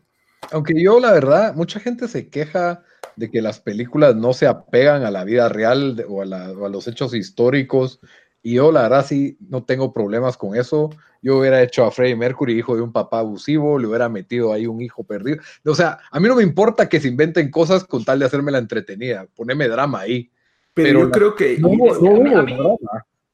aunque 0.51 0.73
yo 0.81 0.99
la 0.99 1.13
verdad, 1.13 1.55
mucha 1.55 1.79
gente 1.79 2.09
se 2.09 2.29
queja 2.29 2.83
de 3.15 3.29
que 3.29 3.41
las 3.41 3.59
películas 3.59 4.15
no 4.15 4.33
se 4.33 4.47
apegan 4.47 5.03
a 5.03 5.11
la 5.11 5.23
vida 5.23 5.49
real 5.49 6.05
o 6.07 6.21
a, 6.21 6.25
los 6.25 6.87
hechos 6.87 7.13
históricos. 7.13 7.99
Y 8.41 8.55
yo, 8.55 8.71
la 8.71 8.83
verdad, 8.83 9.05
sí, 9.05 9.37
no 9.49 9.63
tengo 9.63 9.93
problemas 9.93 10.37
con 10.37 10.55
eso. 10.55 10.89
Yo 11.21 11.37
hubiera 11.37 11.61
hecho 11.61 11.85
a 11.85 11.91
Freddie 11.91 12.15
Mercury 12.15 12.57
hijo 12.57 12.75
de 12.75 12.81
un 12.81 12.91
papá 12.91 13.19
abusivo, 13.19 13.79
le 13.79 13.87
hubiera 13.87 14.09
metido 14.09 14.51
ahí 14.51 14.67
un 14.67 14.81
hijo 14.81 15.03
perdido. 15.03 15.37
O 15.65 15.75
sea, 15.75 15.99
a 16.11 16.19
mí 16.19 16.27
no 16.27 16.35
me 16.35 16.43
importa 16.43 16.89
que 16.89 16.99
se 16.99 17.07
inventen 17.07 17.49
cosas 17.49 17.85
con 17.85 18.03
tal 18.03 18.19
de 18.19 18.25
hacerme 18.25 18.51
la 18.51 18.57
entretenida, 18.57 19.27
poneme 19.35 19.67
drama 19.67 20.01
ahí. 20.01 20.29
Pero, 20.73 21.01
yo 21.01 21.11
creo 21.11 21.35
que 21.35 21.57
no, 21.59 21.69
no, 21.69 22.77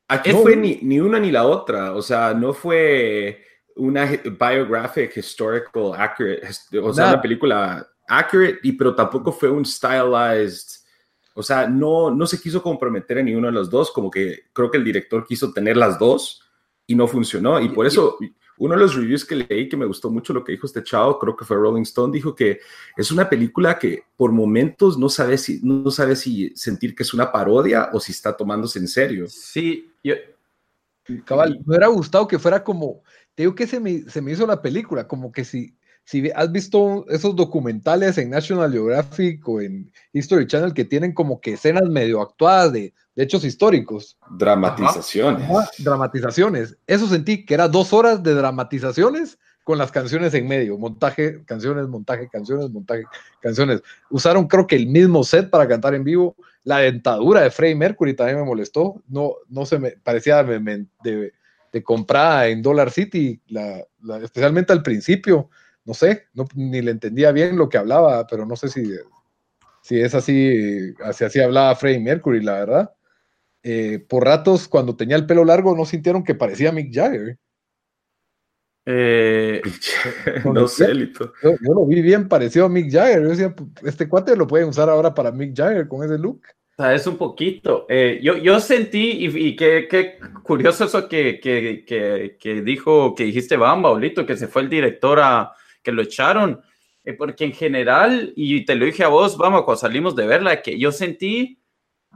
aquí 0.08 0.32
fue 0.32 0.56
ni, 0.56 0.80
ni, 0.82 1.00
una 1.00 1.20
ni 1.20 1.32
la 1.32 1.48
otra. 1.48 1.94
O 1.94 2.02
sea, 2.02 2.34
no 2.34 2.54
fue 2.54 3.44
una 3.78 4.06
biographic, 4.06 5.18
historical, 5.18 5.94
accurate, 5.98 6.48
o 6.80 6.94
sea, 6.94 7.08
una 7.08 7.22
película 7.22 7.88
accurate, 8.10 8.60
y, 8.64 8.74
pero 8.74 8.96
tampoco 8.96 9.32
fue 9.32 9.50
un 9.50 9.66
stylized. 9.66 10.80
O 11.36 11.44
sea, 11.44 11.68
no, 11.68 12.12
no 12.12 12.28
se 12.28 12.42
quiso 12.42 12.62
comprometer 12.62 13.20
en 13.20 13.28
ninguno 13.28 13.48
de 13.48 13.54
los 13.54 13.70
dos, 13.70 13.92
como 13.92 14.10
que 14.12 14.48
creo 14.52 14.70
que 14.70 14.78
el 14.78 14.84
director 14.84 15.26
quiso 15.26 15.54
tener 15.54 15.78
las 15.78 15.98
dos 15.98 16.42
y 16.86 16.96
no 16.96 17.08
funcionó. 17.08 17.62
Y 17.62 17.70
por 17.70 17.86
eso, 17.86 18.18
uno 18.58 18.74
de 18.74 18.82
los 18.82 18.96
reviews 18.96 19.24
que 19.24 19.36
leí 19.36 19.70
que 19.70 19.78
me 19.78 19.86
gustó 19.86 20.10
mucho 20.10 20.34
lo 20.34 20.44
que 20.44 20.52
dijo 20.52 20.66
este 20.66 20.84
chavo, 20.84 21.18
creo 21.18 21.36
que 21.36 21.46
fue 21.46 21.56
Rolling 21.56 21.84
Stone, 21.84 22.12
dijo 22.12 22.36
que 22.36 22.60
es 22.98 23.12
una 23.12 23.30
película 23.30 23.80
que 23.80 24.04
por 24.18 24.32
momentos 24.32 24.98
no 24.98 25.08
sabe 25.08 25.38
si, 25.38 25.62
no 25.64 25.90
sabe 25.92 26.16
si 26.16 26.50
sentir 26.56 26.94
que 26.94 27.04
es 27.04 27.14
una 27.14 27.32
parodia 27.32 27.90
o 27.94 28.00
si 28.00 28.12
está 28.12 28.36
tomándose 28.36 28.80
en 28.80 28.88
serio. 28.88 29.28
Sí, 29.28 29.92
yo... 30.04 30.16
Cabal, 31.26 31.58
me 31.66 31.70
hubiera 31.70 31.88
gustado 31.88 32.28
que 32.28 32.38
fuera 32.38 32.64
como, 32.64 33.02
te 33.34 33.44
digo 33.44 33.56
que 33.56 33.66
se 33.66 33.80
me, 33.80 34.02
se 34.10 34.22
me 34.22 34.34
hizo 34.34 34.46
la 34.46 34.62
película, 34.62 35.08
como 35.08 35.32
que 35.32 35.44
si 35.44 35.76
si 36.10 36.28
has 36.34 36.52
visto 36.52 37.06
esos 37.10 37.36
documentales 37.36 38.18
en 38.18 38.32
National 38.32 38.72
Geographic 38.72 39.48
o 39.48 39.62
en 39.62 39.92
History 40.12 40.48
Channel 40.48 40.74
que 40.74 40.84
tienen 40.84 41.14
como 41.14 41.40
que 41.40 41.54
escenas 41.54 41.88
medio 41.88 42.20
actuadas 42.20 42.74
de, 42.74 42.96
hechos 43.16 43.46
históricos. 43.46 44.18
Dramatizaciones. 44.32 45.48
dramatizaciones. 45.78 46.76
Eso 46.88 47.08
sentí 47.08 47.46
que 47.46 47.54
era 47.54 47.68
dos 47.68 47.94
horas 47.94 48.24
de 48.24 48.34
dramatizaciones 48.34 49.38
con 49.64 49.78
las 49.78 49.92
canciones 49.92 50.34
en 50.34 50.48
medio. 50.48 50.80
Montaje, 50.80 51.44
canciones, 51.46 51.88
montaje, 51.88 52.28
canciones, 52.28 52.72
montaje, 52.72 53.04
canciones. 53.40 53.84
Usaron 54.10 54.48
creo 54.48 54.66
que 54.66 54.78
el 54.78 54.88
mismo 54.88 55.24
set 55.24 55.52
para 55.52 55.68
cantar 55.68 55.94
en 55.94 56.04
vivo. 56.04 56.36
La 56.64 56.80
dentadura 56.80 57.42
de 57.42 57.52
Freddie 57.52 57.76
Mercury 57.76 58.16
también 58.16 58.40
me 58.40 58.46
molestó. 58.46 59.04
No, 59.08 59.34
no 59.48 59.64
se 59.68 59.78
me 59.78 59.92
parecía 59.92 60.44
de, 60.44 60.88
de, 61.04 61.34
de 61.72 61.84
comprada 61.84 62.48
en 62.48 62.64
Dollar 62.64 62.90
City, 62.90 63.40
la, 63.46 63.86
especialmente 64.24 64.74
al 64.74 64.82
principio 64.82 65.52
no 65.90 65.96
sé, 65.96 66.28
no, 66.36 66.46
ni 66.54 66.84
le 66.84 66.92
entendía 66.92 67.32
bien 67.32 67.58
lo 67.58 67.68
que 67.68 67.80
hablaba, 67.80 68.28
pero 68.28 68.46
no 68.46 68.56
sé 68.56 68.70
si, 68.70 68.84
si 69.82 70.00
es 70.00 70.14
así, 70.14 70.94
así, 71.04 71.26
así 71.26 71.40
hablaba 71.40 71.76
Freddie 71.76 72.00
Mercury, 72.00 72.44
la 72.44 72.60
verdad. 72.60 72.94
Eh, 73.64 74.06
por 74.08 74.24
ratos, 74.24 74.68
cuando 74.68 74.96
tenía 74.96 75.16
el 75.16 75.26
pelo 75.26 75.44
largo, 75.44 75.76
no 75.76 75.86
sintieron 75.86 76.24
que 76.24 76.36
parecía 76.36 76.72
Mick 76.72 76.94
Jagger. 76.94 77.40
Eh, 78.86 79.64
no 80.54 80.68
sé, 80.68 80.94
Lito. 80.94 81.34
Yo, 81.42 81.56
lo 81.60 81.88
vi 81.88 82.04
bien 82.04 82.28
parecido 82.28 82.66
a 82.66 82.70
Mick 82.70 82.92
Jagger. 82.92 83.24
Yo 83.24 83.30
decía, 83.30 83.56
este 83.84 84.08
cuate 84.08 84.36
lo 84.36 84.46
pueden 84.46 84.70
usar 84.70 84.90
ahora 84.90 85.16
para 85.16 85.32
Mick 85.32 85.58
Jagger 85.58 85.88
con 85.88 86.06
ese 86.06 86.20
look. 86.20 86.44
O 86.78 86.84
sea, 86.84 86.94
es 86.94 87.08
un 87.08 87.18
poquito. 87.18 87.88
Eh, 87.90 88.20
yo, 88.22 88.38
yo 88.38 88.60
sentí, 88.60 89.26
y, 89.26 89.56
qué, 89.56 90.20
curioso 90.44 90.86
eso 90.86 91.10
que, 91.10 91.40
que, 91.40 91.84
que, 91.84 92.38
que, 92.40 92.62
dijo, 92.62 93.16
que 93.16 93.24
dijiste 93.24 93.58
Bamba, 93.58 93.90
Olito, 93.90 94.24
que 94.24 94.38
se 94.38 94.48
fue 94.48 94.62
el 94.62 94.70
director 94.70 95.20
a, 95.20 95.52
que 95.84 95.92
lo 95.92 96.02
echaron, 96.02 96.62
eh, 97.04 97.14
porque 97.14 97.46
en 97.46 97.54
general, 97.54 98.34
y 98.36 98.66
te 98.66 98.76
lo 98.76 98.86
dije 98.86 99.04
a 99.04 99.08
vos, 99.08 99.38
vamos, 99.38 99.64
cuando 99.64 99.82
salimos 99.82 100.16
de 100.16 100.28
verla, 100.28 100.62
que 100.62 100.78
yo 100.78 100.92
sentí 100.92 101.60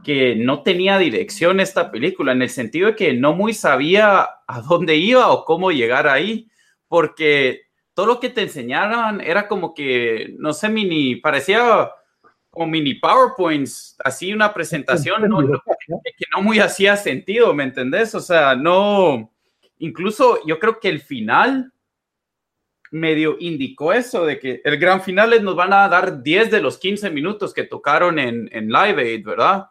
que 0.03 0.35
no 0.35 0.63
tenía 0.63 0.97
dirección 0.97 1.59
esta 1.59 1.91
película, 1.91 2.31
en 2.31 2.41
el 2.41 2.49
sentido 2.49 2.87
de 2.87 2.95
que 2.95 3.13
no 3.13 3.33
muy 3.33 3.53
sabía 3.53 4.27
a 4.47 4.61
dónde 4.61 4.95
iba 4.95 5.31
o 5.31 5.45
cómo 5.45 5.71
llegar 5.71 6.07
ahí, 6.07 6.49
porque 6.87 7.63
todo 7.93 8.07
lo 8.07 8.19
que 8.19 8.29
te 8.29 8.41
enseñaron 8.41 9.21
era 9.21 9.47
como 9.47 9.73
que, 9.73 10.33
no 10.37 10.53
sé, 10.53 10.69
mini, 10.69 11.17
parecía 11.17 11.91
como 12.49 12.67
mini 12.67 12.95
PowerPoints, 12.95 13.95
así 14.03 14.31
una 14.31 14.53
presentación 14.53 15.21
que 15.21 16.25
no 16.35 16.41
muy 16.41 16.59
hacía 16.59 16.95
sentido, 16.97 17.53
¿me 17.53 17.63
entendés? 17.63 18.13
O 18.13 18.19
sea, 18.19 18.55
no, 18.55 19.31
incluso 19.79 20.39
yo 20.45 20.59
creo 20.59 20.79
que 20.79 20.89
el 20.89 21.01
final 21.01 21.72
medio 22.93 23.37
indicó 23.39 23.91
eso, 23.91 24.25
de 24.25 24.39
que 24.39 24.61
el 24.63 24.77
gran 24.77 25.01
final 25.01 25.43
nos 25.43 25.55
van 25.55 25.73
a 25.73 25.89
dar 25.89 26.21
10 26.21 26.51
de 26.51 26.61
los 26.61 26.77
15 26.77 27.09
minutos 27.09 27.53
que 27.53 27.63
tocaron 27.63 28.19
en, 28.19 28.47
en 28.51 28.69
Live 28.69 29.01
Aid, 29.01 29.25
¿verdad? 29.25 29.65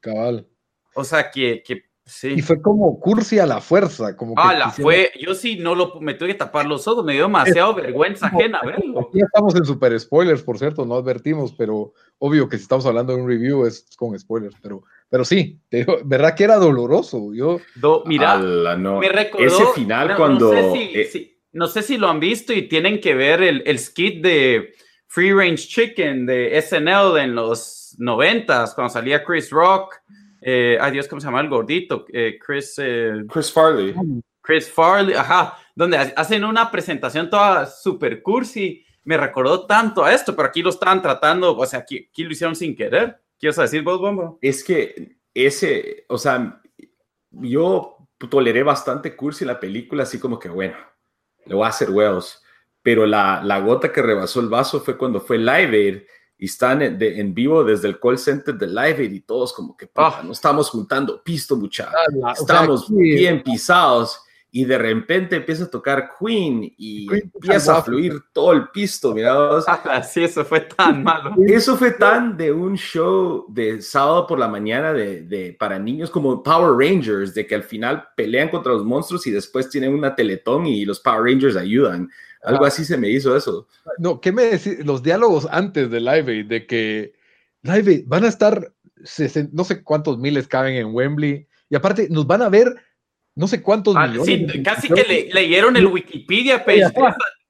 Cabal. 0.00 0.46
O 0.94 1.02
sea, 1.02 1.30
que, 1.30 1.62
que 1.64 1.84
sí. 2.04 2.34
Y 2.36 2.42
fue 2.42 2.60
como 2.60 3.00
cursi 3.00 3.38
a 3.38 3.46
la 3.46 3.62
fuerza, 3.62 4.14
como 4.14 4.34
que 4.34 4.42
Ah, 4.44 4.70
fue, 4.70 5.12
yo 5.18 5.34
sí 5.34 5.56
no 5.56 5.74
lo, 5.74 5.98
me 6.00 6.12
tuve 6.12 6.28
que 6.28 6.34
tapar 6.34 6.66
los 6.66 6.86
ojos, 6.86 7.06
me 7.06 7.14
dio 7.14 7.22
demasiado 7.22 7.74
vergüenza 7.74 8.26
ajena 8.26 8.60
verlo. 8.62 9.00
Aquí 9.00 9.20
estamos 9.20 9.56
en 9.56 9.64
super 9.64 9.98
spoilers, 9.98 10.42
por 10.42 10.58
cierto, 10.58 10.84
no 10.84 10.96
advertimos, 10.96 11.54
pero 11.54 11.94
obvio 12.18 12.50
que 12.50 12.58
si 12.58 12.64
estamos 12.64 12.84
hablando 12.84 13.14
de 13.14 13.22
un 13.22 13.28
review 13.28 13.64
es 13.64 13.86
con 13.96 14.18
spoilers, 14.18 14.56
pero, 14.60 14.82
pero 15.08 15.24
sí, 15.24 15.58
¿verdad 16.04 16.34
que 16.34 16.44
era 16.44 16.56
doloroso? 16.56 17.32
Yo, 17.32 17.60
mira, 18.04 18.36
me 18.36 19.08
recordó, 19.08 19.46
ese 19.46 19.66
final 19.74 20.16
cuando... 20.16 20.52
No 20.52 20.74
sé 20.74 21.04
si, 21.06 21.37
no 21.58 21.66
sé 21.66 21.82
si 21.82 21.98
lo 21.98 22.08
han 22.08 22.20
visto 22.20 22.52
y 22.52 22.68
tienen 22.68 23.00
que 23.00 23.14
ver 23.14 23.42
el, 23.42 23.62
el 23.66 23.78
skit 23.80 24.22
de 24.22 24.74
Free 25.08 25.32
Range 25.32 25.56
Chicken 25.56 26.24
de 26.24 26.62
SNL 26.62 27.18
en 27.18 27.34
los 27.34 27.96
noventas, 27.98 28.74
cuando 28.74 28.92
salía 28.92 29.24
Chris 29.24 29.50
Rock. 29.50 29.96
Eh, 30.40 30.78
ay 30.80 30.92
Dios, 30.92 31.08
¿cómo 31.08 31.20
se 31.20 31.26
llama 31.26 31.40
el 31.40 31.48
gordito? 31.48 32.06
Eh, 32.12 32.38
Chris... 32.40 32.74
Eh, 32.78 33.24
Chris 33.28 33.52
Farley. 33.52 33.92
Chris 34.40 34.70
Farley, 34.70 35.14
ajá, 35.14 35.58
donde 35.74 35.96
hacen 35.96 36.44
una 36.44 36.70
presentación 36.70 37.28
toda 37.28 37.66
super 37.66 38.22
cursi. 38.22 38.84
Me 39.02 39.16
recordó 39.16 39.66
tanto 39.66 40.04
a 40.04 40.14
esto, 40.14 40.36
pero 40.36 40.48
aquí 40.48 40.62
lo 40.62 40.70
estaban 40.70 41.02
tratando, 41.02 41.56
o 41.56 41.66
sea, 41.66 41.80
aquí, 41.80 42.06
aquí 42.08 42.22
lo 42.22 42.30
hicieron 42.30 42.54
sin 42.54 42.76
querer. 42.76 43.20
¿Quieres 43.38 43.56
decir 43.56 43.82
vos, 43.82 44.00
Bombo? 44.00 44.38
Es 44.40 44.62
que 44.62 45.16
ese, 45.34 46.04
o 46.08 46.18
sea, 46.18 46.62
yo 47.32 48.08
toleré 48.30 48.62
bastante 48.62 49.16
cursi 49.16 49.44
la 49.44 49.58
película, 49.58 50.04
así 50.04 50.20
como 50.20 50.38
que, 50.38 50.48
bueno, 50.48 50.76
le 51.48 51.54
voy 51.54 51.64
a 51.64 51.68
hacer 51.68 51.90
huevos. 51.90 52.42
Pero 52.82 53.06
la, 53.06 53.42
la 53.42 53.60
gota 53.60 53.92
que 53.92 54.02
rebasó 54.02 54.40
el 54.40 54.48
vaso 54.48 54.80
fue 54.80 54.96
cuando 54.96 55.20
fue 55.20 55.38
Live 55.38 55.76
Aid 55.76 56.02
y 56.38 56.44
están 56.44 56.80
en, 56.82 56.96
en 57.02 57.34
vivo 57.34 57.64
desde 57.64 57.88
el 57.88 57.98
call 57.98 58.18
center 58.18 58.54
de 58.54 58.68
Live 58.68 58.96
Aid 58.98 59.12
y 59.12 59.20
todos 59.20 59.52
como 59.52 59.76
que, 59.76 59.90
ah. 59.96 60.22
no 60.24 60.32
estamos 60.32 60.70
juntando 60.70 61.22
pisto, 61.22 61.56
muchachos. 61.56 61.94
Estamos 62.38 62.88
bien 62.88 63.42
pisados 63.42 64.20
y 64.50 64.64
de 64.64 64.78
repente 64.78 65.36
empieza 65.36 65.64
a 65.64 65.70
tocar 65.70 66.10
Queen 66.18 66.72
y 66.78 67.06
empieza 67.12 67.76
a 67.76 67.82
fluir 67.82 68.14
todo 68.32 68.52
el 68.52 68.68
pisto, 68.70 69.14
mira. 69.14 69.60
sí, 70.02 70.24
eso 70.24 70.44
fue 70.44 70.60
tan 70.60 71.02
malo. 71.04 71.34
Eso 71.46 71.76
fue 71.76 71.90
tan 71.92 72.36
de 72.36 72.50
un 72.50 72.76
show 72.76 73.44
de 73.48 73.82
sábado 73.82 74.26
por 74.26 74.38
la 74.38 74.48
mañana 74.48 74.92
de, 74.94 75.22
de, 75.22 75.52
para 75.58 75.78
niños 75.78 76.10
como 76.10 76.42
Power 76.42 76.72
Rangers, 76.78 77.34
de 77.34 77.46
que 77.46 77.54
al 77.54 77.62
final 77.62 78.08
pelean 78.16 78.48
contra 78.48 78.72
los 78.72 78.84
monstruos 78.84 79.26
y 79.26 79.30
después 79.30 79.68
tienen 79.68 79.92
una 79.92 80.14
teletón 80.14 80.66
y 80.66 80.86
los 80.86 81.00
Power 81.00 81.24
Rangers 81.24 81.56
ayudan. 81.56 82.10
Algo 82.42 82.64
así 82.64 82.84
se 82.84 82.96
me 82.96 83.10
hizo 83.10 83.36
eso. 83.36 83.66
No, 83.98 84.20
¿qué 84.20 84.32
me 84.32 84.44
decís? 84.44 84.84
Los 84.84 85.02
diálogos 85.02 85.46
antes 85.50 85.90
de 85.90 86.00
Live 86.00 86.32
Aid, 86.32 86.46
de 86.46 86.66
que 86.66 87.12
Live 87.62 87.90
Aid 87.90 88.04
van 88.06 88.24
a 88.24 88.28
estar, 88.28 88.72
no 89.52 89.64
sé 89.64 89.82
cuántos 89.82 90.18
miles 90.18 90.48
caben 90.48 90.76
en 90.76 90.94
Wembley, 90.94 91.46
y 91.68 91.76
aparte 91.76 92.08
nos 92.08 92.26
van 92.26 92.42
a 92.42 92.48
ver 92.48 92.74
no 93.38 93.46
sé 93.46 93.62
cuántos 93.62 93.94
ah, 93.96 94.08
millones. 94.08 94.52
Sí, 94.52 94.62
casi 94.64 94.88
que 94.88 95.04
le, 95.04 95.32
leyeron 95.32 95.76
el 95.76 95.86
Wikipedia 95.86 96.64
page. 96.64 96.82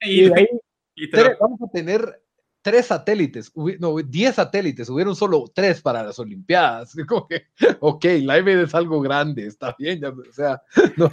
Y, 0.03 0.29
vamos 1.41 1.63
a 1.63 1.71
tener 1.73 2.23
tres 2.61 2.87
satélites, 2.87 3.51
no, 3.79 3.97
diez 3.97 4.35
satélites, 4.35 4.91
hubieron 4.91 5.17
solo 5.17 5.51
tres 5.55 5.81
para 5.81 6.03
las 6.03 6.19
Olimpiadas. 6.19 6.95
Como 7.09 7.27
que, 7.27 7.47
ok, 7.81 8.05
Live 8.05 8.65
es 8.65 8.75
algo 8.75 9.01
grande, 9.01 9.47
está 9.47 9.75
bien, 9.79 10.05
o 10.05 10.15
sea, 10.31 10.61
no, 10.97 11.11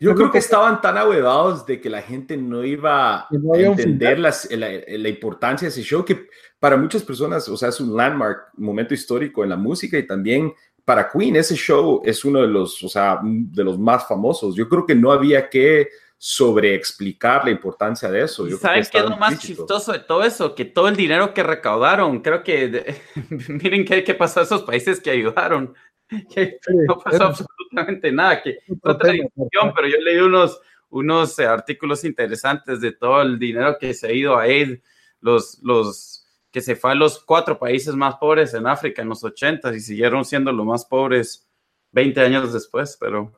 yo 0.00 0.14
creo 0.16 0.32
que 0.32 0.38
estaban 0.38 0.80
tan 0.80 0.98
ahuevados 0.98 1.64
de 1.64 1.80
que 1.80 1.88
la 1.88 2.02
gente 2.02 2.36
no 2.36 2.64
iba 2.64 3.20
a 3.20 3.28
entender 3.54 4.18
la, 4.18 4.34
la, 4.50 5.08
importancia 5.08 5.66
de 5.66 5.70
ese 5.70 5.82
show 5.82 6.04
que 6.04 6.26
para 6.58 6.76
muchas 6.76 7.04
personas, 7.04 7.48
o 7.48 7.56
sea, 7.56 7.68
es 7.68 7.80
un 7.80 7.96
landmark, 7.96 8.48
momento 8.56 8.94
histórico 8.94 9.44
en 9.44 9.50
la 9.50 9.56
música 9.56 9.96
y 9.96 10.06
también 10.06 10.52
para 10.86 11.10
Queen 11.10 11.34
ese 11.34 11.56
show 11.56 12.00
es 12.04 12.24
uno 12.24 12.40
de 12.40 12.46
los, 12.46 12.80
o 12.84 12.88
sea, 12.88 13.18
de 13.20 13.64
los 13.64 13.76
más 13.76 14.06
famosos. 14.06 14.54
Yo 14.54 14.68
creo 14.68 14.86
que 14.86 14.94
no 14.94 15.10
había 15.10 15.50
que 15.50 15.88
sobreexplicar 16.16 17.44
la 17.44 17.50
importancia 17.50 18.08
de 18.08 18.22
eso. 18.22 18.46
Yo 18.46 18.56
¿Sabes 18.56 18.88
qué 18.88 18.98
es 18.98 19.04
lo 19.04 19.16
más 19.16 19.36
chistoso 19.40 19.90
de 19.92 19.98
todo 19.98 20.22
eso? 20.22 20.54
Que 20.54 20.64
todo 20.64 20.86
el 20.86 20.94
dinero 20.94 21.34
que 21.34 21.42
recaudaron, 21.42 22.20
creo 22.20 22.44
que, 22.44 22.94
miren 23.48 23.84
qué, 23.84 24.04
qué 24.04 24.14
pasó 24.14 24.38
a 24.38 24.44
esos 24.44 24.62
países 24.62 25.00
que 25.00 25.10
ayudaron. 25.10 25.74
Que 26.32 26.60
no 26.86 26.98
pasó 26.98 27.24
absolutamente 27.24 28.12
nada, 28.12 28.40
que 28.40 28.58
otra 28.80 29.10
discusión, 29.10 29.72
pero 29.74 29.88
yo 29.88 29.96
leí 29.98 30.18
unos, 30.18 30.60
unos 30.88 31.36
eh, 31.40 31.46
artículos 31.46 32.04
interesantes 32.04 32.80
de 32.80 32.92
todo 32.92 33.22
el 33.22 33.40
dinero 33.40 33.76
que 33.76 33.92
se 33.92 34.06
ha 34.06 34.12
ido 34.12 34.38
a 34.38 34.42
aid, 34.42 34.78
los, 35.20 35.58
los 35.64 36.15
que 36.56 36.62
se 36.62 36.74
fue 36.74 36.92
a 36.92 36.94
los 36.94 37.22
cuatro 37.22 37.58
países 37.58 37.94
más 37.94 38.14
pobres 38.14 38.54
en 38.54 38.66
África 38.66 39.02
en 39.02 39.10
los 39.10 39.22
80 39.22 39.74
y 39.74 39.80
siguieron 39.80 40.24
siendo 40.24 40.50
los 40.52 40.64
más 40.64 40.86
pobres 40.86 41.46
20 41.92 42.18
años 42.18 42.50
después, 42.50 42.96
pero... 42.98 43.30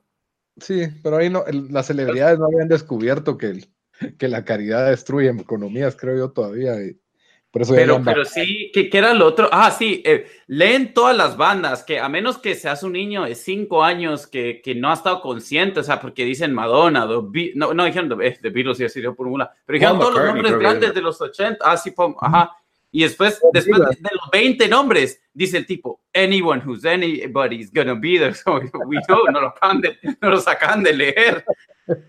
Sí, 0.59 0.87
pero 1.03 1.17
ahí 1.17 1.29
no, 1.29 1.43
las 1.69 1.87
celebridades 1.87 2.39
no 2.39 2.45
habían 2.45 2.69
descubierto 2.69 3.37
que, 3.37 3.65
que 4.19 4.29
la 4.29 4.45
caridad 4.45 4.89
destruye 4.89 5.31
economías, 5.31 5.97
creo 5.97 6.17
yo 6.17 6.31
todavía. 6.31 6.75
por 7.51 7.63
eso 7.63 7.75
pero, 7.75 8.01
pero 8.05 8.25
sí, 8.25 8.71
¿qué, 8.73 8.89
era 8.93 9.13
lo 9.15 9.27
otro? 9.27 9.49
Ah, 9.51 9.73
sí, 9.73 10.01
eh, 10.07 10.27
leen 10.47 10.95
todas 10.95 11.17
las 11.17 11.37
bandas, 11.37 11.83
que 11.83 11.99
a 11.99 12.09
menos 12.09 12.39
que 12.39 12.55
seas 12.55 12.85
un 12.85 12.93
niño 12.93 13.25
de 13.25 13.35
cinco 13.35 13.83
años 13.83 14.29
que, 14.29 14.61
que 14.63 14.77
no 14.77 14.93
ha 14.93 14.95
estado 14.95 15.21
consciente, 15.23 15.81
o 15.81 15.83
sea, 15.83 16.01
porque 16.01 16.25
dicen 16.25 16.55
Madonna, 16.55 17.05
no, 17.05 17.75
no 17.75 17.85
dijeron 17.85 18.17
The, 18.17 18.29
eh, 18.29 18.51
Beatles 18.51 18.79
y 18.79 18.85
así 18.85 19.03
por 19.03 19.27
una, 19.27 19.51
pero 19.67 19.77
dijeron 19.77 19.99
todos 19.99 20.15
los 20.15 20.25
nombres 20.25 20.57
grandes 20.57 20.95
de 20.95 21.03
los 21.03 21.21
80, 21.21 21.65
ah, 21.69 21.77
sí, 21.77 21.93
ajá, 22.21 22.55
y 22.91 23.03
después, 23.03 23.41
después 23.53 23.81
de, 23.81 24.09
los 24.13 24.31
20 24.33 24.67
nombres, 24.69 25.21
dice 25.35 25.59
el 25.59 25.67
tipo, 25.67 26.01
anyone 26.15 26.63
who's 26.65 26.87
anybody's 26.87 27.71
gonna 27.71 27.95
be 27.95 28.19
there. 28.19 28.35
So 28.45 28.61
we 28.87 28.99
know, 29.07 29.25
no 29.31 29.41
lo, 29.41 29.55
de, 29.81 29.99
no 30.23 30.31
lo 30.31 30.41
sacan 30.41 30.83
de 30.83 30.95
leer. 30.95 31.45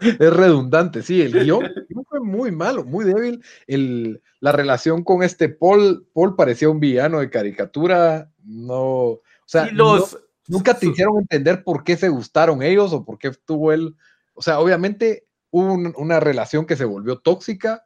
Es 0.01 0.33
redundante, 0.33 1.01
sí, 1.01 1.21
el 1.21 1.43
guion 1.43 1.69
fue 2.07 2.21
muy 2.21 2.51
malo, 2.51 2.85
muy 2.85 3.05
débil. 3.05 3.43
El, 3.67 4.21
la 4.39 4.51
relación 4.51 5.03
con 5.03 5.21
este 5.23 5.49
Paul, 5.49 6.07
Paul 6.13 6.35
parecía 6.35 6.69
un 6.69 6.79
villano 6.79 7.19
de 7.19 7.29
caricatura, 7.29 8.31
no, 8.43 8.75
o 8.75 9.21
sea, 9.45 9.69
los, 9.71 10.17
nunca 10.47 10.77
te 10.77 10.87
hicieron 10.87 11.17
entender 11.19 11.63
por 11.63 11.83
qué 11.83 11.97
se 11.97 12.09
gustaron 12.09 12.63
ellos 12.63 12.93
o 12.93 13.03
por 13.03 13.17
qué 13.17 13.31
tuvo 13.45 13.73
él, 13.73 13.95
o 14.33 14.41
sea, 14.41 14.59
obviamente 14.59 15.27
hubo 15.49 15.73
una 15.73 16.19
relación 16.19 16.65
que 16.65 16.75
se 16.75 16.85
volvió 16.85 17.19
tóxica, 17.19 17.85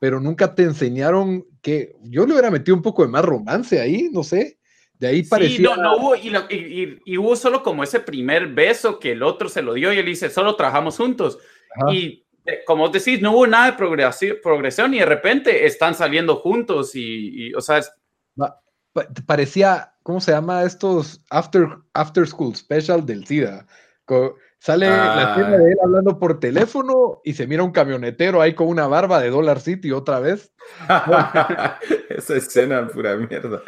pero 0.00 0.18
nunca 0.18 0.54
te 0.54 0.64
enseñaron 0.64 1.46
que 1.62 1.96
yo 2.02 2.26
le 2.26 2.32
hubiera 2.32 2.50
metido 2.50 2.76
un 2.76 2.82
poco 2.82 3.02
de 3.02 3.08
más 3.08 3.24
romance 3.24 3.80
ahí, 3.80 4.10
no 4.12 4.22
sé. 4.22 4.58
De 4.98 5.08
ahí 5.08 5.22
parecía. 5.22 5.56
Sí, 5.56 5.62
no, 5.62 5.76
no 5.76 5.96
hubo, 5.96 6.16
y, 6.16 7.16
hubo 7.16 7.36
solo 7.36 7.62
como 7.62 7.82
ese 7.82 8.00
primer 8.00 8.48
beso 8.48 8.98
que 8.98 9.12
el 9.12 9.22
otro 9.22 9.48
se 9.48 9.62
lo 9.62 9.74
dio 9.74 9.92
y 9.92 9.98
él 9.98 10.06
dice, 10.06 10.28
solo 10.28 10.54
trabajamos 10.56 10.96
juntos. 10.96 11.38
Y 11.90 12.26
eh, 12.44 12.60
como 12.66 12.88
decís, 12.88 13.22
no 13.22 13.32
hubo 13.32 13.46
nada 13.46 13.70
de 13.70 13.76
progresión, 13.76 14.36
progresión 14.42 14.92
y 14.94 14.98
de 14.98 15.06
repente 15.06 15.64
están 15.64 15.94
saliendo 15.94 16.36
juntos 16.36 16.94
y, 16.94 17.54
o 17.54 17.60
sea. 17.60 17.80
parecía, 19.26 19.94
¿cómo 20.02 20.20
se 20.20 20.32
llama 20.32 20.64
estos 20.64 21.24
After, 21.30 21.68
after 21.94 22.26
School 22.26 22.54
Special 22.54 23.06
del 23.06 23.26
SIDA? 23.26 23.66
Sale 24.62 24.86
la 24.86 25.32
escena 25.32 25.58
de 25.58 25.72
él 25.72 25.78
hablando 25.82 26.20
por 26.20 26.38
teléfono 26.38 27.20
y 27.24 27.32
se 27.32 27.48
mira 27.48 27.64
un 27.64 27.72
camionetero 27.72 28.40
ahí 28.40 28.54
con 28.54 28.68
una 28.68 28.86
barba 28.86 29.20
de 29.20 29.28
Dollar 29.28 29.58
City 29.58 29.90
otra 29.90 30.20
vez. 30.20 30.52
Esa 32.08 32.36
escena, 32.36 32.86
pura 32.86 33.16
mierda. 33.16 33.60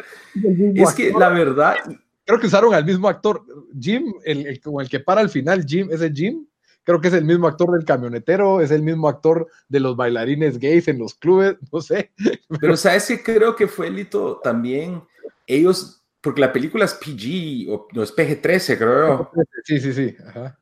Es 0.73 0.93
que 0.93 1.11
la 1.11 1.27
verdad. 1.27 1.75
Creo 2.23 2.39
que 2.39 2.47
usaron 2.47 2.73
al 2.73 2.85
mismo 2.85 3.09
actor. 3.09 3.43
Jim, 3.77 4.13
el, 4.23 4.61
como 4.61 4.79
el 4.79 4.87
que 4.87 5.01
para 5.01 5.19
al 5.19 5.27
final, 5.27 5.65
Jim, 5.67 5.89
ese 5.91 6.09
Jim. 6.13 6.47
Creo 6.85 7.01
que 7.01 7.09
es 7.09 7.13
el 7.13 7.25
mismo 7.25 7.47
actor 7.47 7.73
del 7.73 7.83
camionetero, 7.83 8.61
es 8.61 8.71
el 8.71 8.81
mismo 8.81 9.09
actor 9.09 9.49
de 9.67 9.81
los 9.81 9.97
bailarines 9.97 10.57
gays 10.59 10.87
en 10.87 10.99
los 10.99 11.13
clubes, 11.15 11.57
no 11.73 11.81
sé. 11.81 12.13
Pero, 12.61 12.77
¿sabes 12.77 13.05
que 13.05 13.21
Creo 13.21 13.53
que 13.53 13.67
fue 13.67 13.89
Lito 13.89 14.39
también. 14.41 15.03
Ellos, 15.45 16.05
porque 16.21 16.39
la 16.39 16.53
película 16.53 16.85
es 16.85 16.93
PG, 16.93 17.69
o 17.69 17.87
no 17.91 18.01
es 18.01 18.15
PG-13, 18.15 18.77
creo. 18.77 19.31
Sí, 19.65 19.81
sí, 19.81 19.91
sí. 19.91 20.15
Ajá 20.25 20.57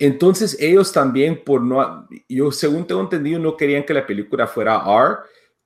entonces 0.00 0.56
ellos 0.58 0.92
también, 0.92 1.44
por 1.44 1.60
no, 1.60 2.08
yo 2.26 2.50
según 2.50 2.86
tengo 2.86 3.02
entendido, 3.02 3.38
no 3.38 3.54
querían 3.54 3.84
que 3.84 3.92
la 3.92 4.06
película 4.06 4.46
fuera 4.46 4.82
R 4.86 5.18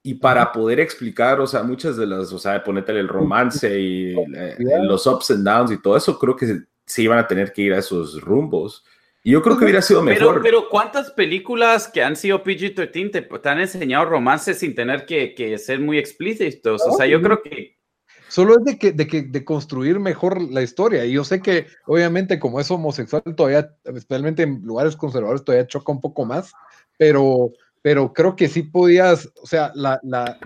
y 0.03 0.15
para 0.15 0.51
poder 0.51 0.81
explicar, 0.81 1.41
o 1.41 1.47
sea, 1.47 1.63
muchas 1.63 1.97
de 1.97 2.05
las, 2.05 2.33
o 2.33 2.39
sea, 2.39 2.63
ponerte 2.65 2.91
el 2.93 3.07
romance 3.07 3.79
y 3.79 4.13
los 4.83 5.07
ups 5.07 5.31
and 5.31 5.47
downs 5.47 5.71
y 5.71 5.81
todo 5.81 5.97
eso, 5.97 6.19
creo 6.19 6.35
que 6.35 6.63
se, 6.85 7.03
iban 7.03 7.19
a 7.19 7.29
tener 7.29 7.53
que 7.53 7.63
ir 7.63 7.73
a 7.75 7.79
esos 7.79 8.21
rumbos. 8.21 8.85
Y 9.23 9.31
yo 9.31 9.41
creo 9.41 9.57
que 9.57 9.65
hubiera 9.65 9.81
sido 9.81 10.03
mejor. 10.03 10.43
Pero, 10.43 10.69
¿cuántas 10.69 11.13
películas 11.13 11.89
que 11.89 12.03
han 12.03 12.17
sido 12.17 12.43
PG-13 12.43 13.41
te, 13.41 13.49
han 13.49 13.61
enseñado 13.61 14.05
romances 14.05 14.59
sin 14.59 14.75
tener 14.75 15.07
que, 15.07 15.33
que 15.35 15.57
ser 15.59 15.79
muy 15.79 15.97
explícitos? 15.97 16.83
O 16.83 16.97
sea, 16.97 17.07
yo 17.07 17.23
creo 17.23 17.41
que 17.41 17.74
Solo 18.35 18.59
es 18.59 18.65
de 18.65 18.79
que, 18.81 18.91
de 18.91 19.07
que 19.07 19.23
de 19.23 19.45
construir 19.45 20.01
mejor 20.01 20.43
la 20.43 20.61
historia. 20.61 21.05
Y 21.05 21.13
yo 21.13 21.23
sé 21.23 21.41
que, 21.41 21.69
obviamente, 21.87 22.41
como 22.41 22.59
es 22.59 22.69
homosexual, 22.69 23.23
todavía, 23.37 23.71
especialmente 23.85 24.43
en 24.43 24.61
lugares 24.65 24.97
conservadores, 24.97 25.45
todavía 25.45 25.69
choca 25.69 25.93
un 25.93 26.01
poco 26.01 26.25
más. 26.25 26.53
Pero, 26.99 27.53
pero 27.81 28.13
creo 28.13 28.35
que 28.35 28.49
sí 28.49 28.65
podías, 28.65 29.31
o 29.41 29.47
sea, 29.47 29.71
la, 29.77 30.01
la, 30.03 30.37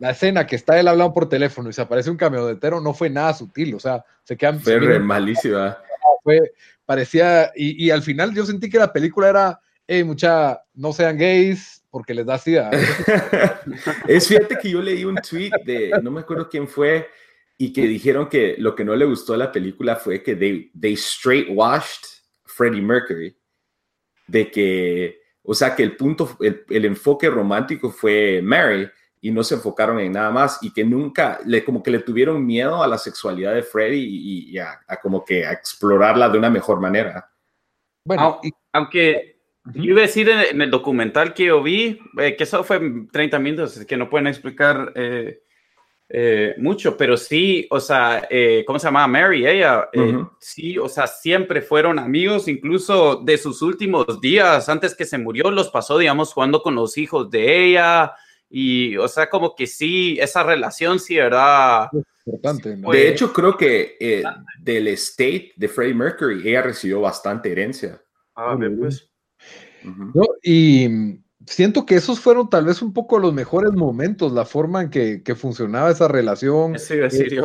la 0.00 0.10
escena 0.10 0.44
que 0.44 0.56
está 0.56 0.80
él 0.80 0.88
hablando 0.88 1.14
por 1.14 1.28
teléfono 1.28 1.70
y 1.70 1.72
se 1.72 1.82
aparece 1.82 2.10
un 2.10 2.16
camionetero 2.16 2.80
no 2.80 2.92
fue 2.92 3.10
nada 3.10 3.32
sutil. 3.32 3.76
O 3.76 3.78
sea, 3.78 4.04
se 4.24 4.36
quedan. 4.36 4.58
Fue 4.58 4.98
malísima. 4.98 5.78
Fue, 6.24 6.52
parecía. 6.84 7.52
Y, 7.54 7.86
y, 7.86 7.92
al 7.92 8.02
final 8.02 8.34
yo 8.34 8.44
sentí 8.44 8.68
que 8.68 8.80
la 8.80 8.92
película 8.92 9.28
era. 9.28 9.60
Hey, 9.86 10.02
mucha, 10.02 10.60
no 10.74 10.92
sean 10.92 11.16
gays 11.16 11.84
porque 11.92 12.12
les 12.12 12.26
da 12.26 12.38
sida. 12.38 12.70
es 14.08 14.26
fíjate 14.26 14.58
que 14.60 14.70
yo 14.70 14.82
leí 14.82 15.04
un 15.04 15.14
tweet 15.14 15.52
de, 15.64 15.92
no 16.02 16.10
me 16.10 16.22
acuerdo 16.22 16.48
quién 16.48 16.66
fue, 16.66 17.06
y 17.58 17.72
que 17.72 17.82
dijeron 17.82 18.28
que 18.28 18.56
lo 18.58 18.74
que 18.74 18.84
no 18.84 18.94
le 18.94 19.06
gustó 19.06 19.34
a 19.34 19.38
la 19.38 19.52
película 19.52 19.96
fue 19.96 20.22
que 20.22 20.36
they, 20.36 20.70
they 20.78 20.92
straight 20.92 21.48
washed 21.50 22.04
Freddie 22.44 22.82
Mercury. 22.82 23.36
De 24.26 24.50
que, 24.50 25.20
o 25.42 25.54
sea, 25.54 25.74
que 25.76 25.82
el 25.82 25.96
punto, 25.96 26.36
el, 26.40 26.84
enfoque 26.84 27.30
romántico 27.30 27.90
fue 27.90 28.40
Mary 28.42 28.88
y 29.20 29.30
no 29.30 29.44
se 29.44 29.54
enfocaron 29.54 30.00
en 30.00 30.12
nada 30.12 30.30
más 30.30 30.58
y 30.62 30.72
que 30.72 30.84
nunca, 30.84 31.38
le, 31.46 31.64
como 31.64 31.82
que 31.82 31.92
le 31.92 32.00
tuvieron 32.00 32.44
miedo 32.44 32.82
a 32.82 32.88
la 32.88 32.98
sexualidad 32.98 33.54
de 33.54 33.62
Freddie 33.62 34.00
y, 34.00 34.58
a, 34.58 34.80
como 35.00 35.24
que 35.24 35.46
a 35.46 35.52
explorarla 35.52 36.28
de 36.28 36.38
una 36.38 36.50
mejor 36.50 36.80
manera. 36.80 37.30
Bueno, 38.04 38.40
aunque 38.72 39.38
yo 39.74 39.92
iba 39.92 40.00
a 40.00 40.02
decir 40.02 40.28
en, 40.28 40.60
el 40.60 40.70
documental 40.70 41.34
que 41.34 41.46
yo 41.46 41.62
vi, 41.62 42.00
eh, 42.18 42.36
que 42.36 42.44
eso 42.44 42.64
fue 42.64 42.80
30 43.10 43.38
minutos, 43.38 43.84
que 43.84 43.96
no 43.96 44.10
pueden 44.10 44.26
explicar 44.26 44.92
eh, 44.96 45.42
eh, 46.08 46.54
mucho, 46.58 46.96
pero 46.96 47.16
sí, 47.16 47.66
o 47.68 47.80
sea, 47.80 48.28
eh, 48.30 48.62
¿cómo 48.64 48.78
se 48.78 48.86
llama? 48.86 49.08
Mary, 49.08 49.44
ella, 49.44 49.88
eh, 49.92 50.24
sí, 50.38 50.78
o 50.78 50.88
sea, 50.88 51.08
siempre 51.08 51.60
fueron 51.60 51.98
amigos, 51.98 52.46
incluso 52.46 53.16
de 53.16 53.36
sus 53.36 53.60
últimos 53.60 54.20
días, 54.20 54.68
antes 54.68 54.94
que 54.94 55.04
se 55.04 55.18
murió, 55.18 55.50
los 55.50 55.68
pasó, 55.68 55.98
digamos, 55.98 56.32
jugando 56.32 56.62
con 56.62 56.76
los 56.76 56.96
hijos 56.96 57.28
de 57.28 57.66
ella, 57.66 58.12
y, 58.48 58.96
o 58.96 59.08
sea, 59.08 59.28
como 59.28 59.56
que 59.56 59.66
sí, 59.66 60.16
esa 60.20 60.44
relación 60.44 61.00
sí, 61.00 61.16
¿verdad? 61.16 61.88
Importante. 62.24 62.76
de 62.76 63.08
hecho, 63.08 63.32
creo 63.32 63.56
que 63.56 63.96
del 64.60 64.86
estate 64.88 65.52
de 65.56 65.68
Freddie 65.68 65.94
Mercury, 65.94 66.48
ella 66.48 66.62
recibió 66.62 67.00
bastante 67.00 67.50
herencia. 67.50 68.00
Ah, 68.36 68.56
pues. 68.78 69.10
y 70.44 71.18
siento 71.46 71.86
que 71.86 71.94
esos 71.94 72.20
fueron 72.20 72.50
tal 72.50 72.64
vez 72.64 72.82
un 72.82 72.92
poco 72.92 73.18
los 73.18 73.32
mejores 73.32 73.72
momentos, 73.72 74.32
la 74.32 74.44
forma 74.44 74.82
en 74.82 74.90
que, 74.90 75.34
funcionaba 75.34 75.90
esa 75.90 76.08
relación. 76.08 76.78
Sí, 76.78 76.96
decir 76.96 77.40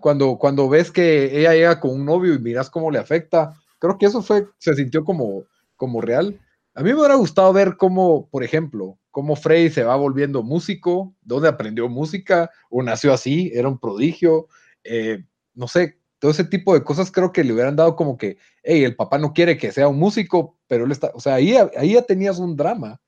cuando, 0.00 0.38
cuando 0.38 0.68
ves 0.68 0.90
que 0.90 1.38
ella 1.38 1.54
llega 1.54 1.80
con 1.80 1.92
un 1.92 2.04
novio 2.04 2.34
y 2.34 2.38
miras 2.38 2.70
cómo 2.70 2.90
le 2.90 2.98
afecta, 2.98 3.54
creo 3.78 3.98
que 3.98 4.06
eso 4.06 4.22
fue, 4.22 4.46
se 4.58 4.74
sintió 4.74 5.04
como, 5.04 5.44
como 5.76 6.00
real. 6.00 6.38
A 6.74 6.82
mí 6.82 6.90
me 6.90 6.98
hubiera 6.98 7.14
gustado 7.14 7.52
ver 7.52 7.76
cómo, 7.76 8.28
por 8.28 8.44
ejemplo, 8.44 8.98
cómo 9.10 9.36
Frey 9.36 9.70
se 9.70 9.84
va 9.84 9.96
volviendo 9.96 10.42
músico, 10.42 11.14
dónde 11.22 11.48
aprendió 11.48 11.88
música, 11.88 12.50
o 12.70 12.82
nació 12.82 13.12
así, 13.12 13.50
era 13.54 13.68
un 13.68 13.78
prodigio, 13.78 14.48
eh, 14.84 15.24
no 15.54 15.66
sé, 15.66 15.98
todo 16.18 16.30
ese 16.30 16.44
tipo 16.44 16.74
de 16.74 16.82
cosas 16.82 17.10
creo 17.10 17.32
que 17.32 17.44
le 17.44 17.52
hubieran 17.52 17.76
dado 17.76 17.96
como 17.96 18.16
que, 18.16 18.38
hey, 18.62 18.84
el 18.84 18.96
papá 18.96 19.18
no 19.18 19.32
quiere 19.32 19.56
que 19.56 19.72
sea 19.72 19.88
un 19.88 19.98
músico, 19.98 20.56
pero 20.66 20.84
él 20.84 20.92
está, 20.92 21.10
o 21.14 21.20
sea, 21.20 21.34
ahí, 21.34 21.54
ahí 21.76 21.94
ya 21.94 22.02
tenías 22.02 22.38
un 22.38 22.56
drama 22.56 23.00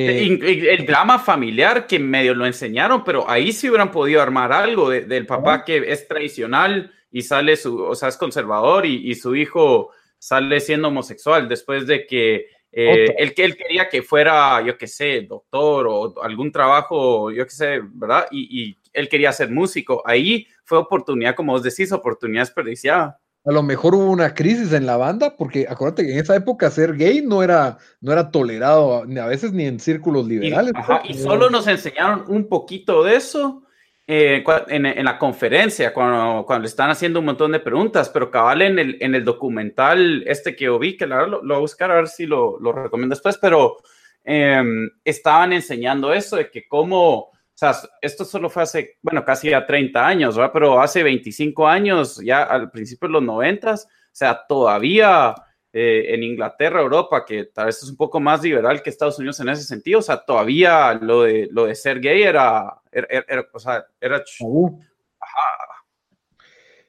eh, 0.00 0.74
el 0.78 0.86
drama 0.86 1.18
familiar 1.18 1.86
que 1.86 1.98
medio 1.98 2.34
lo 2.34 2.46
enseñaron, 2.46 3.02
pero 3.02 3.28
ahí 3.28 3.52
sí 3.52 3.68
hubieran 3.68 3.90
podido 3.90 4.22
armar 4.22 4.52
algo 4.52 4.90
del 4.90 5.26
papá 5.26 5.64
que 5.64 5.90
es 5.90 6.06
tradicional 6.06 6.92
y 7.10 7.22
sale 7.22 7.56
su, 7.56 7.82
o 7.82 7.94
sea, 7.94 8.08
es 8.08 8.16
conservador 8.16 8.86
y, 8.86 9.14
su 9.14 9.34
hijo 9.34 9.90
sale 10.18 10.60
siendo 10.60 10.88
homosexual 10.88 11.48
después 11.48 11.86
de 11.86 12.06
que 12.06 12.46
eh, 12.70 13.14
él, 13.16 13.32
él 13.36 13.56
quería 13.56 13.88
que 13.88 14.02
fuera, 14.02 14.60
yo 14.64 14.76
qué 14.76 14.86
sé, 14.86 15.22
doctor 15.22 15.86
o 15.88 16.22
algún 16.22 16.52
trabajo, 16.52 17.30
yo 17.30 17.44
qué 17.44 17.50
sé, 17.50 17.80
¿verdad? 17.82 18.26
Y, 18.30 18.62
y, 18.62 18.78
él 18.92 19.08
quería 19.08 19.32
ser 19.32 19.50
músico. 19.50 20.02
Ahí 20.04 20.48
fue 20.64 20.78
oportunidad, 20.78 21.36
como 21.36 21.52
vos 21.52 21.62
decís, 21.62 21.92
oportunidad 21.92 22.42
desperdiciada 22.42 23.20
a 23.48 23.52
lo 23.52 23.62
mejor 23.62 23.94
hubo 23.94 24.10
una 24.10 24.34
crisis 24.34 24.74
en 24.74 24.84
la 24.84 24.98
banda, 24.98 25.34
porque 25.34 25.66
acuérdate 25.66 26.04
que 26.04 26.12
en 26.12 26.18
esa 26.18 26.36
época 26.36 26.70
ser 26.70 26.94
gay 26.96 27.22
no 27.22 27.42
era, 27.42 27.78
no 28.02 28.12
era 28.12 28.30
tolerado 28.30 29.04
a 29.04 29.26
veces 29.26 29.54
ni 29.54 29.64
en 29.64 29.80
círculos 29.80 30.26
liberales. 30.26 30.74
Y, 31.04 31.14
solo 31.14 31.48
nos 31.48 31.66
enseñaron 31.66 32.24
un 32.28 32.46
poquito 32.46 33.02
de 33.02 33.16
eso 33.16 33.62
eh, 34.06 34.44
en, 34.68 35.02
la 35.02 35.18
conferencia, 35.18 35.94
cuando, 35.94 36.44
cuando 36.44 36.64
le 36.64 36.68
están 36.68 36.90
haciendo 36.90 37.20
un 37.20 37.24
montón 37.24 37.52
de 37.52 37.60
preguntas, 37.60 38.10
pero 38.10 38.30
cabal 38.30 38.60
en 38.60 38.78
el, 38.78 38.98
en 39.00 39.14
el 39.14 39.24
documental 39.24 40.24
este 40.26 40.54
que 40.54 40.66
yo 40.66 40.78
vi, 40.78 40.98
que 40.98 41.06
la 41.06 41.26
lo, 41.26 41.42
lo, 41.42 41.54
voy 41.54 41.56
a 41.56 41.60
buscar 41.60 41.90
a 41.90 41.94
ver 41.94 42.08
si 42.08 42.26
lo, 42.26 42.60
lo 42.60 42.72
recomiendo 42.72 43.14
después, 43.14 43.38
pero 43.40 43.78
em, 44.24 44.90
estaban 45.02 45.54
enseñando 45.54 46.12
eso 46.12 46.36
de 46.36 46.50
que 46.50 46.68
cómo 46.68 47.30
sea, 47.58 47.74
esto 48.00 48.24
solo 48.24 48.48
fue 48.48 48.62
hace, 48.62 48.98
bueno, 49.02 49.24
casi 49.24 49.50
ya 49.50 49.66
30 49.66 50.06
años, 50.06 50.36
¿verdad? 50.36 50.52
Pero 50.52 50.80
hace 50.80 51.02
25 51.02 51.66
años, 51.66 52.20
ya 52.24 52.44
al 52.44 52.70
principio 52.70 53.08
de 53.08 53.14
los 53.14 53.22
90, 53.24 53.74
o 53.74 53.78
sea, 54.12 54.46
todavía 54.46 55.34
eh, 55.72 56.14
en 56.14 56.22
Inglaterra, 56.22 56.80
Europa, 56.80 57.24
que 57.24 57.46
tal 57.46 57.66
vez 57.66 57.82
es 57.82 57.90
un 57.90 57.96
poco 57.96 58.20
más 58.20 58.44
liberal 58.44 58.80
que 58.80 58.90
Estados 58.90 59.18
Unidos 59.18 59.40
en 59.40 59.48
ese 59.48 59.64
sentido, 59.64 59.98
o 59.98 60.02
sea, 60.02 60.24
todavía 60.24 60.94
lo 60.94 61.22
de, 61.22 61.48
lo 61.50 61.66
de 61.66 61.74
ser 61.74 61.98
gay 61.98 62.22
era, 62.22 62.80
era, 62.92 63.44
o 63.52 63.58
sea, 63.58 63.84
era... 64.00 64.18
Ajá. 64.18 65.84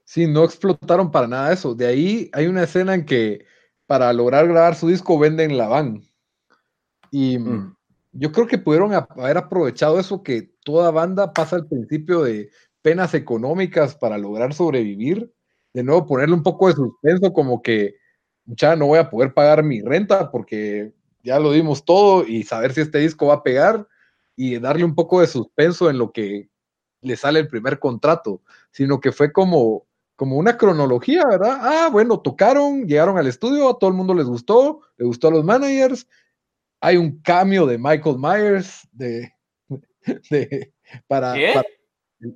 Sí, 0.03 0.27
no 0.27 0.43
explotaron 0.43 1.09
para 1.09 1.27
nada 1.27 1.51
eso. 1.51 1.73
De 1.73 1.87
ahí 1.87 2.29
hay 2.31 2.45
una 2.45 2.63
escena 2.63 2.93
en 2.93 3.07
que 3.07 3.43
para 3.87 4.13
lograr 4.13 4.47
grabar 4.47 4.75
su 4.75 4.87
disco 4.87 5.17
venden 5.17 5.57
la 5.57 5.67
van. 5.67 6.03
Y... 7.09 7.39
Mm 7.39 7.75
yo 8.11 8.31
creo 8.31 8.47
que 8.47 8.57
pudieron 8.57 8.93
haber 8.93 9.37
aprovechado 9.37 9.99
eso 9.99 10.23
que 10.23 10.51
toda 10.69 10.91
banda 10.91 11.33
pasa 11.33 11.55
al 11.55 11.67
principio 11.67 12.21
de 12.21 12.51
penas 12.83 13.15
económicas 13.15 13.95
para 13.95 14.19
lograr 14.19 14.53
sobrevivir. 14.53 15.33
De 15.73 15.83
nuevo, 15.83 16.05
ponerle 16.05 16.35
un 16.35 16.43
poco 16.43 16.67
de 16.67 16.75
suspenso, 16.75 17.33
como 17.33 17.61
que, 17.63 17.95
ya 18.45 18.75
no 18.75 18.87
voy 18.87 18.99
a 18.99 19.09
poder 19.09 19.33
pagar 19.33 19.63
mi 19.63 19.81
renta 19.81 20.31
porque 20.31 20.91
ya 21.23 21.39
lo 21.39 21.51
dimos 21.51 21.85
todo 21.85 22.25
y 22.25 22.43
saber 22.43 22.73
si 22.73 22.81
este 22.81 22.99
disco 22.99 23.27
va 23.27 23.35
a 23.35 23.43
pegar 23.43 23.87
y 24.35 24.57
darle 24.57 24.83
un 24.83 24.95
poco 24.95 25.21
de 25.21 25.27
suspenso 25.27 25.89
en 25.89 25.97
lo 25.97 26.11
que 26.11 26.49
le 27.01 27.15
sale 27.15 27.39
el 27.39 27.47
primer 27.47 27.77
contrato, 27.77 28.41
sino 28.71 28.99
que 28.99 29.11
fue 29.11 29.31
como, 29.31 29.85
como 30.15 30.37
una 30.37 30.57
cronología, 30.57 31.23
¿verdad? 31.29 31.59
Ah, 31.61 31.89
bueno, 31.91 32.19
tocaron, 32.21 32.87
llegaron 32.87 33.17
al 33.17 33.27
estudio, 33.27 33.69
a 33.69 33.77
todo 33.77 33.89
el 33.89 33.95
mundo 33.95 34.13
les 34.13 34.25
gustó, 34.25 34.81
le 34.97 35.05
gustó 35.05 35.27
a 35.27 35.31
los 35.31 35.43
managers, 35.43 36.07
hay 36.79 36.97
un 36.97 37.21
cambio 37.21 37.65
de 37.65 37.77
Michael 37.77 38.17
Myers 38.17 38.87
de, 38.91 39.31
para, 41.07 41.33
¿Qué? 41.33 41.53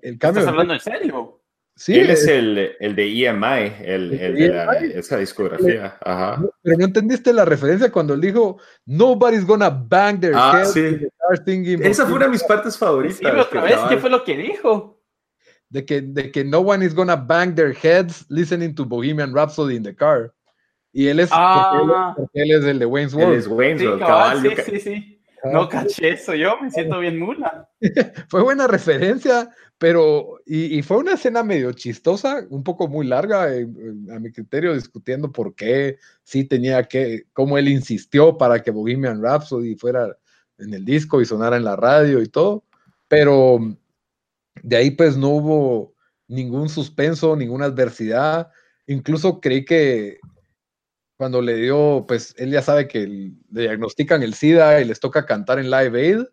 el, 0.02 0.18
cambio. 0.18 0.42
¿Estás 0.42 0.48
hablando 0.48 0.74
en 0.74 0.80
serio? 0.80 1.44
Sí, 1.76 1.98
él 1.98 2.12
es 2.12 2.28
el, 2.28 2.76
el 2.80 2.96
de 2.96 3.26
EMI, 3.26 3.74
el, 3.84 4.14
el 4.14 4.36
de 4.36 5.00
esa 5.00 5.18
discografía. 5.18 5.98
Ajá. 6.02 6.40
Pero 6.62 6.78
no 6.78 6.86
entendiste 6.86 7.34
la 7.34 7.46
referencia 7.46 7.92
cuando 7.92 8.14
él 8.14 8.22
dijo 8.22 8.60
Nobody's 8.86 9.46
gonna 9.46 9.72
bang 9.72 10.20
their 10.20 10.36
ah, 10.36 10.60
head. 10.60 10.66
Sí. 10.68 11.08
Esa 11.82 12.06
fue 12.06 12.16
una 12.16 12.26
de 12.26 12.32
mis 12.32 12.44
partes 12.44 12.78
favoritas. 12.78 13.18
Sí, 13.18 13.26
otra 13.26 13.64
vez, 13.64 13.78
¿qué 13.90 13.98
fue 13.98 14.12
lo 14.12 14.24
que 14.24 14.38
dijo? 14.38 15.02
De 15.70 15.84
que, 15.84 16.02
de 16.02 16.32
que 16.32 16.44
no 16.44 16.60
one 16.60 16.86
is 16.86 16.94
gonna 16.94 17.16
bang 17.16 17.56
their 17.56 17.74
heads 17.74 18.24
listening 18.30 18.76
to 18.76 18.86
Bohemian 18.86 19.34
Rhapsody 19.34 19.76
in 19.76 19.84
the 19.84 19.96
car. 19.96 20.32
Y 20.92 21.08
él 21.08 21.20
es, 21.20 21.30
ah. 21.32 22.14
porque 22.16 22.44
él, 22.44 22.52
es 22.52 22.66
el 22.66 22.78
de 22.78 22.86
Wayne's 22.86 23.16
World. 23.16 23.34
Él 23.34 23.40
es 23.40 23.48
Wayne's 23.48 23.82
World, 23.82 24.00
sí, 24.00 24.06
cabal, 24.06 24.42
sí, 24.42 24.50
sí, 24.64 24.80
sí. 24.80 25.23
No 25.52 25.68
caché 25.68 26.10
eso, 26.10 26.34
yo 26.36 26.58
me 26.62 26.72
siento 26.72 27.00
bien 27.00 27.20
mula. 27.20 27.70
fue 28.30 28.42
buena 28.44 28.66
referencia, 28.66 29.50
pero, 29.78 30.40
y, 30.46 30.78
y, 30.78 30.82
fue 30.82 30.98
una 30.98 31.14
escena 31.14 31.44
medio 31.44 31.74
chistosa, 31.74 32.46
un 32.50 32.64
poco 32.64 32.88
muy 32.88 33.06
larga, 33.06 33.44
a 33.44 34.20
mi 34.20 34.32
criterio, 34.32 34.74
discutiendo 34.74 35.32
por 35.32 35.54
qué 35.54 35.98
sí 36.24 36.46
tenía 36.46 36.84
que, 36.84 37.26
cómo 37.34 37.58
él 37.58 37.68
insistió 37.68 38.38
para 38.38 38.64
que 38.64 38.72
Bohemian 38.72 39.22
Rhapsody 39.22 39.76
fuera 39.76 40.16
en 40.60 40.74
el 40.74 40.86
disco 40.86 41.22
y 41.22 41.26
sonara 41.26 41.58
en 41.58 41.66
la 41.66 41.76
radio 41.76 42.22
y 42.22 42.28
todo, 42.28 42.64
pero 43.08 43.60
de 44.62 44.76
ahí 44.76 44.92
pues 44.92 45.18
no 45.18 45.30
hubo 45.30 45.94
ningún 46.28 46.70
suspenso, 46.70 47.36
ninguna 47.36 47.66
adversidad, 47.66 48.50
incluso 48.88 49.42
creí 49.42 49.66
que 49.66 50.20
cuando 51.18 51.42
le 51.42 51.56
dio, 51.56 52.06
pues 52.08 52.34
él 52.38 52.52
ya 52.52 52.62
sabe 52.62 52.88
que 52.88 53.08
le 53.08 53.62
diagnostican 53.62 54.24
el 54.24 54.34
SIDA 54.34 54.82
y 54.82 54.86
les 54.86 55.00
toca 55.00 55.26
cantar 55.26 55.60
en 55.60 55.70
Live 55.70 56.00
Aid. 56.00 56.26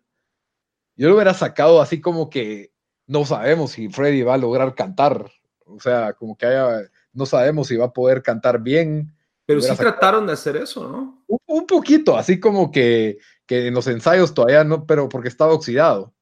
Yo 0.95 1.09
lo 1.09 1.15
hubiera 1.15 1.33
sacado 1.33 1.81
así 1.81 2.01
como 2.01 2.29
que 2.29 2.71
no 3.07 3.25
sabemos 3.25 3.71
si 3.71 3.89
Freddy 3.89 4.23
va 4.23 4.35
a 4.35 4.37
lograr 4.37 4.73
cantar. 4.75 5.31
O 5.65 5.79
sea, 5.79 6.13
como 6.13 6.37
que 6.37 6.45
haya, 6.45 6.89
no 7.13 7.25
sabemos 7.25 7.67
si 7.67 7.75
va 7.75 7.85
a 7.85 7.93
poder 7.93 8.21
cantar 8.21 8.61
bien. 8.61 9.13
Pero 9.45 9.61
sí 9.61 9.75
trataron 9.75 10.27
de 10.27 10.33
hacer 10.33 10.55
eso, 10.55 10.87
¿no? 10.87 11.25
Un, 11.45 11.65
poquito, 11.65 12.17
así 12.17 12.39
como 12.39 12.71
que, 12.71 13.17
que, 13.45 13.67
en 13.67 13.73
los 13.73 13.87
ensayos 13.87 14.33
todavía 14.33 14.63
no, 14.63 14.85
pero 14.85 15.09
porque 15.09 15.27
estaba 15.27 15.53
oxidado. 15.53 16.13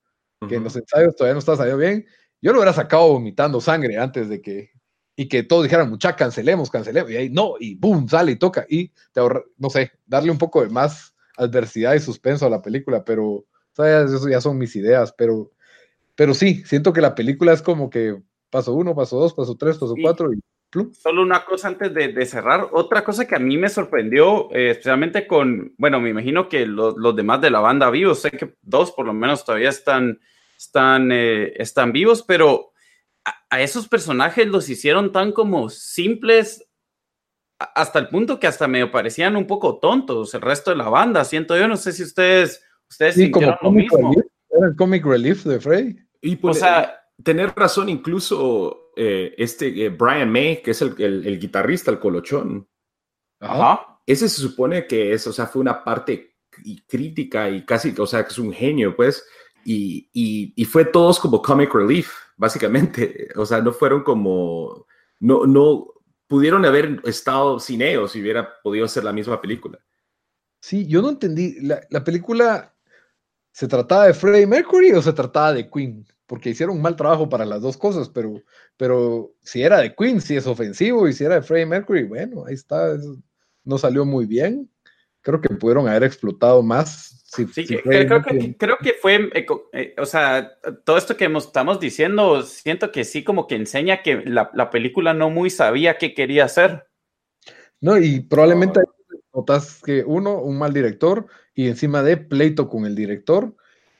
Que 0.47 0.55
en 0.55 0.64
los 0.64 0.76
ensayos 0.76 1.16
todavía 1.16 1.34
no 1.34 1.39
estaba 1.39 1.57
saliendo 1.57 1.80
bien. 1.80 2.05
Yo 2.41 2.53
lo 2.53 2.60
hubiera 2.60 2.74
sacado 2.74 3.10
vomitando 3.10 3.60
sangre 3.62 3.97
antes 3.97 4.30
de 4.30 4.41
que. 4.41 4.72
Y 5.20 5.28
que 5.28 5.44
todos 5.44 5.64
dijeran, 5.64 5.90
mucha, 5.90 6.16
cancelemos, 6.16 6.70
cancelemos. 6.70 7.12
Y 7.12 7.18
ahí 7.18 7.30
no, 7.30 7.56
y 7.60 7.76
boom, 7.76 8.08
sale 8.08 8.32
y 8.32 8.36
toca. 8.38 8.66
Y 8.70 8.94
te 9.12 9.20
ahorra, 9.20 9.44
no 9.58 9.70
sé, 9.70 9.92
darle 10.06 10.32
un 10.32 10.38
poco 10.38 10.62
de 10.62 10.70
más 10.70 11.14
adversidad 11.36 11.94
y 11.96 12.00
suspenso 12.00 12.46
a 12.46 12.50
la 12.50 12.62
película, 12.62 13.04
pero 13.04 13.44
eso 13.74 14.30
ya 14.30 14.40
son 14.40 14.58
mis 14.58 14.78
ideas, 14.78 15.14
pero, 15.18 15.52
pero 16.16 16.34
sí, 16.34 16.64
siento 16.66 16.94
que 16.94 17.02
la 17.02 17.16
película 17.16 17.52
es 17.52 17.62
como 17.62 17.90
que 17.90 18.16
paso 18.50 18.74
uno, 18.74 18.96
paso 18.96 19.20
dos, 19.20 19.34
paso 19.34 19.58
tres, 19.58 19.78
paso 19.78 19.94
cuatro 20.02 20.32
y 20.34 20.40
Solo 20.94 21.24
una 21.24 21.44
cosa 21.44 21.68
antes 21.68 21.94
de, 21.94 22.26
cerrar. 22.26 22.70
Otra 22.72 23.04
cosa 23.04 23.28
que 23.28 23.36
a 23.36 23.40
mí 23.40 23.58
me 23.58 23.68
sorprendió, 23.68 24.50
eh, 24.54 24.70
especialmente 24.70 25.28
con, 25.28 25.74
bueno, 25.78 26.00
me 26.00 26.12
imagino 26.12 26.48
que 26.48 26.66
los 26.66 27.14
demás 27.14 27.42
de 27.42 27.50
la 27.50 27.60
banda 27.60 27.90
vivos, 27.90 28.22
sé 28.22 28.32
que 28.32 28.54
dos 28.62 28.94
por 28.94 29.06
lo 29.06 29.14
menos 29.14 29.44
todavía 29.44 29.70
están, 29.70 30.20
están, 30.58 31.12
eh, 31.12 31.54
están 31.58 31.92
vivos, 31.92 32.24
pero 32.26 32.72
a, 33.50 33.62
esos 33.62 33.88
personajes 33.88 34.48
los 34.48 34.70
hicieron 34.70 35.12
tan 35.12 35.32
como 35.32 35.70
simples 35.70 36.66
hasta 37.58 38.00
el 38.00 38.08
punto 38.08 38.40
que 38.40 38.48
hasta 38.48 38.68
medio 38.68 38.92
parecían 38.92 39.36
un 39.36 39.46
poco 39.46 39.80
tontos 39.80 40.34
el 40.34 40.42
resto 40.42 40.72
de 40.72 40.78
la 40.78 40.90
banda. 40.90 41.26
Siento 41.26 41.58
yo, 41.58 41.68
no 41.68 41.76
sé 41.76 41.92
si 41.92 42.04
ustedes, 42.04 42.64
ustedes 42.90 43.16
sí, 43.16 43.32
como 43.32 43.58
lo 43.62 43.72
mismo. 43.72 44.14
era 44.50 44.68
el 44.68 44.76
comic 44.76 45.06
relief 45.06 45.44
de 45.44 45.60
Frey. 45.60 45.96
Y 46.22 46.40
o 46.42 46.54
sea, 46.54 47.02
tener 47.24 47.54
razón 47.56 47.90
incluso 47.90 48.92
eh, 48.96 49.34
este 49.38 49.86
eh, 49.86 49.90
Brian 49.90 50.32
May, 50.32 50.62
que 50.62 50.72
es 50.72 50.82
el, 50.82 51.40
guitarrista, 51.40 51.92
el 51.92 52.00
colochón. 52.00 52.68
Ajá. 53.40 54.02
Ese 54.06 54.28
se 54.28 54.42
supone 54.42 54.88
que 54.88 55.14
es, 55.14 55.28
o 55.28 55.34
sea, 55.34 55.46
fue 55.46 55.62
una 55.62 55.84
parte 55.84 56.38
crítica 56.88 57.50
y 57.50 57.66
casi, 57.66 57.94
o 57.98 58.08
sea, 58.08 58.24
que 58.24 58.30
es 58.30 58.40
un 58.40 58.52
genio, 58.52 58.96
pues, 58.96 59.24
y, 59.64 60.10
y, 60.56 60.66
fue 60.66 60.86
todos 60.86 61.20
como 61.20 61.42
comic 61.42 61.74
relief, 61.74 62.12
básicamente. 62.40 63.28
O 63.36 63.46
sea, 63.46 63.62
no 63.62 63.72
fueron 63.72 64.04
como, 64.04 64.88
no, 65.20 65.46
no 65.46 65.94
pudieron 66.28 66.66
haber 66.66 67.00
estado 67.06 67.60
sin 67.60 67.84
ellos 67.84 68.16
y 68.16 68.22
hubiera 68.22 68.50
podido 68.64 68.88
ser 68.88 69.04
la 69.04 69.14
misma 69.14 69.40
película. 69.40 69.80
Sí, 70.60 70.88
yo 70.88 71.02
no 71.04 71.10
entendí. 71.10 71.60
La, 71.62 71.82
la 71.92 72.04
película 72.04 72.76
se 73.52 73.68
trataba 73.68 74.08
de 74.08 74.14
Freddie 74.14 74.48
Mercury 74.48 74.92
o 74.94 75.02
se 75.02 75.14
trataba 75.14 75.54
de 75.54 75.70
Queen? 75.70 76.06
porque 76.30 76.52
hicieron 76.52 76.76
un 76.76 76.84
mal 76.84 76.96
trabajo 76.96 77.28
para 77.28 77.44
las 77.44 77.60
dos 77.60 77.76
cosas, 77.76 78.08
pero, 78.08 78.44
pero 78.78 79.34
si 79.42 79.64
era 79.64 79.80
de 79.80 79.96
Queen, 79.96 80.22
si 80.22 80.38
es 80.38 80.46
ofensivo, 80.46 81.08
y 81.08 81.14
si 81.14 81.24
era 81.24 81.36
de 81.36 81.42
Freddie 81.42 81.66
Mercury, 81.66 82.04
bueno, 82.04 82.46
ahí 82.46 82.54
está, 82.54 82.96
no 83.64 83.78
salió 83.80 84.06
muy 84.06 84.28
bien. 84.28 84.72
Creo 85.22 85.42
que 85.42 85.50
pudieron 85.50 85.88
haber 85.88 86.04
explotado 86.04 86.62
más. 86.62 87.19
Sí, 87.30 87.46
creo, 88.58 88.78
que, 88.80 88.94
fue, 89.00 89.30
eh, 89.34 89.46
eh, 89.74 89.96
o 89.98 90.06
sea, 90.06 90.58
todo 90.84 90.98
esto 90.98 91.16
que 91.16 91.26
estamos 91.26 91.80
diciendo, 91.80 92.42
siento 92.42 92.92
que 92.92 93.04
sí 93.04 93.24
como 93.24 93.48
que 93.48 93.56
enseña 93.56 94.02
que 94.02 94.24
la, 94.26 94.70
película 94.72 95.14
no 95.14 95.30
muy 95.30 95.50
sabía 95.50 95.98
qué 95.98 96.14
quería 96.14 96.46
hacer. 96.46 96.88
No, 97.82 97.98
y 97.98 98.22
probablemente 98.22 98.82
notas 99.34 99.82
que 99.84 100.04
uno, 100.06 100.42
un 100.42 100.58
mal 100.58 100.74
director, 100.74 101.28
y 101.54 101.68
encima 101.68 102.02
de 102.04 102.18
pleito 102.18 102.68
con 102.68 102.86
el 102.86 102.96
director, 102.96 103.56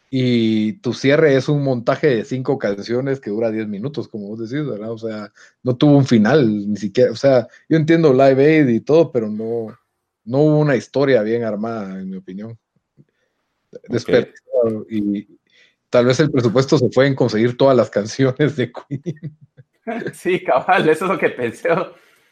y 0.10 0.74
tu 0.80 0.94
cierre 0.94 1.36
es 1.36 1.50
un 1.50 1.64
montaje 1.64 2.08
de 2.08 2.26
cinco 2.26 2.58
canciones 2.58 3.20
que 3.20 3.30
dura 3.30 3.52
diez 3.52 3.68
minutos, 3.68 4.08
como 4.08 4.30
vos 4.30 4.40
decís, 4.40 4.66
¿verdad? 4.68 4.92
O 4.92 4.98
sea, 4.98 5.32
no 5.62 5.78
tuvo 5.78 5.98
un 5.98 6.06
final, 6.06 6.68
ni 6.68 6.78
siquiera, 6.78 7.12
o 7.12 7.16
sea, 7.16 7.48
yo 7.70 7.78
entiendo 7.78 8.12
Live 8.12 8.44
Aid 8.44 8.68
y 8.70 8.80
todo, 8.82 9.12
pero 9.12 9.30
no, 9.30 9.68
no 10.26 10.40
hubo 10.40 10.60
una 10.60 10.76
historia 10.76 11.22
bien 11.22 11.44
armada, 11.44 12.00
en 12.00 12.10
mi 12.10 12.18
opinión. 12.18 12.58
Y 14.90 15.28
tal 15.90 16.06
vez 16.06 16.20
el 16.20 16.32
presupuesto 16.32 16.78
se 16.78 16.90
fue 16.90 17.08
en 17.08 17.16
conseguir 17.16 17.58
todas 17.58 17.76
las 17.76 17.90
canciones 17.92 18.56
de 18.56 18.72
Queen. 18.72 19.38
Sí, 20.14 20.44
cabal, 20.44 20.88
eso 20.88 21.06
es 21.06 21.12
lo 21.12 21.18
que 21.18 21.30
pensé. 21.30 21.70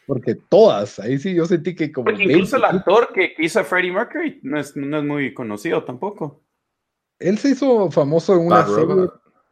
Porque 0.06 0.36
todas, 0.36 1.00
ahí 1.00 1.18
sí 1.18 1.34
yo 1.34 1.44
sentí 1.44 1.74
que 1.74 1.90
como... 1.90 2.08
incluso 2.08 2.56
el 2.56 2.64
actor 2.64 3.12
que 3.12 3.34
hizo 3.38 3.58
a 3.58 3.64
Freddie 3.64 3.90
Mercury 3.90 4.38
no 4.44 4.60
es, 4.60 4.76
no 4.76 4.98
es 4.98 5.04
muy 5.04 5.34
conocido 5.34 5.82
tampoco. 5.82 6.44
Él 7.18 7.36
se 7.38 7.50
hizo 7.50 7.90
famoso 7.90 8.34
en 8.34 8.46
una 8.46 8.64
serie. 8.64 9.08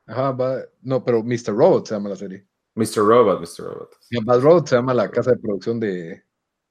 Ajá, 0.07 0.37
no, 0.83 1.05
pero 1.05 1.23
Mr. 1.23 1.49
Robot 1.49 1.89
se 1.89 1.95
llama 1.95 2.11
la 2.11 2.17
serie. 2.17 2.47
Mr. 2.77 2.99
Robot, 2.99 3.41
Mr. 3.41 3.65
Robot. 3.65 3.97
Bad 4.23 4.41
Robot 4.41 4.69
se 4.69 4.77
llama 4.77 4.95
la 4.95 5.11
casa 5.11 5.33
de 5.33 5.39
producción 5.39 5.81
de. 5.81 6.23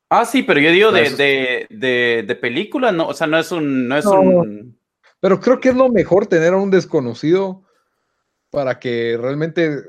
Ah, 0.09 0.23
sí, 0.23 0.43
pero 0.43 0.59
yo 0.59 0.71
digo 0.71 0.91
de, 0.91 1.09
de, 1.09 1.67
de, 1.69 2.23
de 2.25 2.35
película, 2.35 2.91
no, 2.91 3.07
o 3.07 3.13
sea, 3.13 3.27
no 3.27 3.37
es 3.37 3.51
un. 3.51 3.87
No 3.87 3.97
es 3.97 4.05
un... 4.05 4.79
Pero 5.25 5.39
creo 5.39 5.59
que 5.59 5.69
es 5.69 5.75
lo 5.75 5.89
mejor 5.89 6.27
tener 6.27 6.53
a 6.53 6.57
un 6.57 6.69
desconocido 6.69 7.63
para 8.51 8.77
que 8.77 9.17
realmente 9.19 9.81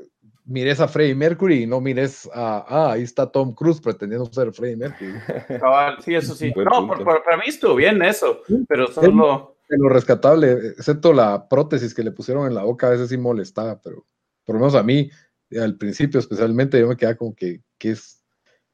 mires 0.45 0.79
a 0.79 0.87
Freddie 0.87 1.13
Mercury 1.13 1.61
y 1.61 1.67
no 1.67 1.79
mires 1.79 2.27
a, 2.33 2.65
ah, 2.67 2.93
ahí 2.93 3.03
está 3.03 3.31
Tom 3.31 3.53
Cruise 3.53 3.79
pretendiendo 3.79 4.25
ser 4.33 4.51
Freddie 4.51 4.77
Mercury. 4.77 5.13
sí, 6.03 6.15
eso 6.15 6.33
sí. 6.33 6.51
No, 6.55 6.87
para 6.87 7.37
mí 7.37 7.43
estuvo 7.45 7.75
bien 7.75 8.01
eso, 8.01 8.41
pero 8.67 8.87
solo 8.87 9.55
de 9.69 9.77
lo 9.77 9.89
rescatable, 9.89 10.53
excepto 10.75 11.13
la 11.13 11.47
prótesis 11.47 11.93
que 11.93 12.01
le 12.01 12.13
pusieron 12.13 12.47
en 12.47 12.55
la 12.55 12.63
boca, 12.63 12.87
a 12.87 12.89
veces 12.89 13.09
sí 13.09 13.17
molestaba, 13.19 13.79
pero 13.79 14.07
por 14.43 14.55
lo 14.55 14.61
menos 14.61 14.73
a 14.73 14.81
mí, 14.81 15.07
al 15.55 15.77
principio 15.77 16.19
especialmente, 16.19 16.79
yo 16.79 16.87
me 16.87 16.97
quedaba 16.97 17.15
como 17.15 17.35
que, 17.35 17.61
que 17.77 17.91
es, 17.91 18.23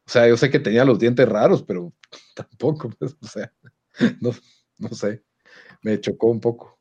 o 0.07 0.09
sea, 0.09 0.30
yo 0.30 0.38
sé 0.38 0.49
que 0.49 0.59
tenía 0.59 0.86
los 0.86 0.97
dientes 0.97 1.28
raros, 1.28 1.61
pero 1.61 1.91
tampoco, 2.34 2.89
pues, 2.97 3.18
o 3.22 3.28
sea, 3.28 3.51
no, 4.22 4.32
no 4.78 4.89
sé, 4.95 5.24
me 5.84 5.99
chocó 5.99 6.27
un 6.27 6.39
poco. 6.39 6.79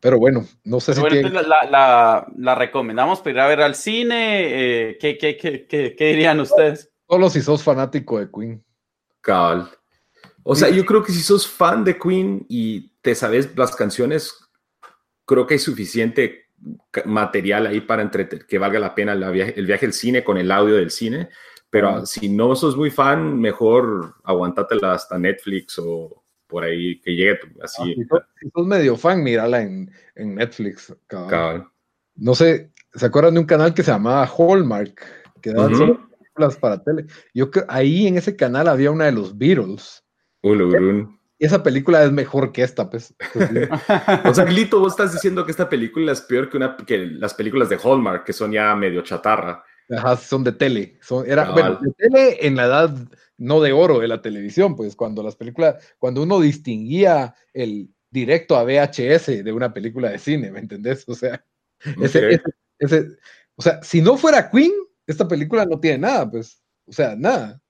Pero 0.00 0.18
bueno, 0.18 0.46
no 0.64 0.78
sé 0.78 0.94
si. 0.94 1.00
la, 1.00 1.42
la, 1.42 2.26
la, 2.36 2.54
recomendamos 2.54 3.20
para 3.20 3.30
ir 3.30 3.40
a 3.40 3.46
ver 3.48 3.60
al 3.62 3.74
cine. 3.74 4.90
Eh, 4.90 4.98
¿qué, 5.00 5.16
qué, 5.16 5.36
qué, 5.36 5.66
¿qué, 5.66 6.06
dirían 6.06 6.38
ustedes? 6.38 6.92
Solo 7.08 7.30
si 7.30 7.40
sos 7.40 7.62
fanático 7.62 8.18
de 8.18 8.30
Queen. 8.30 8.64
Cabal. 9.20 9.68
O 10.42 10.54
sea, 10.54 10.68
yo 10.68 10.84
creo 10.84 11.02
que 11.02 11.12
si 11.12 11.22
sos 11.22 11.48
fan 11.48 11.82
de 11.82 11.98
Queen 11.98 12.46
y 12.48 12.90
te 13.00 13.14
sabes 13.14 13.56
las 13.56 13.74
canciones, 13.74 14.32
creo 15.24 15.46
que 15.46 15.54
hay 15.54 15.60
suficiente 15.60 16.50
material 17.04 17.66
ahí 17.66 17.80
para 17.80 18.02
entretener, 18.02 18.46
que 18.46 18.58
valga 18.58 18.78
la 18.78 18.94
pena 18.94 19.12
el 19.12 19.66
viaje, 19.66 19.86
al 19.86 19.92
cine 19.92 20.22
con 20.22 20.38
el 20.38 20.52
audio 20.52 20.76
del 20.76 20.90
cine. 20.90 21.30
Pero 21.68 22.06
si 22.06 22.28
no 22.28 22.54
sos 22.54 22.76
muy 22.76 22.90
fan, 22.90 23.40
mejor 23.40 24.14
aguantatela 24.22 24.92
hasta 24.92 25.18
Netflix 25.18 25.78
o 25.78 26.25
por 26.46 26.64
ahí 26.64 27.00
que 27.00 27.12
llegue 27.12 27.38
así. 27.62 27.94
Ah, 28.10 28.26
si, 28.40 28.50
sos, 28.50 28.66
medio 28.66 28.96
fan, 28.96 29.22
mírala 29.22 29.62
en, 29.62 29.90
Netflix. 30.16 30.94
No 32.14 32.34
sé, 32.34 32.70
¿se 32.94 33.06
acuerdan 33.06 33.34
de 33.34 33.40
un 33.40 33.46
canal 33.46 33.74
que 33.74 33.82
se 33.82 33.90
llamaba 33.90 34.26
Hallmark? 34.26 35.02
Que 35.42 35.52
daba 35.52 35.68
películas 35.68 36.56
para 36.58 36.82
tele. 36.82 37.06
Yo 37.34 37.50
ahí 37.68 38.06
en 38.06 38.16
ese 38.16 38.36
canal 38.36 38.68
había 38.68 38.90
una 38.90 39.04
de 39.04 39.12
los 39.12 39.36
Beatles. 39.36 40.04
Y 41.38 41.44
esa 41.44 41.62
película 41.62 42.02
es 42.02 42.12
mejor 42.12 42.52
que 42.52 42.62
esta, 42.62 42.88
pues. 42.88 43.14
o 44.24 44.34
sea, 44.34 44.44
Glito, 44.44 44.80
vos 44.80 44.92
estás 44.92 45.12
diciendo 45.12 45.44
que 45.44 45.50
esta 45.50 45.68
película 45.68 46.12
es 46.12 46.22
peor 46.22 46.48
que, 46.48 46.56
una, 46.56 46.76
que 46.76 46.98
las 46.98 47.34
películas 47.34 47.68
de 47.68 47.78
Hallmark, 47.82 48.24
que 48.24 48.32
son 48.32 48.52
ya 48.52 48.74
medio 48.74 49.02
chatarra. 49.02 49.62
Ajá, 49.90 50.16
son 50.16 50.44
de 50.44 50.52
tele. 50.52 50.98
Son, 51.00 51.28
era, 51.28 51.50
bueno, 51.52 51.78
de 51.80 51.92
tele 51.92 52.46
en 52.46 52.56
la 52.56 52.64
edad 52.64 53.08
no 53.38 53.60
de 53.60 53.72
oro 53.72 53.98
de 53.98 54.08
la 54.08 54.22
televisión, 54.22 54.76
pues 54.76 54.96
cuando 54.96 55.22
las 55.22 55.36
películas, 55.36 55.76
cuando 55.98 56.22
uno 56.22 56.40
distinguía 56.40 57.34
el 57.52 57.90
directo 58.10 58.56
a 58.56 58.64
VHS 58.64 59.44
de 59.44 59.52
una 59.52 59.72
película 59.74 60.10
de 60.10 60.18
cine, 60.18 60.50
¿me 60.50 60.60
entendés? 60.60 61.04
O 61.06 61.14
sea, 61.14 61.44
ese, 62.02 62.40
ese, 62.78 63.08
o 63.54 63.62
sea, 63.62 63.82
si 63.82 64.00
no 64.00 64.16
fuera 64.16 64.50
Queen, 64.50 64.72
esta 65.06 65.28
película 65.28 65.66
no 65.66 65.78
tiene 65.78 65.98
nada, 65.98 66.30
pues, 66.30 66.62
o 66.86 66.92
sea, 66.92 67.14
nada 67.14 67.60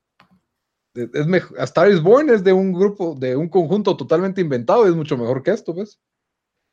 es 0.96 1.26
mejor, 1.26 1.58
Star 1.60 1.90
is 1.90 2.02
Born 2.02 2.30
es 2.30 2.42
de 2.42 2.52
un 2.52 2.72
grupo, 2.72 3.14
de 3.14 3.36
un 3.36 3.48
conjunto 3.48 3.96
totalmente 3.96 4.40
inventado, 4.40 4.86
es 4.86 4.94
mucho 4.94 5.16
mejor 5.16 5.42
que 5.42 5.50
esto, 5.50 5.74
¿ves? 5.74 6.00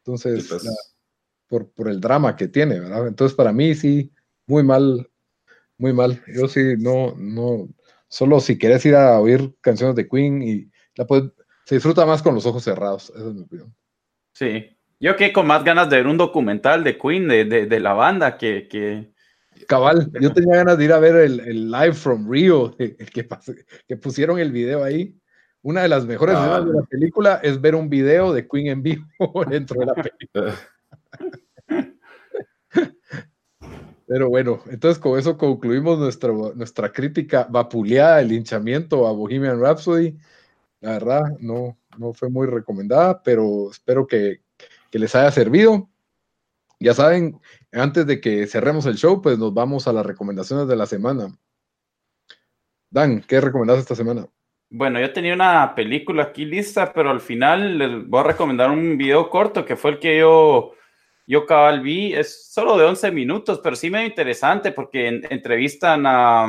Entonces, 0.03 0.47
pues. 0.49 0.95
por, 1.47 1.69
por, 1.71 1.89
el 1.89 1.99
drama 1.99 2.35
que 2.35 2.47
tiene, 2.47 2.79
¿verdad? 2.79 3.07
Entonces, 3.07 3.35
para 3.35 3.51
mí 3.51 3.75
sí, 3.75 4.11
muy 4.47 4.63
mal, 4.63 5.09
muy 5.77 5.93
mal. 5.93 6.23
Yo 6.27 6.47
sí, 6.47 6.75
no, 6.77 7.13
no, 7.17 7.69
solo 8.07 8.39
si 8.39 8.57
quieres 8.57 8.85
ir 8.85 8.95
a 8.95 9.19
oír 9.19 9.53
canciones 9.61 9.95
de 9.95 10.07
Queen 10.07 10.41
y 10.41 10.69
la 10.95 11.05
puedes, 11.05 11.31
se 11.65 11.75
disfruta 11.75 12.05
más 12.05 12.21
con 12.21 12.35
los 12.35 12.45
ojos 12.45 12.63
cerrados, 12.63 13.11
esa 13.15 13.27
es 13.27 13.33
mi 13.33 13.41
opinión. 13.41 13.75
Sí, 14.33 14.77
yo 14.99 15.15
que 15.15 15.33
con 15.33 15.47
más 15.47 15.63
ganas 15.63 15.89
de 15.89 15.97
ver 15.97 16.07
un 16.07 16.17
documental 16.17 16.83
de 16.83 16.97
Queen, 16.97 17.27
de, 17.27 17.45
de, 17.45 17.65
de 17.65 17.79
la 17.79 17.93
banda, 17.93 18.37
que, 18.37 18.67
que 18.67 19.13
Cabal, 19.67 20.11
yo 20.19 20.33
tenía 20.33 20.57
ganas 20.57 20.77
de 20.77 20.85
ir 20.85 20.93
a 20.93 20.99
ver 20.99 21.15
el, 21.15 21.71
live 21.71 21.93
from 21.93 22.29
Rio, 22.29 22.75
el 22.79 23.09
que, 23.09 23.27
que 23.87 23.97
pusieron 23.97 24.39
el 24.39 24.51
video 24.51 24.83
ahí. 24.83 25.15
Una 25.61 25.83
de 25.83 25.87
las 25.87 26.05
mejores 26.05 26.35
escenas 26.35 26.65
de 26.65 26.73
la 26.73 26.83
película 26.83 27.39
es 27.41 27.61
ver 27.61 27.75
un 27.75 27.89
video 27.89 28.33
de 28.33 28.47
Queen 28.47 28.67
en 28.67 28.83
vivo 28.83 29.05
dentro 29.49 29.79
de 29.79 29.85
la 29.85 29.93
película. 29.93 30.55
Pero 34.13 34.29
bueno, 34.29 34.61
entonces 34.69 34.99
con 34.99 35.17
eso 35.17 35.39
concluimos 35.39 35.97
nuestra, 35.97 36.31
nuestra 36.31 36.91
crítica 36.91 37.47
vapuleada, 37.49 38.21
el 38.21 38.27
linchamiento 38.27 39.07
a 39.07 39.11
Bohemian 39.11 39.59
Rhapsody. 39.59 40.15
La 40.81 40.91
verdad, 40.91 41.21
no, 41.39 41.79
no 41.97 42.13
fue 42.13 42.29
muy 42.29 42.45
recomendada, 42.45 43.23
pero 43.23 43.71
espero 43.71 44.05
que, 44.05 44.41
que 44.91 44.99
les 44.99 45.15
haya 45.15 45.31
servido. 45.31 45.89
Ya 46.79 46.93
saben, 46.93 47.39
antes 47.71 48.05
de 48.05 48.21
que 48.21 48.45
cerremos 48.45 48.85
el 48.85 48.97
show, 48.97 49.19
pues 49.19 49.39
nos 49.39 49.51
vamos 49.51 49.87
a 49.87 49.93
las 49.93 50.05
recomendaciones 50.05 50.67
de 50.67 50.75
la 50.75 50.85
semana. 50.85 51.35
Dan, 52.91 53.21
¿qué 53.21 53.41
recomendás 53.41 53.79
esta 53.79 53.95
semana? 53.95 54.27
Bueno, 54.69 54.99
yo 54.99 55.11
tenía 55.11 55.33
una 55.33 55.73
película 55.73 56.21
aquí 56.21 56.45
lista, 56.45 56.93
pero 56.93 57.09
al 57.09 57.19
final 57.19 57.79
les 57.79 58.07
voy 58.07 58.19
a 58.19 58.25
recomendar 58.25 58.69
un 58.69 58.95
video 58.95 59.31
corto 59.31 59.65
que 59.65 59.75
fue 59.75 59.89
el 59.89 59.97
que 59.97 60.19
yo, 60.19 60.73
yo 61.25 61.45
cabal 61.45 61.81
vi. 61.81 62.13
Es 62.13 62.51
solo 62.51 62.77
de 62.77 62.85
11 62.85 63.11
minutos, 63.11 63.59
pero 63.63 63.75
sí 63.75 63.89
medio 63.89 64.07
interesante 64.07 64.71
porque 64.71 65.07
entrevistan 65.07 66.05
a, 66.05 66.47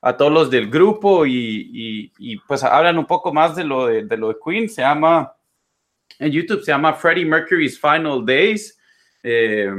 a, 0.00 0.16
todos 0.16 0.32
los 0.32 0.50
del 0.50 0.70
grupo 0.70 1.26
y, 1.26 2.12
y, 2.18 2.36
pues 2.46 2.62
hablan 2.62 2.98
un 2.98 3.06
poco 3.06 3.32
más 3.32 3.56
de 3.56 3.64
lo 3.64 3.86
de, 3.86 4.04
de, 4.04 4.16
lo 4.16 4.28
de 4.28 4.36
Queen. 4.44 4.68
Se 4.68 4.82
llama, 4.82 5.34
en 6.18 6.30
YouTube 6.30 6.62
se 6.62 6.72
llama 6.72 6.94
Freddie 6.94 7.24
Mercury's 7.24 7.80
Final 7.80 8.24
Days. 8.24 8.78
Eh, 9.22 9.70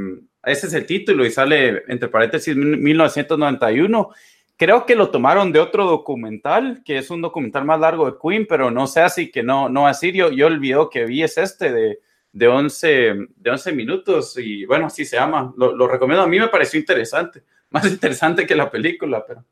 ese 0.43 0.68
es 0.68 0.74
el 0.74 0.86
título 0.86 1.26
y 1.26 1.32
sale 1.32 1.84
entre 1.88 2.09
paréntesis 2.09 2.55
1991. 2.55 4.09
Creo 4.55 4.86
que 4.86 4.95
lo 4.95 5.11
tomaron 5.11 5.51
de 5.51 5.59
otro 5.59 5.86
documental, 5.86 6.82
que 6.84 6.97
es 6.97 7.11
un 7.11 7.22
documental 7.22 7.63
más 7.63 7.80
largo 7.80 8.09
de 8.09 8.18
Queen, 8.20 8.47
pero 8.49 8.72
no 8.72 8.88
sé 8.88 9.01
así 9.01 9.30
que 9.30 9.43
no, 9.43 9.70
no 9.70 9.86
así. 9.86 10.11
Yo, 10.11 10.32
yo 10.32 10.47
el 10.47 10.59
que 10.89 11.05
vi 11.05 11.22
es 11.22 11.38
este 11.38 11.72
de, 11.72 11.99
de, 12.32 12.47
11, 12.47 13.15
de 13.36 13.51
11 13.51 13.71
minutos 13.73 14.38
y 14.38 14.65
bueno, 14.65 14.88
así 14.88 15.05
se 15.05 15.17
llama. 15.17 15.53
Lo, 15.57 15.75
lo 15.75 15.88
recomiendo. 15.88 16.23
A 16.23 16.28
mí 16.28 16.39
me 16.39 16.47
pareció 16.47 16.80
interesante, 16.80 17.43
más 17.69 17.86
interesante 17.86 18.45
que 18.45 18.55
la 18.55 18.69
película, 18.69 19.25
pero. 19.25 19.45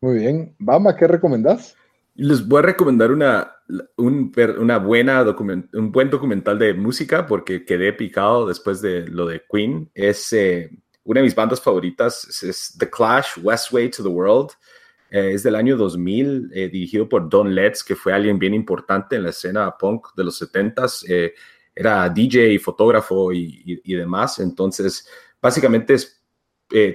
Muy 0.00 0.18
bien. 0.18 0.54
Bamba, 0.58 0.96
¿qué 0.96 1.06
recomendás? 1.06 1.76
Les 2.14 2.46
voy 2.46 2.58
a 2.58 2.62
recomendar 2.62 3.10
una, 3.10 3.56
un, 3.96 4.32
una 4.58 4.78
buena 4.78 5.24
document, 5.24 5.72
un 5.74 5.92
buen 5.92 6.10
documental 6.10 6.58
de 6.58 6.74
música 6.74 7.26
porque 7.26 7.64
quedé 7.64 7.92
picado 7.92 8.46
después 8.46 8.82
de 8.82 9.06
lo 9.06 9.26
de 9.26 9.42
Queen. 9.50 9.90
Es 9.94 10.32
eh, 10.32 10.70
una 11.04 11.20
de 11.20 11.24
mis 11.24 11.34
bandas 11.34 11.60
favoritas, 11.60 12.42
es, 12.42 12.76
The 12.78 12.90
Clash, 12.90 13.38
West 13.42 13.72
Way 13.72 13.90
to 13.90 14.02
the 14.02 14.08
World. 14.08 14.50
Eh, 15.12 15.34
es 15.34 15.42
del 15.42 15.56
año 15.56 15.76
2000, 15.76 16.50
eh, 16.54 16.68
dirigido 16.68 17.08
por 17.08 17.28
Don 17.28 17.54
Letts, 17.54 17.84
que 17.84 17.94
fue 17.94 18.12
alguien 18.12 18.38
bien 18.38 18.54
importante 18.54 19.16
en 19.16 19.24
la 19.24 19.30
escena 19.30 19.76
punk 19.78 20.08
de 20.16 20.24
los 20.24 20.40
70s. 20.40 21.04
era 21.74 22.08
DJ, 22.08 22.58
fotógrafo 22.58 23.32
y, 23.32 23.80
demás. 23.84 24.38
Entonces, 24.38 25.06
básicamente 25.40 25.94
es, 25.94 26.22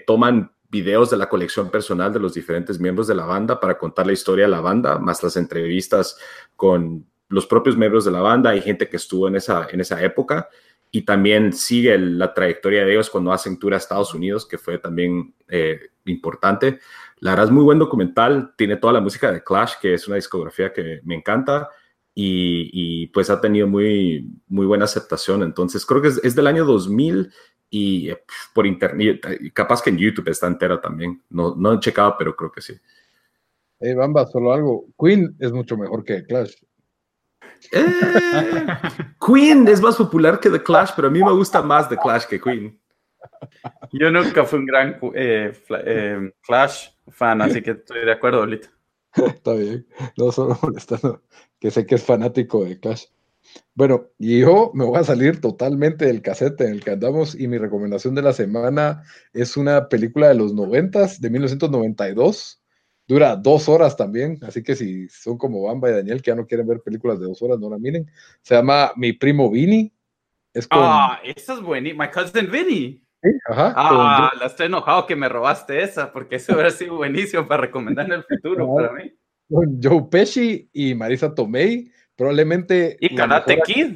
toman 0.05 0.51
videos 0.70 1.09
de 1.09 1.18
la 1.18 1.30
colección 1.30 1.70
personal 1.70 2.11
de 2.11 2.20
los 2.20 2.34
diferentes 2.34 2.80
miembros 2.80 3.07
de 3.07 3.15
la 3.15 3.26
banda 3.26 3.59
para 3.59 3.78
contar 3.78 4.05
la 4.05 4.13
historia 4.13 4.45
de 4.45 4.51
la 4.51 4.61
banda, 4.61 4.99
más 4.99 5.24
las 5.24 5.38
entrevistas 5.38 6.18
con 6.55 7.05
los 7.30 7.45
propios 7.45 7.78
miembros 7.78 8.05
de 8.05 8.11
la 8.11 8.22
banda 8.22 8.55
y 8.55 8.61
gente 8.61 8.89
que 8.89 8.97
estuvo 8.97 9.28
en 9.28 9.36
esa, 9.36 9.68
en 9.72 9.82
esa 9.82 10.01
época. 10.03 10.49
Y 10.89 11.01
también 11.01 11.51
sigue 11.51 11.97
la 11.97 12.34
trayectoria 12.34 12.86
de 12.86 12.93
ellos 12.93 13.09
cuando 13.09 13.34
hacen 13.34 13.59
tour 13.59 13.74
a 13.74 13.78
Estados 13.78 14.13
Unidos, 14.13 14.45
que 14.45 14.57
fue 14.57 14.78
también 14.78 15.34
eh, 15.49 15.80
importante. 16.05 16.80
La 17.20 17.32
verdad 17.32 17.47
es 17.47 17.51
muy 17.51 17.63
buen 17.63 17.80
documental, 17.80 18.53
tiene 18.57 18.78
toda 18.78 18.93
la 18.93 19.01
música 19.01 19.32
de 19.32 19.43
Clash, 19.43 19.74
que 19.82 19.93
es 19.93 20.07
una 20.07 20.18
discografía 20.18 20.72
que 20.72 21.01
me 21.03 21.15
encanta. 21.15 21.70
Y, 22.13 22.72
y, 22.74 23.07
pues 23.07 23.30
ha 23.30 23.39
tenido 23.39 23.68
muy, 23.68 24.28
muy 24.47 24.65
buena 24.65 24.86
aceptación. 24.86 25.43
Entonces 25.43 25.86
creo 25.86 26.01
que 26.01 26.07
es, 26.07 26.20
es 26.24 26.36
del 26.36 26.47
año 26.47 26.65
2000 26.65 27.32
y 27.70 28.09
eh, 28.09 28.24
por 28.53 28.65
internet, 28.65 29.51
capaz 29.53 29.82
que 29.82 29.89
en 29.89 29.97
YouTube 29.97 30.30
está 30.30 30.47
entera 30.47 30.80
también. 30.80 31.22
No, 31.30 31.55
no 31.55 31.74
he 31.74 31.80
checado, 31.80 32.15
pero 32.18 32.36
creo 32.36 32.51
que 32.51 32.61
sí. 32.61 32.74
Hey, 33.80 33.93
Bamba, 33.93 34.26
solo 34.26 34.53
algo. 34.53 34.88
Queen 34.99 35.36
es 35.39 35.51
mucho 35.51 35.78
mejor 35.78 36.03
que 36.03 36.24
Clash. 36.24 36.53
Eh, 37.72 37.86
Queen 39.26 39.68
es 39.68 39.82
más 39.82 39.95
popular 39.95 40.39
que 40.39 40.49
The 40.49 40.63
Clash, 40.63 40.91
pero 40.95 41.09
a 41.09 41.11
mí 41.11 41.24
me 41.24 41.32
gusta 41.34 41.61
más 41.61 41.89
The 41.89 41.97
Clash 41.97 42.26
que 42.26 42.39
Queen. 42.39 42.80
Yo 43.91 44.11
nunca 44.11 44.45
fui 44.45 44.59
un 44.59 44.65
gran 44.65 44.99
eh, 45.13 45.53
Clash 46.41 46.89
fan, 47.09 47.41
así 47.41 47.61
que 47.61 47.72
estoy 47.72 48.05
de 48.05 48.11
acuerdo, 48.11 48.39
ahorita. 48.39 48.70
Está 49.26 49.53
bien. 49.53 49.88
No 50.18 50.32
solo 50.32 50.57
molestando, 50.63 51.24
que 51.59 51.72
sé 51.72 51.86
que 51.86 51.95
es 51.95 52.03
fanático 52.03 52.65
de 52.65 52.80
Clash. 52.80 53.05
Bueno, 53.74 54.09
y 54.18 54.41
yo 54.41 54.72
me 54.74 54.84
voy 54.84 54.99
a 54.99 55.03
salir 55.03 55.39
totalmente 55.39 56.05
del 56.05 56.22
casete 56.22 56.65
en 56.65 56.72
el 56.74 56.84
que 56.84 56.91
andamos 56.91 57.34
y 57.39 57.47
mi 57.47 57.57
recomendación 57.57 58.13
de 58.13 58.22
la 58.22 58.34
semana 58.34 59.03
es 59.34 59.55
una 59.55 59.88
película 59.88 60.28
de 60.28 60.36
los 60.36 60.53
noventas, 60.53 61.22
de 61.22 61.30
1992. 61.30 62.61
Dura 63.07 63.38
dos 63.38 63.70
horas 63.70 63.95
también, 63.95 64.38
así 64.41 64.61
que 64.63 64.76
si 64.76 65.07
son 65.07 65.38
como 65.38 65.63
Bamba 65.63 65.89
y 65.89 65.93
Daniel 65.93 66.22
que 66.22 66.32
ya 66.32 66.36
no 66.36 66.45
quieren 66.45 66.68
ver 66.68 66.82
películas 66.82 67.20
de 67.20 67.26
dos 67.26 67.41
horas, 67.41 67.57
no 67.57 67.70
la 67.70 67.80
miren. 67.80 68.11
Se 68.41 68.53
llama 68.53 68.91
Mi 68.97 69.13
Primo 69.13 69.49
Vinny. 69.49 69.93
Es 70.53 70.68
Ah, 70.72 71.22
esa 71.24 71.53
es 71.53 71.61
buenísima. 71.61 72.05
My 72.05 72.11
Cousin 72.11 72.51
Vinny. 72.51 73.07
Sí, 73.32 73.39
ajá. 73.49 73.73
Ah, 73.75 74.32
la 74.39 74.45
estoy 74.45 74.67
enojado 74.67 75.05
que 75.05 75.15
me 75.15 75.30
robaste 75.30 75.82
esa, 75.82 76.11
porque 76.11 76.36
eso 76.36 76.53
hubiera 76.53 76.71
sido 76.71 76.95
buenísimo 76.95 77.47
para 77.47 77.61
recomendar 77.61 78.05
en 78.05 78.13
el 78.13 78.23
futuro 78.23 78.73
para 78.75 78.93
mí. 78.93 79.13
Con 79.49 79.80
Joe 79.82 80.07
Pesci 80.09 80.69
y 80.73 80.93
Marisa 80.93 81.34
Tomei 81.34 81.91
Probablemente. 82.17 82.97
Y 82.99 83.15
Karate 83.15 83.59
Kid. 83.63 83.95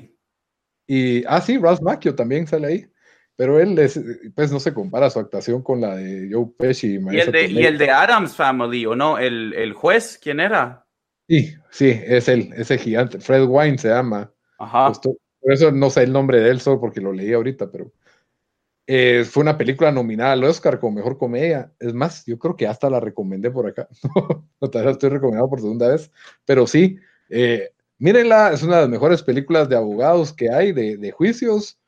Y, 0.88 1.24
ah, 1.26 1.42
sí, 1.42 1.58
Ralph 1.58 1.82
Macchio 1.82 2.16
también 2.16 2.48
sale 2.48 2.68
ahí. 2.68 2.88
Pero 3.36 3.60
él, 3.60 3.78
es, 3.80 4.00
pues 4.36 4.52
no 4.52 4.60
se 4.60 4.74
compara 4.74 5.10
su 5.10 5.20
actuación 5.20 5.64
con 5.64 5.82
la 5.82 5.96
de 5.96 6.30
Joe 6.32 6.48
Pesci. 6.58 7.00
Y, 7.12 7.20
el 7.20 7.32
de, 7.32 7.48
y 7.48 7.66
el 7.66 7.78
de 7.78 7.90
Adams 7.90 8.36
Family, 8.36 8.86
¿o 8.86 8.96
no? 8.96 9.18
El, 9.18 9.54
el, 9.54 9.74
juez, 9.74 10.20
¿quién 10.22 10.40
era? 10.40 10.86
Sí, 11.28 11.56
sí, 11.72 12.00
es 12.06 12.28
él, 12.28 12.52
ese 12.56 12.78
gigante. 12.78 13.20
Fred 13.20 13.46
Wine 13.48 13.80
se 13.80 13.90
llama. 13.90 14.32
Ajá. 14.60 14.92
por 15.02 15.52
eso 15.52 15.72
no 15.72 15.90
sé 15.90 16.04
el 16.04 16.14
nombre 16.14 16.40
de 16.40 16.52
él, 16.52 16.62
solo 16.62 16.80
porque 16.80 17.02
lo 17.02 17.12
leí 17.12 17.34
ahorita, 17.34 17.72
pero 17.72 17.92
eh, 18.94 19.24
fue 19.24 19.40
una 19.40 19.58
película 19.58 19.90
nominada 19.90 20.34
al 20.34 20.44
Oscar 20.44 20.78
como 20.78 20.98
mejor 20.98 21.18
comedia. 21.18 21.72
Es 21.80 21.94
más, 21.94 22.26
yo 22.26 22.38
creo 22.38 22.58
que 22.58 22.68
hasta 22.68 22.90
la 22.90 23.00
recomendé 23.00 23.50
por 23.50 23.66
acá. 23.66 23.88
no, 24.60 24.70
te 24.70 24.84
la 24.84 24.92
estoy 24.92 25.12
recomendando 25.12 25.50
por 25.50 25.62
segunda 25.62 25.88
vez, 25.88 26.12
pero 26.44 26.68
sí, 26.68 26.98
eh, 27.30 27.70
Mírenla, 28.00 28.52
es 28.52 28.64
una 28.64 28.76
de 28.76 28.82
las 28.82 28.90
mejores 28.90 29.24
películas 29.24 29.70
de 29.70 29.78
abogados 29.78 30.34
que 30.34 30.52
hay, 30.52 30.74
de, 30.74 31.12
juicios. 31.12 31.80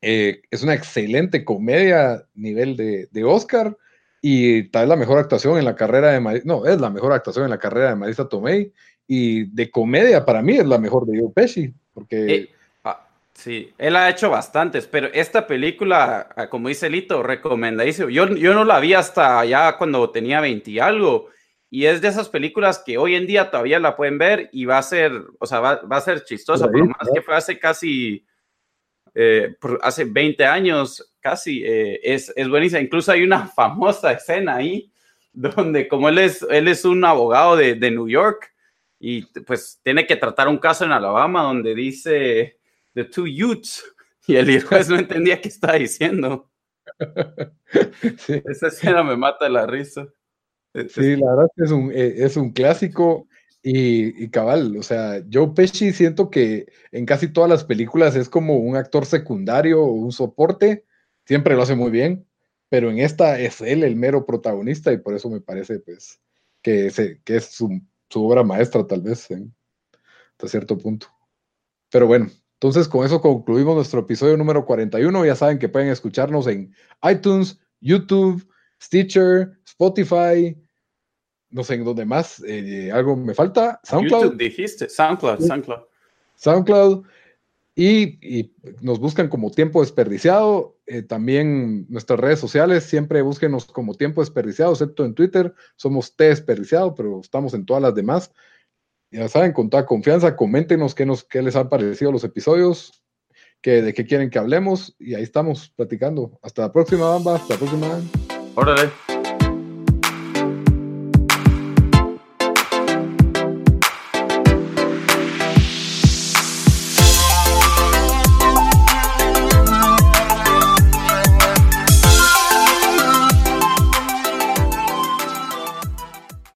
Eh, 0.00 0.42
es 0.50 0.64
una 0.64 0.74
excelente 0.74 1.44
comedia 1.44 2.26
nivel 2.34 2.76
de, 2.76 3.24
Oscar 3.24 3.78
y 4.20 4.64
tal 4.70 4.82
vez 4.82 4.88
la 4.88 4.96
mejor 4.96 5.18
actuación 5.18 5.58
en 5.58 5.64
la 5.64 5.76
carrera 5.76 6.10
de 6.10 6.18
Marisa, 6.18 6.44
no, 6.44 6.66
es 6.66 6.80
la 6.80 6.90
mejor 6.90 7.12
actuación 7.12 7.44
en 7.44 7.50
la 7.50 7.58
carrera 7.58 7.90
de 7.90 7.94
Marisa 7.94 8.28
Tomei 8.28 8.72
y 9.06 9.44
de 9.44 9.70
comedia 9.70 10.24
para 10.24 10.42
mí 10.42 10.56
es 10.56 10.66
la 10.66 10.78
mejor 10.78 11.06
de 11.06 11.20
Joe 11.20 11.30
Pesci, 11.32 11.72
porque... 11.92 12.34
Eh, 12.34 12.53
sí, 13.34 13.72
él 13.78 13.96
ha 13.96 14.08
hecho 14.08 14.30
bastantes, 14.30 14.86
pero 14.86 15.08
esta 15.12 15.46
película, 15.46 16.28
ah, 16.36 16.48
como 16.48 16.68
dice 16.68 16.88
Lito, 16.88 17.22
recomendadísimo. 17.22 18.08
Yo, 18.08 18.28
yo 18.34 18.54
no 18.54 18.64
la 18.64 18.80
vi 18.80 18.94
hasta 18.94 19.44
ya 19.44 19.76
cuando 19.76 20.10
tenía 20.10 20.40
20 20.40 20.70
y 20.70 20.78
algo 20.78 21.28
y 21.74 21.86
es 21.86 22.00
de 22.00 22.06
esas 22.06 22.28
películas 22.28 22.80
que 22.86 22.96
hoy 22.98 23.16
en 23.16 23.26
día 23.26 23.50
todavía 23.50 23.80
la 23.80 23.96
pueden 23.96 24.16
ver 24.16 24.48
y 24.52 24.64
va 24.64 24.78
a 24.78 24.82
ser, 24.84 25.10
o 25.40 25.44
sea, 25.44 25.58
va, 25.58 25.82
va 25.82 25.96
a 25.96 26.00
ser 26.00 26.22
chistosa, 26.22 26.70
por 26.70 26.86
más 26.86 27.08
que 27.12 27.20
fue 27.20 27.34
hace 27.34 27.58
casi, 27.58 28.24
eh, 29.12 29.56
hace 29.82 30.04
20 30.04 30.46
años 30.46 31.12
casi, 31.18 31.64
eh, 31.64 31.98
es, 32.04 32.32
es 32.36 32.48
buenísima. 32.48 32.80
Incluso 32.80 33.10
hay 33.10 33.24
una 33.24 33.48
famosa 33.56 34.12
escena 34.12 34.54
ahí 34.54 34.92
donde 35.32 35.88
como 35.88 36.08
él 36.08 36.18
es, 36.18 36.46
él 36.48 36.68
es 36.68 36.84
un 36.84 37.04
abogado 37.04 37.56
de, 37.56 37.74
de 37.74 37.90
New 37.90 38.08
York 38.08 38.52
y 39.00 39.22
pues 39.42 39.80
tiene 39.82 40.06
que 40.06 40.14
tratar 40.14 40.46
un 40.46 40.58
caso 40.58 40.84
en 40.84 40.92
Alabama 40.92 41.42
donde 41.42 41.74
dice 41.74 42.60
The 42.94 43.04
Two 43.04 43.26
Youths 43.26 43.84
y 44.26 44.36
el 44.36 44.62
juez 44.62 44.88
no 44.88 44.96
entendía 44.96 45.40
qué 45.40 45.48
estaba 45.48 45.74
diciendo. 45.74 46.50
Esa 48.28 48.68
escena 48.68 49.02
me 49.02 49.16
mata 49.16 49.48
la 49.48 49.66
risa. 49.66 50.06
Sí, 50.88 51.16
la 51.16 51.30
verdad 51.30 51.46
es 51.56 51.70
un, 51.70 51.92
eh, 51.92 52.14
es 52.16 52.36
un 52.36 52.52
clásico 52.52 53.28
y, 53.66 54.28
cabal, 54.28 54.76
o 54.76 54.82
sea, 54.82 55.24
Joe 55.32 55.52
Pesci 55.54 55.92
siento 55.92 56.28
que 56.28 56.66
en 56.92 57.06
casi 57.06 57.28
todas 57.28 57.48
las 57.48 57.64
películas 57.64 58.14
es 58.14 58.28
como 58.28 58.58
un 58.58 58.76
actor 58.76 59.06
secundario 59.06 59.82
o 59.82 59.90
un 59.90 60.12
soporte, 60.12 60.84
siempre 61.24 61.54
lo 61.54 61.62
hace 61.62 61.74
muy 61.74 61.90
bien, 61.90 62.26
pero 62.68 62.90
en 62.90 62.98
esta 62.98 63.40
es 63.40 63.62
él 63.62 63.82
el 63.82 63.96
mero 63.96 64.26
protagonista 64.26 64.92
y 64.92 64.98
por 64.98 65.14
eso 65.14 65.30
me 65.30 65.40
parece 65.40 65.78
pues 65.78 66.20
que, 66.60 67.20
que 67.24 67.36
es 67.36 67.54
su, 67.54 67.80
obra 68.16 68.42
maestra 68.44 68.86
tal 68.86 69.00
vez 69.00 69.28
hasta 69.30 70.48
cierto 70.48 70.76
punto. 70.76 71.06
Pero 71.90 72.06
bueno, 72.06 72.28
entonces 72.64 72.88
con 72.88 73.04
eso 73.04 73.20
concluimos 73.20 73.74
nuestro 73.74 74.00
episodio 74.00 74.38
número 74.38 74.64
41, 74.64 75.26
ya 75.26 75.36
saben 75.36 75.58
que 75.58 75.68
pueden 75.68 75.90
escucharnos 75.90 76.46
en 76.46 76.74
iTunes, 77.02 77.60
YouTube, 77.82 78.42
Stitcher, 78.80 79.52
Spotify, 79.66 80.56
no 81.50 81.62
sé 81.62 81.74
en 81.74 81.84
dónde 81.84 82.06
más, 82.06 82.42
eh, 82.42 82.90
algo 82.90 83.16
me 83.16 83.34
falta, 83.34 83.80
SoundCloud. 83.84 84.22
YouTube 84.22 84.38
dijiste, 84.38 84.88
SoundCloud, 84.88 85.40
SoundCloud. 85.40 85.80
SoundCloud. 86.36 87.04
Y, 87.76 88.54
nos 88.80 88.98
buscan 88.98 89.28
como 89.28 89.50
tiempo 89.50 89.82
desperdiciado. 89.82 90.78
Eh, 90.86 91.02
también 91.02 91.84
nuestras 91.90 92.18
redes 92.18 92.38
sociales, 92.38 92.84
siempre 92.84 93.20
búsquenos 93.20 93.66
como 93.66 93.94
tiempo 93.94 94.22
desperdiciado, 94.22 94.72
excepto 94.72 95.04
en 95.04 95.12
Twitter. 95.12 95.54
Somos 95.76 96.16
T 96.16 96.24
desperdiciado, 96.24 96.94
pero 96.94 97.20
estamos 97.20 97.52
en 97.52 97.66
todas 97.66 97.82
las 97.82 97.94
demás. 97.94 98.32
Ya 99.14 99.28
saben, 99.28 99.52
con 99.52 99.70
toda 99.70 99.86
confianza, 99.86 100.34
coméntenos 100.34 100.92
qué, 100.92 101.06
nos, 101.06 101.22
qué 101.22 101.40
les 101.40 101.54
han 101.54 101.68
parecido 101.68 102.10
los 102.10 102.24
episodios, 102.24 103.04
que, 103.62 103.80
de 103.80 103.94
qué 103.94 104.04
quieren 104.04 104.28
que 104.28 104.40
hablemos. 104.40 104.96
Y 104.98 105.14
ahí 105.14 105.22
estamos 105.22 105.72
platicando. 105.76 106.36
Hasta 106.42 106.62
la 106.62 106.72
próxima, 106.72 107.10
Bamba. 107.10 107.36
Hasta 107.36 107.54
la 107.54 107.58
próxima. 107.60 108.00
Órale. 108.56 109.03